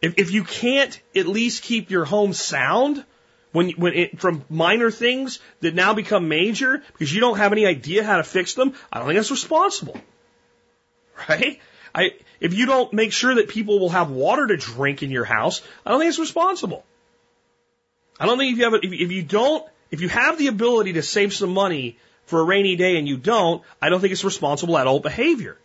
[0.02, 3.04] If if you can't at least keep your home sound
[3.52, 7.66] when when it from minor things that now become major because you don't have any
[7.66, 10.00] idea how to fix them, I don't think that's responsible.
[11.30, 11.60] Right?
[11.94, 15.26] I if you don't make sure that people will have water to drink in your
[15.26, 16.86] house, I don't think it's responsible.
[18.20, 20.48] I don't think if you have a, if, if you don't if you have the
[20.48, 21.98] ability to save some money
[22.32, 25.58] for a rainy day and you don't, I don't think it's responsible adult behavior.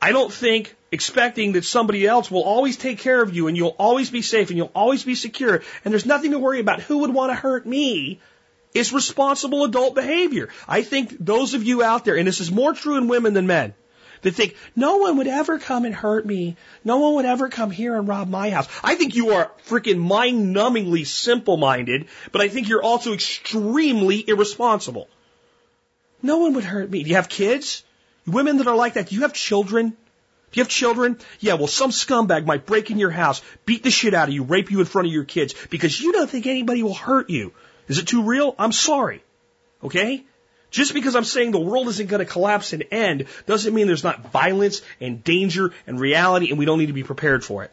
[0.00, 3.74] I don't think expecting that somebody else will always take care of you and you'll
[3.78, 6.98] always be safe and you'll always be secure and there's nothing to worry about who
[6.98, 8.20] would want to hurt me
[8.74, 10.50] is responsible adult behavior.
[10.68, 13.46] I think those of you out there, and this is more true in women than
[13.46, 13.74] men,
[14.22, 16.56] that think no one would ever come and hurt me.
[16.84, 18.68] No one would ever come here and rob my house.
[18.82, 24.24] I think you are freaking mind numbingly simple minded, but I think you're also extremely
[24.26, 25.08] irresponsible.
[26.22, 27.02] No one would hurt me.
[27.02, 27.84] Do you have kids?
[28.26, 29.90] Women that are like that, do you have children?
[29.90, 31.18] Do you have children?
[31.40, 34.42] Yeah, well, some scumbag might break in your house, beat the shit out of you,
[34.42, 37.52] rape you in front of your kids because you don't think anybody will hurt you.
[37.86, 38.54] Is it too real?
[38.58, 39.22] I'm sorry.
[39.82, 40.24] Okay?
[40.70, 44.04] Just because I'm saying the world isn't going to collapse and end doesn't mean there's
[44.04, 47.70] not violence and danger and reality and we don't need to be prepared for it.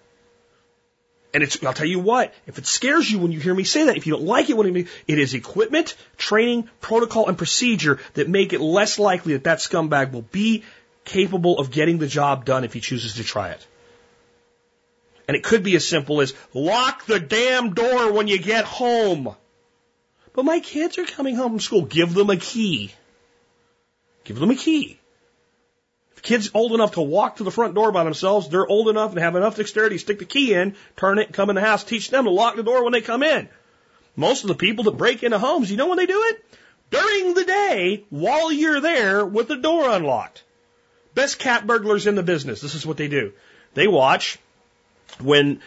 [1.34, 3.88] And it's, I'll tell you what, if it scares you when you hear me say
[3.88, 8.00] that, if you don't like it when it, it is equipment, training, protocol, and procedure
[8.14, 10.64] that make it less likely that that scumbag will be
[11.04, 13.68] capable of getting the job done if he chooses to try it.
[15.28, 19.36] And it could be as simple as lock the damn door when you get home.
[20.36, 21.84] But my kids are coming home from school.
[21.84, 22.92] Give them a key.
[24.26, 25.00] Give them a key.
[26.16, 29.12] If kids old enough to walk to the front door by themselves, they're old enough
[29.12, 31.86] and have enough dexterity, to stick the key in, turn it, come in the house,
[31.86, 33.48] teach them to lock the door when they come in.
[34.18, 36.46] Most of the people that break into homes, you know when they do it?
[36.92, 40.44] During the day, while you're there with the door unlocked.
[41.14, 42.60] Best cat burglars in the business.
[42.60, 43.32] This is what they do.
[43.74, 44.38] They watch
[45.20, 45.62] when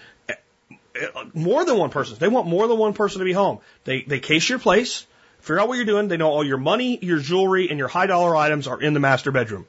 [1.35, 2.17] more than one person.
[2.19, 3.59] They want more than one person to be home.
[3.85, 5.07] They they case your place,
[5.41, 6.09] figure out what you're doing.
[6.09, 9.01] They know all your money, your jewelry, and your high dollar items are in the
[9.01, 9.67] master bedroom.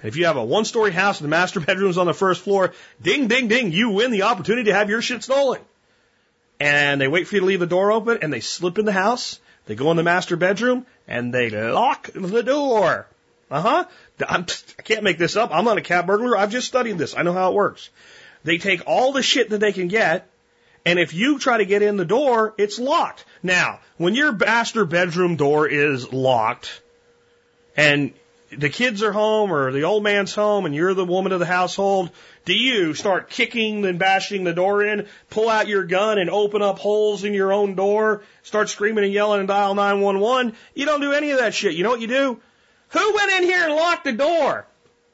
[0.00, 2.42] And if you have a one story house and the master bedroom's on the first
[2.42, 5.60] floor, ding ding ding, you win the opportunity to have your shit stolen.
[6.58, 8.92] And they wait for you to leave the door open and they slip in the
[8.92, 9.40] house.
[9.66, 13.06] They go in the master bedroom and they lock the door.
[13.50, 13.84] Uh huh.
[14.28, 14.44] I
[14.82, 15.50] can't make this up.
[15.52, 16.36] I'm not a cat burglar.
[16.36, 17.16] I've just studied this.
[17.16, 17.90] I know how it works.
[18.44, 20.28] They take all the shit that they can get
[20.86, 23.24] and if you try to get in the door, it's locked.
[23.42, 26.80] Now, when your master bedroom door is locked
[27.76, 28.14] and
[28.56, 31.46] the kids are home or the old man's home and you're the woman of the
[31.46, 32.10] household,
[32.44, 36.62] do you start kicking and bashing the door in, pull out your gun and open
[36.62, 40.54] up holes in your own door, start screaming and yelling and dial 911?
[40.74, 41.74] You don't do any of that shit.
[41.74, 42.40] You know what you do?
[42.90, 44.64] Who went in here and locked the door?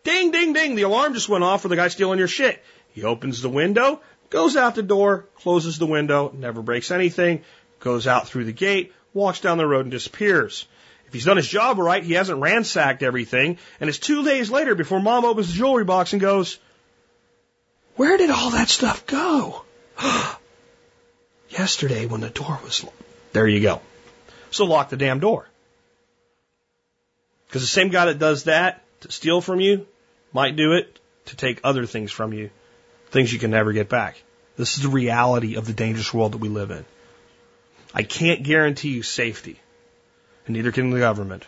[0.05, 0.75] Ding, ding, ding.
[0.75, 2.63] The alarm just went off for the guy stealing your shit.
[2.93, 7.45] He opens the window, goes out the door, closes the window, never breaks anything,
[7.79, 10.67] goes out through the gate, walks down the road and disappears.
[11.07, 14.75] If he's done his job right, he hasn't ransacked everything, and it's two days later
[14.75, 16.59] before mom opens the jewelry box and goes,
[17.97, 19.65] Where did all that stuff go?
[21.51, 22.97] Yesterday when the door was locked.
[23.35, 23.83] There you go.
[24.51, 25.47] So lock the damn door.
[27.47, 29.87] Because the same guy that does that to steal from you
[30.33, 32.51] might do it to take other things from you
[33.13, 34.21] things you can never get back.
[34.57, 36.85] This is the reality of the dangerous world that we live in.
[37.95, 39.61] I can't guarantee you safety,
[40.47, 41.45] and neither can the government.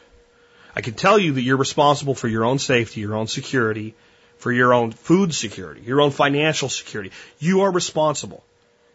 [0.77, 3.95] I can tell you that you're responsible for your own safety, your own security,
[4.39, 7.13] for your own food security, your own financial security.
[7.39, 8.45] You are responsible.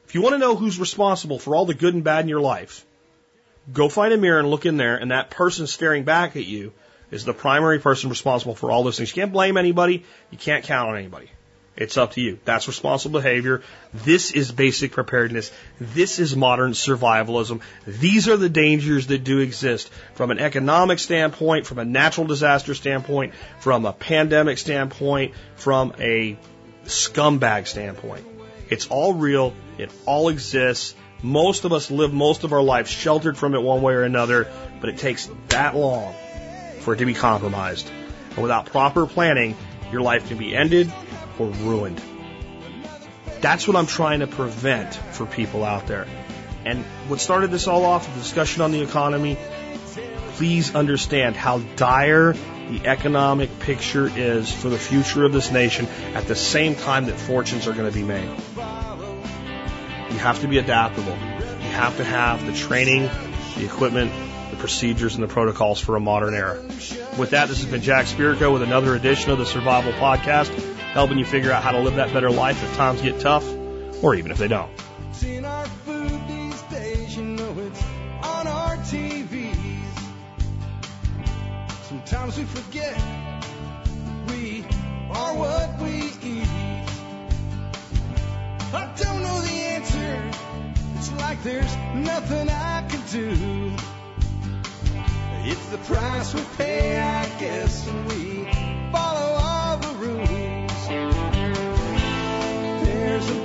[0.06, 2.42] If you want to know who's responsible for all the good and bad in your
[2.42, 2.86] life,
[3.72, 6.72] go find a mirror and look in there, and that person staring back at you
[7.10, 9.16] is the primary person responsible for all those things.
[9.16, 10.06] You can't blame anybody.
[10.30, 11.30] You can't count on anybody.
[11.80, 12.38] It's up to you.
[12.44, 13.64] That's responsible behavior.
[13.94, 15.50] This is basic preparedness.
[15.80, 17.62] This is modern survivalism.
[17.88, 22.76] These are the dangers that do exist from an economic standpoint, from a natural disaster
[22.76, 26.38] standpoint, from a pandemic standpoint, from a
[26.84, 28.28] scumbag standpoint.
[28.70, 29.54] It's all real.
[29.78, 30.96] It all exists.
[31.24, 34.52] Most of us live most of our lives sheltered from it one way or another,
[34.82, 36.14] but it takes that long
[36.82, 37.90] for it to be compromised.
[38.32, 39.56] And without proper planning,
[39.94, 40.92] your life can be ended
[41.40, 42.02] or ruined.
[43.42, 46.08] That's what I'm trying to prevent for people out there.
[46.66, 49.38] And what started this all off, the discussion on the economy,
[50.34, 56.28] please understand how dire the economic picture is for the future of this nation at
[56.28, 58.30] the same time that fortunes are going to be made.
[60.12, 61.14] You have to be adaptable.
[61.14, 63.10] You have to have the training,
[63.58, 64.12] the equipment,
[64.52, 66.62] the procedures, and the protocols for a modern era.
[67.18, 71.18] With that, this has been Jack Spirko with another edition of the Survival Podcast, helping
[71.18, 73.46] you figure out how to live that better life if times get tough,
[74.04, 74.72] or even if they don't.
[81.90, 82.96] Sometimes we forget
[84.28, 84.64] we
[85.10, 86.48] are what we eat.
[88.72, 90.32] I don't know the answer.
[90.98, 93.76] It's like there's nothing I can do.
[95.50, 98.46] It's the price we pay, I guess, we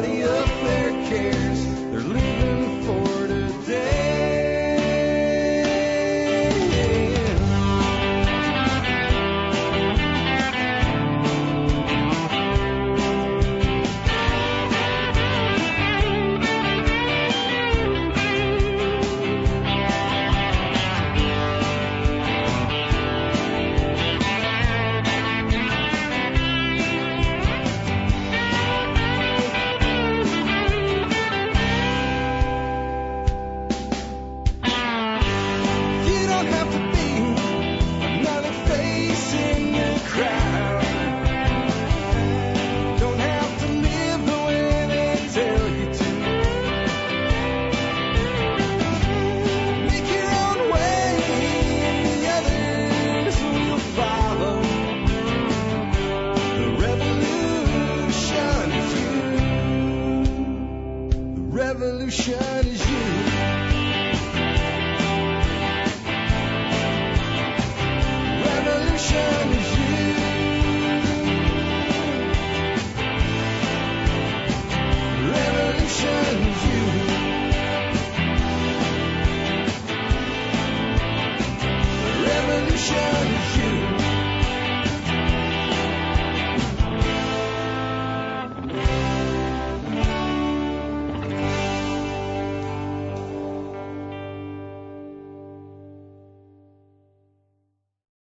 [0.00, 1.47] Nobody up there cares.